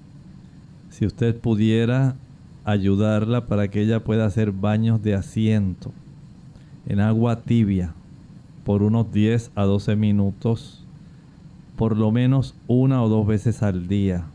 si 0.89 1.05
usted 1.05 1.39
pudiera 1.39 2.15
ayudarla 2.65 3.45
para 3.45 3.69
que 3.69 3.83
ella 3.83 4.01
pueda 4.01 4.25
hacer 4.25 4.51
baños 4.51 5.01
de 5.01 5.15
asiento 5.15 5.93
en 6.85 6.99
agua 6.99 7.43
tibia 7.43 7.93
por 8.65 8.83
unos 8.83 9.13
10 9.13 9.51
a 9.55 9.63
12 9.63 9.95
minutos, 9.95 10.85
por 11.77 11.95
lo 11.95 12.11
menos 12.11 12.53
una 12.67 13.01
o 13.01 13.07
dos 13.07 13.25
veces 13.25 13.63
al 13.63 13.87
día 13.87 14.25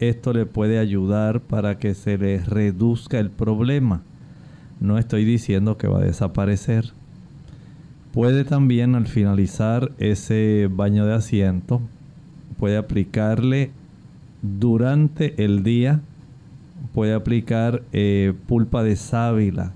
esto 0.00 0.32
le 0.32 0.46
puede 0.46 0.78
ayudar 0.78 1.40
para 1.40 1.78
que 1.78 1.94
se 1.94 2.18
le 2.18 2.38
reduzca 2.38 3.18
el 3.18 3.30
problema. 3.30 4.02
No 4.80 4.98
estoy 4.98 5.24
diciendo 5.24 5.78
que 5.78 5.86
va 5.86 5.98
a 5.98 6.04
desaparecer. 6.04 6.92
Puede 8.12 8.44
también 8.44 8.94
al 8.94 9.06
finalizar 9.06 9.92
ese 9.98 10.68
baño 10.70 11.06
de 11.06 11.14
asiento, 11.14 11.80
puede 12.58 12.76
aplicarle 12.76 13.70
durante 14.42 15.44
el 15.44 15.62
día, 15.62 16.00
puede 16.92 17.14
aplicar 17.14 17.82
eh, 17.92 18.34
pulpa 18.46 18.82
de 18.82 18.96
sábila. 18.96 19.72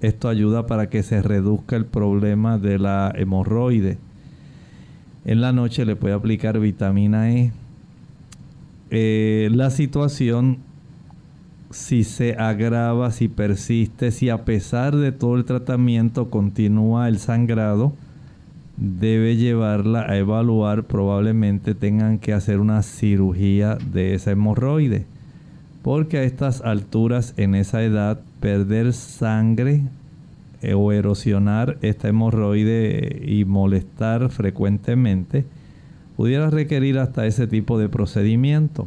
Esto 0.00 0.28
ayuda 0.28 0.66
para 0.66 0.88
que 0.88 1.02
se 1.02 1.22
reduzca 1.22 1.76
el 1.76 1.86
problema 1.86 2.58
de 2.58 2.78
la 2.78 3.12
hemorroide. 3.14 3.98
En 5.24 5.40
la 5.40 5.52
noche 5.52 5.84
le 5.84 5.96
puede 5.96 6.14
aplicar 6.14 6.58
vitamina 6.58 7.30
E 7.30 7.52
eh, 8.90 9.48
la 9.52 9.70
situación, 9.70 10.58
si 11.70 12.04
se 12.04 12.34
agrava, 12.34 13.10
si 13.12 13.28
persiste, 13.28 14.10
si 14.10 14.28
a 14.28 14.44
pesar 14.44 14.96
de 14.96 15.12
todo 15.12 15.36
el 15.36 15.44
tratamiento 15.44 16.30
continúa 16.30 17.08
el 17.08 17.18
sangrado, 17.18 17.92
debe 18.76 19.36
llevarla 19.36 20.02
a 20.02 20.16
evaluar, 20.16 20.84
probablemente 20.84 21.74
tengan 21.74 22.18
que 22.18 22.32
hacer 22.32 22.58
una 22.58 22.82
cirugía 22.82 23.76
de 23.76 24.14
esa 24.14 24.32
hemorroide. 24.32 25.06
Porque 25.82 26.18
a 26.18 26.24
estas 26.24 26.60
alturas, 26.62 27.34
en 27.36 27.54
esa 27.54 27.82
edad, 27.82 28.20
perder 28.40 28.92
sangre 28.92 29.82
o 30.74 30.92
erosionar 30.92 31.78
esta 31.80 32.08
hemorroide 32.08 33.22
y 33.24 33.44
molestar 33.44 34.30
frecuentemente, 34.30 35.44
pudiera 36.20 36.50
requerir 36.50 36.98
hasta 36.98 37.24
ese 37.24 37.46
tipo 37.46 37.78
de 37.78 37.88
procedimiento. 37.88 38.86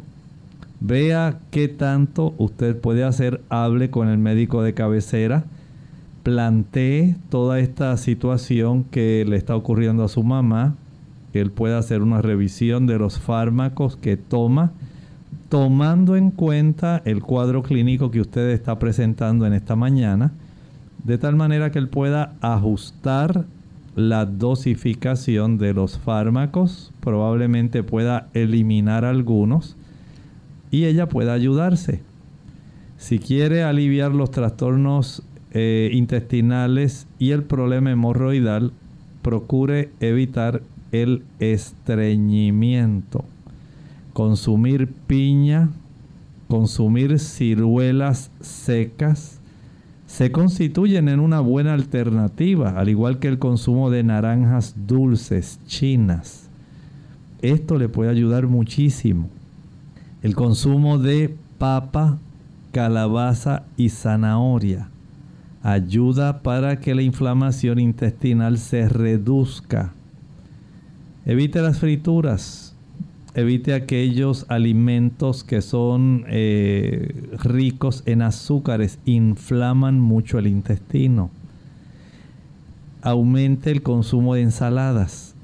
Vea 0.78 1.40
qué 1.50 1.66
tanto 1.66 2.32
usted 2.38 2.80
puede 2.80 3.02
hacer, 3.02 3.40
hable 3.48 3.90
con 3.90 4.06
el 4.06 4.18
médico 4.18 4.62
de 4.62 4.72
cabecera, 4.72 5.42
plantee 6.22 7.16
toda 7.30 7.58
esta 7.58 7.96
situación 7.96 8.84
que 8.84 9.24
le 9.28 9.34
está 9.34 9.56
ocurriendo 9.56 10.04
a 10.04 10.08
su 10.08 10.22
mamá, 10.22 10.76
que 11.32 11.40
él 11.40 11.50
pueda 11.50 11.78
hacer 11.78 12.02
una 12.02 12.22
revisión 12.22 12.86
de 12.86 13.00
los 13.00 13.18
fármacos 13.18 13.96
que 13.96 14.16
toma, 14.16 14.70
tomando 15.48 16.14
en 16.14 16.30
cuenta 16.30 17.02
el 17.04 17.20
cuadro 17.20 17.64
clínico 17.64 18.12
que 18.12 18.20
usted 18.20 18.50
está 18.50 18.78
presentando 18.78 19.44
en 19.44 19.54
esta 19.54 19.74
mañana, 19.74 20.30
de 21.02 21.18
tal 21.18 21.34
manera 21.34 21.72
que 21.72 21.80
él 21.80 21.88
pueda 21.88 22.34
ajustar 22.40 23.44
la 23.96 24.26
dosificación 24.26 25.58
de 25.58 25.74
los 25.74 25.98
fármacos, 25.98 26.92
probablemente 27.00 27.82
pueda 27.82 28.28
eliminar 28.34 29.04
algunos 29.04 29.76
y 30.70 30.84
ella 30.84 31.08
pueda 31.08 31.32
ayudarse. 31.32 32.00
Si 32.98 33.18
quiere 33.18 33.62
aliviar 33.62 34.12
los 34.12 34.30
trastornos 34.30 35.22
eh, 35.52 35.90
intestinales 35.92 37.06
y 37.18 37.30
el 37.30 37.44
problema 37.44 37.92
hemorroidal, 37.92 38.72
procure 39.22 39.90
evitar 40.00 40.62
el 40.90 41.22
estreñimiento. 41.38 43.24
Consumir 44.12 44.88
piña, 45.06 45.70
consumir 46.48 47.18
ciruelas 47.18 48.30
secas, 48.40 49.40
se 50.14 50.30
constituyen 50.30 51.08
en 51.08 51.18
una 51.18 51.40
buena 51.40 51.74
alternativa, 51.74 52.78
al 52.78 52.88
igual 52.88 53.18
que 53.18 53.26
el 53.26 53.40
consumo 53.40 53.90
de 53.90 54.04
naranjas 54.04 54.76
dulces 54.86 55.58
chinas. 55.66 56.48
Esto 57.42 57.78
le 57.78 57.88
puede 57.88 58.10
ayudar 58.10 58.46
muchísimo. 58.46 59.28
El 60.22 60.36
consumo 60.36 60.98
de 60.98 61.34
papa, 61.58 62.18
calabaza 62.70 63.64
y 63.76 63.88
zanahoria 63.88 64.88
ayuda 65.64 66.42
para 66.42 66.78
que 66.78 66.94
la 66.94 67.02
inflamación 67.02 67.80
intestinal 67.80 68.58
se 68.58 68.88
reduzca. 68.88 69.94
Evite 71.26 71.60
las 71.60 71.80
frituras, 71.80 72.63
evite 73.34 73.74
aquellos 73.74 74.46
alimentos 74.48 75.42
que 75.44 75.60
son 75.60 76.24
eh, 76.28 77.30
ricos 77.42 78.02
en 78.06 78.22
azúcares, 78.22 78.98
inflaman 79.04 80.00
mucho 80.00 80.38
el 80.38 80.46
intestino. 80.46 81.30
Aumente 83.02 83.70
el 83.70 83.82
consumo 83.82 84.34
de 84.34 84.42
ensaladas, 84.42 85.34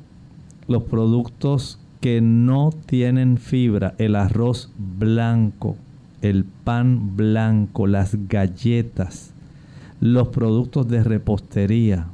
los 0.69 0.85
productos 0.85 1.79
que 2.01 2.21
no 2.21 2.71
tienen 2.87 3.37
fibra, 3.37 3.95
el 3.99 4.17
arroz 4.17 4.73
blanco, 4.79 5.77
el 6.23 6.45
pan 6.45 7.17
blanco, 7.17 7.87
las 7.87 8.17
galletas, 8.29 9.33
los 10.01 10.29
productos 10.29 10.89
de 10.89 11.03
repostería, 11.03 12.07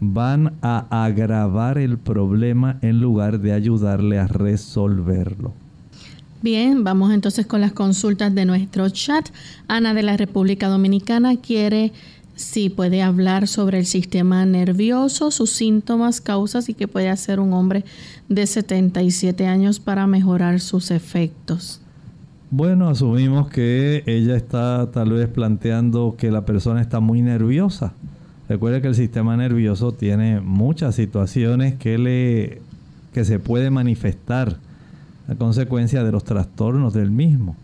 van 0.00 0.54
a 0.62 1.04
agravar 1.04 1.78
el 1.78 1.98
problema 1.98 2.78
en 2.82 3.00
lugar 3.00 3.40
de 3.40 3.52
ayudarle 3.52 4.18
a 4.18 4.26
resolverlo. 4.26 5.52
Bien, 6.42 6.84
vamos 6.84 7.12
entonces 7.12 7.46
con 7.46 7.60
las 7.60 7.72
consultas 7.72 8.34
de 8.34 8.44
nuestro 8.44 8.88
chat. 8.90 9.28
Ana 9.68 9.94
de 9.94 10.02
la 10.02 10.16
República 10.16 10.68
Dominicana 10.68 11.36
quiere 11.36 11.92
si 12.36 12.68
puede 12.68 13.02
hablar 13.02 13.48
sobre 13.48 13.78
el 13.78 13.86
sistema 13.86 14.44
nervioso, 14.44 15.30
sus 15.30 15.50
síntomas, 15.50 16.20
causas 16.20 16.68
y 16.68 16.74
qué 16.74 16.86
puede 16.86 17.08
hacer 17.08 17.40
un 17.40 17.54
hombre 17.54 17.84
de 18.28 18.46
77 18.46 19.46
años 19.46 19.80
para 19.80 20.06
mejorar 20.06 20.60
sus 20.60 20.90
efectos. 20.90 21.80
Bueno, 22.50 22.88
asumimos 22.88 23.48
que 23.48 24.04
ella 24.06 24.36
está 24.36 24.90
tal 24.92 25.10
vez 25.10 25.28
planteando 25.28 26.14
que 26.16 26.30
la 26.30 26.44
persona 26.44 26.80
está 26.80 27.00
muy 27.00 27.22
nerviosa. 27.22 27.94
Recuerde 28.48 28.80
que 28.80 28.88
el 28.88 28.94
sistema 28.94 29.36
nervioso 29.36 29.92
tiene 29.92 30.40
muchas 30.40 30.94
situaciones 30.94 31.74
que, 31.74 31.98
le, 31.98 32.60
que 33.12 33.24
se 33.24 33.40
puede 33.40 33.70
manifestar 33.70 34.56
a 35.28 35.34
consecuencia 35.34 36.04
de 36.04 36.12
los 36.12 36.24
trastornos 36.24 36.94
del 36.94 37.10
mismo. 37.10 37.56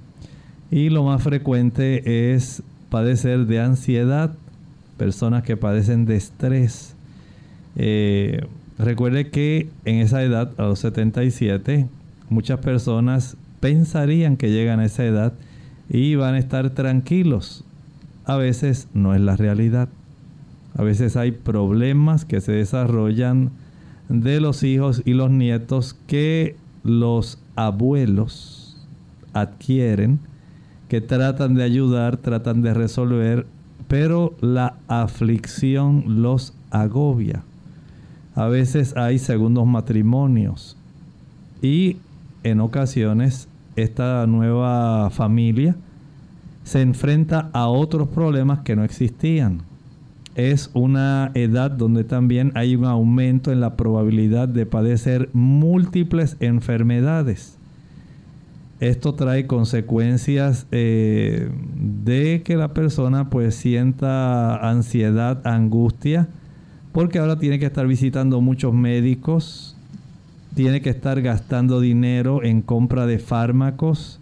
Y 0.70 0.88
lo 0.88 1.04
más 1.04 1.22
frecuente 1.22 2.34
es 2.34 2.62
padecer 2.90 3.46
de 3.46 3.60
ansiedad, 3.60 4.34
personas 4.96 5.44
que 5.44 5.56
padecen 5.56 6.04
de 6.04 6.16
estrés. 6.16 6.94
Eh, 7.76 8.44
recuerde 8.78 9.30
que 9.30 9.68
en 9.84 9.96
esa 9.96 10.22
edad, 10.22 10.50
a 10.58 10.62
los 10.62 10.80
77, 10.80 11.86
muchas 12.28 12.58
personas 12.58 13.36
pensarían 13.60 14.36
que 14.36 14.50
llegan 14.50 14.80
a 14.80 14.86
esa 14.86 15.04
edad 15.04 15.32
y 15.88 16.16
van 16.16 16.34
a 16.34 16.38
estar 16.38 16.70
tranquilos. 16.70 17.64
A 18.24 18.36
veces 18.36 18.88
no 18.94 19.14
es 19.14 19.20
la 19.20 19.36
realidad. 19.36 19.88
A 20.74 20.82
veces 20.82 21.16
hay 21.16 21.32
problemas 21.32 22.24
que 22.24 22.40
se 22.40 22.52
desarrollan 22.52 23.50
de 24.08 24.40
los 24.40 24.62
hijos 24.62 25.02
y 25.04 25.14
los 25.14 25.30
nietos 25.30 25.96
que 26.06 26.56
los 26.82 27.38
abuelos 27.56 28.76
adquieren, 29.32 30.18
que 30.88 31.00
tratan 31.00 31.54
de 31.54 31.62
ayudar, 31.62 32.16
tratan 32.16 32.62
de 32.62 32.74
resolver, 32.74 33.46
pero 33.88 34.34
la 34.40 34.76
aflicción 34.88 36.22
los 36.22 36.54
agobia. 36.70 37.42
A 38.34 38.48
veces 38.48 38.96
hay 38.96 39.18
segundos 39.18 39.66
matrimonios 39.66 40.76
y 41.60 41.98
en 42.44 42.60
ocasiones 42.60 43.48
esta 43.76 44.26
nueva 44.26 45.10
familia 45.10 45.76
se 46.64 46.80
enfrenta 46.80 47.50
a 47.52 47.68
otros 47.68 48.08
problemas 48.08 48.60
que 48.60 48.76
no 48.76 48.84
existían 48.84 49.62
es 50.34 50.70
una 50.72 51.30
edad 51.34 51.70
donde 51.70 52.04
también 52.04 52.52
hay 52.54 52.76
un 52.76 52.84
aumento 52.84 53.52
en 53.52 53.60
la 53.60 53.76
probabilidad 53.76 54.48
de 54.48 54.66
padecer 54.66 55.28
múltiples 55.32 56.36
enfermedades. 56.40 57.58
Esto 58.80 59.14
trae 59.14 59.46
consecuencias 59.46 60.66
eh, 60.72 61.48
de 61.76 62.42
que 62.44 62.56
la 62.56 62.74
persona 62.74 63.30
pues 63.30 63.54
sienta 63.54 64.56
ansiedad, 64.68 65.46
angustia, 65.46 66.28
porque 66.90 67.18
ahora 67.18 67.38
tiene 67.38 67.58
que 67.58 67.66
estar 67.66 67.86
visitando 67.86 68.40
muchos 68.40 68.74
médicos, 68.74 69.76
tiene 70.54 70.80
que 70.80 70.90
estar 70.90 71.22
gastando 71.22 71.80
dinero 71.80 72.42
en 72.42 72.60
compra 72.60 73.06
de 73.06 73.18
fármacos, 73.18 74.18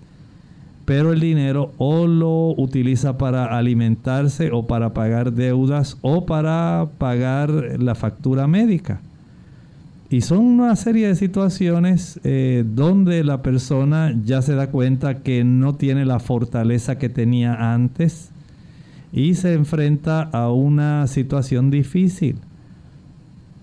pero 0.90 1.12
el 1.12 1.20
dinero 1.20 1.72
o 1.78 2.08
lo 2.08 2.48
utiliza 2.60 3.16
para 3.16 3.56
alimentarse 3.56 4.50
o 4.50 4.66
para 4.66 4.92
pagar 4.92 5.32
deudas 5.32 5.96
o 6.00 6.26
para 6.26 6.88
pagar 6.98 7.78
la 7.78 7.94
factura 7.94 8.48
médica. 8.48 9.00
Y 10.10 10.22
son 10.22 10.38
una 10.38 10.74
serie 10.74 11.06
de 11.06 11.14
situaciones 11.14 12.18
eh, 12.24 12.64
donde 12.66 13.22
la 13.22 13.40
persona 13.40 14.12
ya 14.24 14.42
se 14.42 14.56
da 14.56 14.72
cuenta 14.72 15.22
que 15.22 15.44
no 15.44 15.76
tiene 15.76 16.04
la 16.04 16.18
fortaleza 16.18 16.98
que 16.98 17.08
tenía 17.08 17.72
antes 17.72 18.30
y 19.12 19.36
se 19.36 19.54
enfrenta 19.54 20.22
a 20.22 20.50
una 20.50 21.06
situación 21.06 21.70
difícil. 21.70 22.34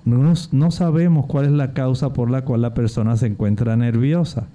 no 0.05 0.71
sabemos 0.71 1.25
cuál 1.25 1.47
es 1.47 1.51
la 1.51 1.73
causa 1.73 2.13
por 2.13 2.31
la 2.31 2.45
cual 2.45 2.61
la 2.61 2.73
persona 2.73 3.17
se 3.17 3.27
encuentra 3.27 3.75
nerviosa 3.75 4.47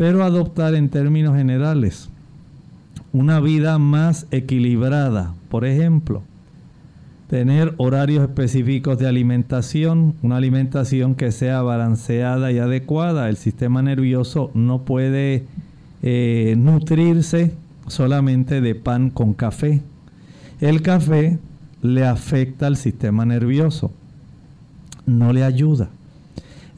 pero 0.00 0.24
adoptar 0.24 0.74
en 0.74 0.88
términos 0.88 1.36
generales 1.36 2.08
una 3.12 3.38
vida 3.38 3.76
más 3.76 4.26
equilibrada. 4.30 5.34
Por 5.50 5.66
ejemplo, 5.66 6.22
tener 7.28 7.74
horarios 7.76 8.22
específicos 8.22 8.96
de 8.98 9.06
alimentación, 9.06 10.14
una 10.22 10.38
alimentación 10.38 11.16
que 11.16 11.32
sea 11.32 11.60
balanceada 11.60 12.50
y 12.50 12.58
adecuada. 12.58 13.28
El 13.28 13.36
sistema 13.36 13.82
nervioso 13.82 14.50
no 14.54 14.86
puede 14.86 15.44
eh, 16.02 16.54
nutrirse 16.56 17.52
solamente 17.86 18.62
de 18.62 18.74
pan 18.74 19.10
con 19.10 19.34
café. 19.34 19.82
El 20.62 20.80
café 20.80 21.38
le 21.82 22.06
afecta 22.06 22.68
al 22.68 22.78
sistema 22.78 23.26
nervioso, 23.26 23.92
no 25.04 25.34
le 25.34 25.44
ayuda. 25.44 25.90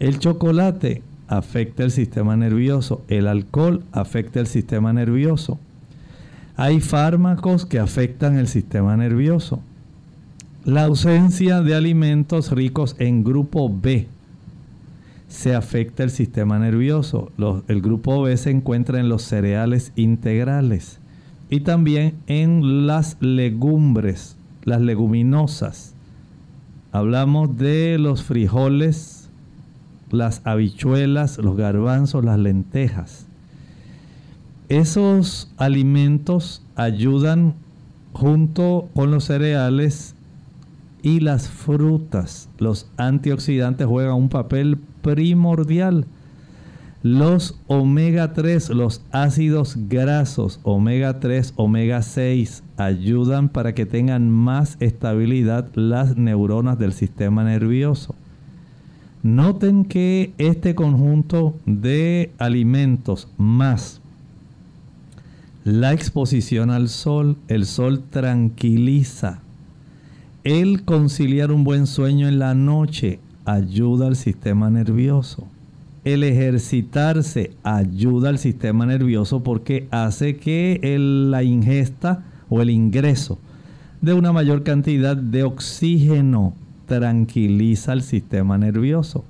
El 0.00 0.18
chocolate 0.18 1.02
afecta 1.28 1.84
el 1.84 1.90
sistema 1.90 2.36
nervioso, 2.36 3.02
el 3.08 3.26
alcohol 3.26 3.84
afecta 3.92 4.40
el 4.40 4.46
sistema 4.46 4.92
nervioso. 4.92 5.58
Hay 6.56 6.80
fármacos 6.80 7.66
que 7.66 7.78
afectan 7.78 8.36
el 8.36 8.46
sistema 8.46 8.96
nervioso. 8.96 9.60
La 10.64 10.84
ausencia 10.84 11.60
de 11.60 11.74
alimentos 11.74 12.52
ricos 12.52 12.94
en 12.98 13.24
grupo 13.24 13.68
B 13.68 14.06
se 15.28 15.54
afecta 15.54 16.04
el 16.04 16.10
sistema 16.10 16.58
nervioso. 16.58 17.32
el 17.66 17.80
grupo 17.80 18.22
B 18.22 18.36
se 18.36 18.50
encuentra 18.50 19.00
en 19.00 19.08
los 19.08 19.22
cereales 19.22 19.92
integrales 19.96 20.98
y 21.48 21.60
también 21.60 22.14
en 22.26 22.86
las 22.86 23.16
legumbres, 23.20 24.36
las 24.64 24.80
leguminosas. 24.80 25.94
Hablamos 26.92 27.56
de 27.56 27.98
los 27.98 28.22
frijoles, 28.22 29.21
las 30.12 30.42
habichuelas, 30.44 31.38
los 31.38 31.56
garbanzos, 31.56 32.24
las 32.24 32.38
lentejas. 32.38 33.26
Esos 34.68 35.50
alimentos 35.56 36.62
ayudan 36.76 37.54
junto 38.12 38.88
con 38.94 39.10
los 39.10 39.24
cereales 39.24 40.14
y 41.02 41.20
las 41.20 41.48
frutas. 41.48 42.48
Los 42.58 42.88
antioxidantes 42.96 43.86
juegan 43.86 44.14
un 44.14 44.28
papel 44.28 44.78
primordial. 45.02 46.06
Los 47.02 47.58
omega 47.66 48.32
3, 48.32 48.70
los 48.70 49.02
ácidos 49.10 49.76
grasos, 49.88 50.60
omega 50.62 51.18
3, 51.18 51.54
omega 51.56 52.00
6, 52.00 52.62
ayudan 52.76 53.48
para 53.48 53.74
que 53.74 53.86
tengan 53.86 54.30
más 54.30 54.76
estabilidad 54.78 55.68
las 55.74 56.16
neuronas 56.16 56.78
del 56.78 56.92
sistema 56.92 57.42
nervioso. 57.42 58.14
Noten 59.22 59.84
que 59.84 60.32
este 60.38 60.74
conjunto 60.74 61.54
de 61.64 62.32
alimentos 62.38 63.28
más 63.36 64.02
la 65.64 65.92
exposición 65.92 66.70
al 66.70 66.88
sol, 66.88 67.36
el 67.46 67.66
sol 67.66 68.02
tranquiliza. 68.10 69.38
El 70.42 70.82
conciliar 70.82 71.52
un 71.52 71.62
buen 71.62 71.86
sueño 71.86 72.26
en 72.26 72.40
la 72.40 72.54
noche 72.54 73.20
ayuda 73.44 74.08
al 74.08 74.16
sistema 74.16 74.70
nervioso. 74.70 75.46
El 76.04 76.24
ejercitarse 76.24 77.52
ayuda 77.62 78.30
al 78.30 78.38
sistema 78.38 78.86
nervioso 78.86 79.44
porque 79.44 79.86
hace 79.92 80.36
que 80.36 80.80
la 80.98 81.44
ingesta 81.44 82.24
o 82.48 82.60
el 82.60 82.70
ingreso 82.70 83.38
de 84.00 84.14
una 84.14 84.32
mayor 84.32 84.64
cantidad 84.64 85.16
de 85.16 85.44
oxígeno 85.44 86.54
tranquiliza 86.86 87.92
el 87.92 88.02
sistema 88.02 88.58
nervioso. 88.58 89.24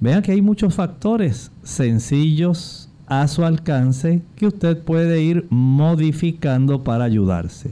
Vean 0.00 0.22
que 0.22 0.32
hay 0.32 0.42
muchos 0.42 0.74
factores 0.74 1.50
sencillos 1.62 2.88
a 3.06 3.26
su 3.28 3.44
alcance 3.44 4.22
que 4.36 4.46
usted 4.46 4.78
puede 4.78 5.22
ir 5.22 5.46
modificando 5.48 6.82
para 6.82 7.04
ayudarse. 7.04 7.70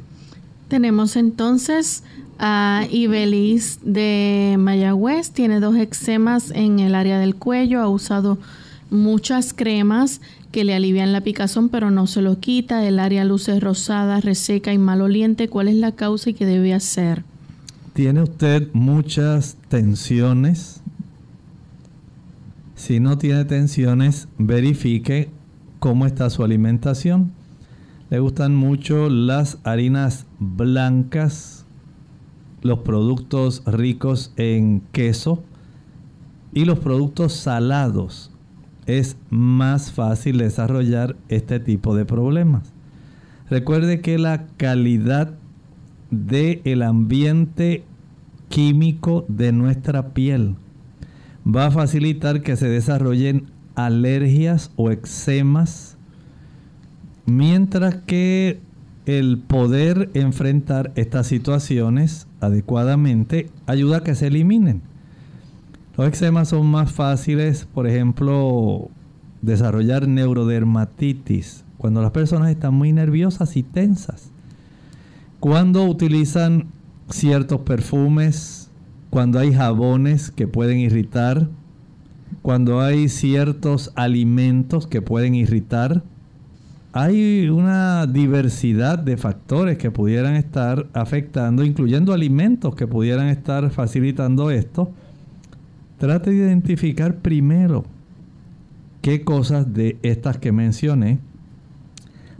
Tenemos 0.68 1.16
entonces 1.16 2.02
a 2.38 2.86
Ibelis 2.90 3.78
de 3.82 4.56
Mayagüez, 4.58 5.30
tiene 5.30 5.60
dos 5.60 5.76
eczemas 5.76 6.50
en 6.50 6.78
el 6.78 6.94
área 6.94 7.18
del 7.18 7.36
cuello, 7.36 7.80
ha 7.80 7.88
usado 7.88 8.38
muchas 8.90 9.52
cremas 9.52 10.20
que 10.50 10.64
le 10.64 10.74
alivian 10.74 11.12
la 11.12 11.20
picazón 11.20 11.68
pero 11.68 11.90
no 11.90 12.06
se 12.06 12.22
lo 12.22 12.38
quita, 12.38 12.86
el 12.86 12.98
área 12.98 13.24
luce 13.24 13.58
rosada, 13.60 14.20
reseca 14.20 14.72
y 14.72 14.78
maloliente, 14.78 15.48
¿cuál 15.48 15.68
es 15.68 15.76
la 15.76 15.92
causa 15.92 16.30
y 16.30 16.34
qué 16.34 16.46
debe 16.46 16.74
hacer? 16.74 17.24
¿Tiene 17.94 18.22
usted 18.22 18.70
muchas 18.72 19.56
tensiones? 19.68 20.82
Si 22.74 22.98
no 22.98 23.18
tiene 23.18 23.44
tensiones, 23.44 24.26
verifique 24.36 25.30
cómo 25.78 26.04
está 26.04 26.28
su 26.28 26.42
alimentación. 26.42 27.30
Le 28.10 28.18
gustan 28.18 28.56
mucho 28.56 29.08
las 29.08 29.58
harinas 29.62 30.26
blancas, 30.40 31.66
los 32.62 32.80
productos 32.80 33.62
ricos 33.64 34.32
en 34.38 34.80
queso 34.90 35.44
y 36.52 36.64
los 36.64 36.80
productos 36.80 37.32
salados. 37.34 38.32
Es 38.86 39.16
más 39.30 39.92
fácil 39.92 40.38
desarrollar 40.38 41.14
este 41.28 41.60
tipo 41.60 41.94
de 41.94 42.04
problemas. 42.04 42.72
Recuerde 43.48 44.00
que 44.00 44.18
la 44.18 44.48
calidad 44.56 45.38
del 46.14 46.82
ambiente 46.82 47.84
químico 48.48 49.24
de 49.28 49.52
nuestra 49.52 50.14
piel 50.14 50.56
va 51.46 51.66
a 51.66 51.70
facilitar 51.70 52.42
que 52.42 52.56
se 52.56 52.68
desarrollen 52.68 53.46
alergias 53.74 54.70
o 54.76 54.90
eczemas, 54.90 55.96
mientras 57.26 57.96
que 57.96 58.60
el 59.06 59.38
poder 59.38 60.10
enfrentar 60.14 60.92
estas 60.94 61.26
situaciones 61.26 62.26
adecuadamente 62.40 63.50
ayuda 63.66 63.98
a 63.98 64.04
que 64.04 64.14
se 64.14 64.28
eliminen. 64.28 64.80
Los 65.96 66.08
eczemas 66.08 66.48
son 66.48 66.66
más 66.66 66.90
fáciles, 66.92 67.66
por 67.66 67.86
ejemplo, 67.86 68.88
desarrollar 69.42 70.08
neurodermatitis, 70.08 71.64
cuando 71.76 72.00
las 72.00 72.12
personas 72.12 72.50
están 72.50 72.74
muy 72.74 72.92
nerviosas 72.92 73.56
y 73.56 73.62
tensas. 73.62 74.30
Cuando 75.44 75.84
utilizan 75.84 76.68
ciertos 77.10 77.60
perfumes, 77.60 78.70
cuando 79.10 79.38
hay 79.38 79.52
jabones 79.52 80.30
que 80.30 80.48
pueden 80.48 80.78
irritar, 80.78 81.50
cuando 82.40 82.80
hay 82.80 83.10
ciertos 83.10 83.92
alimentos 83.94 84.86
que 84.86 85.02
pueden 85.02 85.34
irritar, 85.34 86.02
hay 86.94 87.50
una 87.50 88.06
diversidad 88.06 88.98
de 88.98 89.18
factores 89.18 89.76
que 89.76 89.90
pudieran 89.90 90.34
estar 90.36 90.86
afectando, 90.94 91.62
incluyendo 91.62 92.14
alimentos 92.14 92.74
que 92.74 92.86
pudieran 92.86 93.26
estar 93.28 93.68
facilitando 93.70 94.50
esto. 94.50 94.92
Trate 95.98 96.30
de 96.30 96.36
identificar 96.36 97.16
primero 97.16 97.84
qué 99.02 99.24
cosas 99.24 99.74
de 99.74 99.98
estas 100.02 100.38
que 100.38 100.52
mencioné 100.52 101.18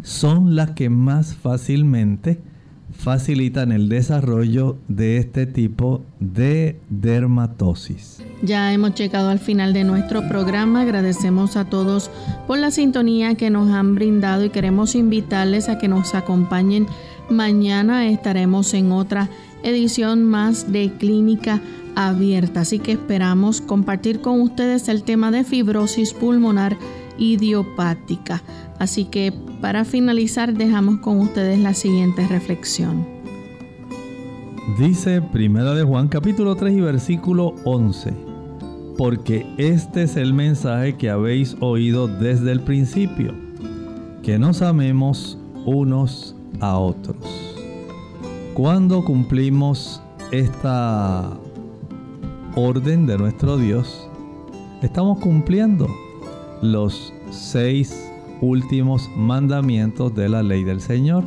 son 0.02 0.56
las 0.56 0.70
que 0.70 0.88
más 0.88 1.34
fácilmente 1.34 2.40
facilitan 2.96 3.72
el 3.72 3.88
desarrollo 3.88 4.76
de 4.88 5.18
este 5.18 5.46
tipo 5.46 6.02
de 6.20 6.78
dermatosis. 6.88 8.22
Ya 8.42 8.72
hemos 8.72 8.94
llegado 8.94 9.28
al 9.28 9.38
final 9.38 9.72
de 9.72 9.84
nuestro 9.84 10.26
programa. 10.28 10.82
Agradecemos 10.82 11.56
a 11.56 11.66
todos 11.66 12.10
por 12.46 12.58
la 12.58 12.70
sintonía 12.70 13.34
que 13.34 13.50
nos 13.50 13.70
han 13.70 13.94
brindado 13.94 14.44
y 14.44 14.50
queremos 14.50 14.94
invitarles 14.94 15.68
a 15.68 15.78
que 15.78 15.88
nos 15.88 16.14
acompañen. 16.14 16.86
Mañana 17.28 18.08
estaremos 18.08 18.72
en 18.74 18.92
otra 18.92 19.28
edición 19.62 20.24
más 20.24 20.72
de 20.72 20.92
Clínica 20.92 21.60
Abierta. 21.96 22.60
Así 22.60 22.78
que 22.78 22.92
esperamos 22.92 23.60
compartir 23.60 24.20
con 24.20 24.40
ustedes 24.40 24.88
el 24.88 25.02
tema 25.02 25.30
de 25.30 25.44
fibrosis 25.44 26.12
pulmonar 26.12 26.76
idiopática. 27.18 28.42
Así 28.78 29.04
que 29.04 29.32
para 29.60 29.84
finalizar 29.84 30.54
dejamos 30.54 30.98
con 31.00 31.20
ustedes 31.20 31.58
la 31.58 31.74
siguiente 31.74 32.26
reflexión. 32.26 33.06
Dice 34.78 35.20
Primera 35.20 35.74
de 35.74 35.84
Juan 35.84 36.08
capítulo 36.08 36.56
3 36.56 36.76
y 36.76 36.80
versículo 36.80 37.54
11. 37.64 38.12
Porque 38.96 39.46
este 39.58 40.04
es 40.04 40.16
el 40.16 40.32
mensaje 40.34 40.96
que 40.96 41.10
habéis 41.10 41.56
oído 41.60 42.08
desde 42.08 42.52
el 42.52 42.60
principio, 42.60 43.34
que 44.22 44.38
nos 44.38 44.62
amemos 44.62 45.38
unos 45.66 46.36
a 46.60 46.78
otros. 46.78 47.16
Cuando 48.54 49.04
cumplimos 49.04 50.00
esta 50.30 51.30
orden 52.54 53.06
de 53.06 53.18
nuestro 53.18 53.56
Dios, 53.56 54.08
estamos 54.80 55.18
cumpliendo 55.18 55.88
los 56.72 57.12
seis 57.30 58.10
últimos 58.40 59.10
mandamientos 59.16 60.14
de 60.14 60.28
la 60.28 60.42
ley 60.42 60.64
del 60.64 60.80
Señor. 60.80 61.24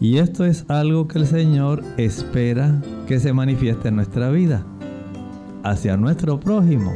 Y 0.00 0.18
esto 0.18 0.44
es 0.44 0.64
algo 0.68 1.08
que 1.08 1.18
el 1.18 1.26
Señor 1.26 1.82
espera 1.96 2.82
que 3.06 3.20
se 3.20 3.32
manifieste 3.32 3.88
en 3.88 3.96
nuestra 3.96 4.30
vida. 4.30 4.64
Hacia 5.62 5.96
nuestro 5.96 6.38
prójimo, 6.40 6.92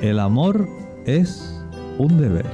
el 0.00 0.18
amor 0.18 0.68
es 1.06 1.54
un 1.98 2.18
deber. 2.18 2.46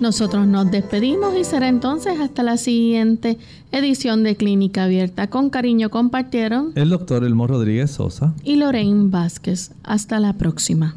Nosotros 0.00 0.46
nos 0.46 0.70
despedimos 0.70 1.36
y 1.36 1.44
será 1.44 1.68
entonces 1.68 2.18
hasta 2.20 2.42
la 2.42 2.56
siguiente 2.56 3.38
edición 3.72 4.22
de 4.22 4.36
Clínica 4.36 4.84
Abierta. 4.84 5.28
Con 5.30 5.50
cariño 5.50 5.88
compartieron 5.88 6.72
el 6.74 6.90
doctor 6.90 7.24
Elmo 7.24 7.46
Rodríguez 7.46 7.92
Sosa 7.92 8.34
y 8.42 8.56
Lorraine 8.56 9.08
Vázquez. 9.10 9.70
Hasta 9.84 10.18
la 10.20 10.34
próxima. 10.34 10.96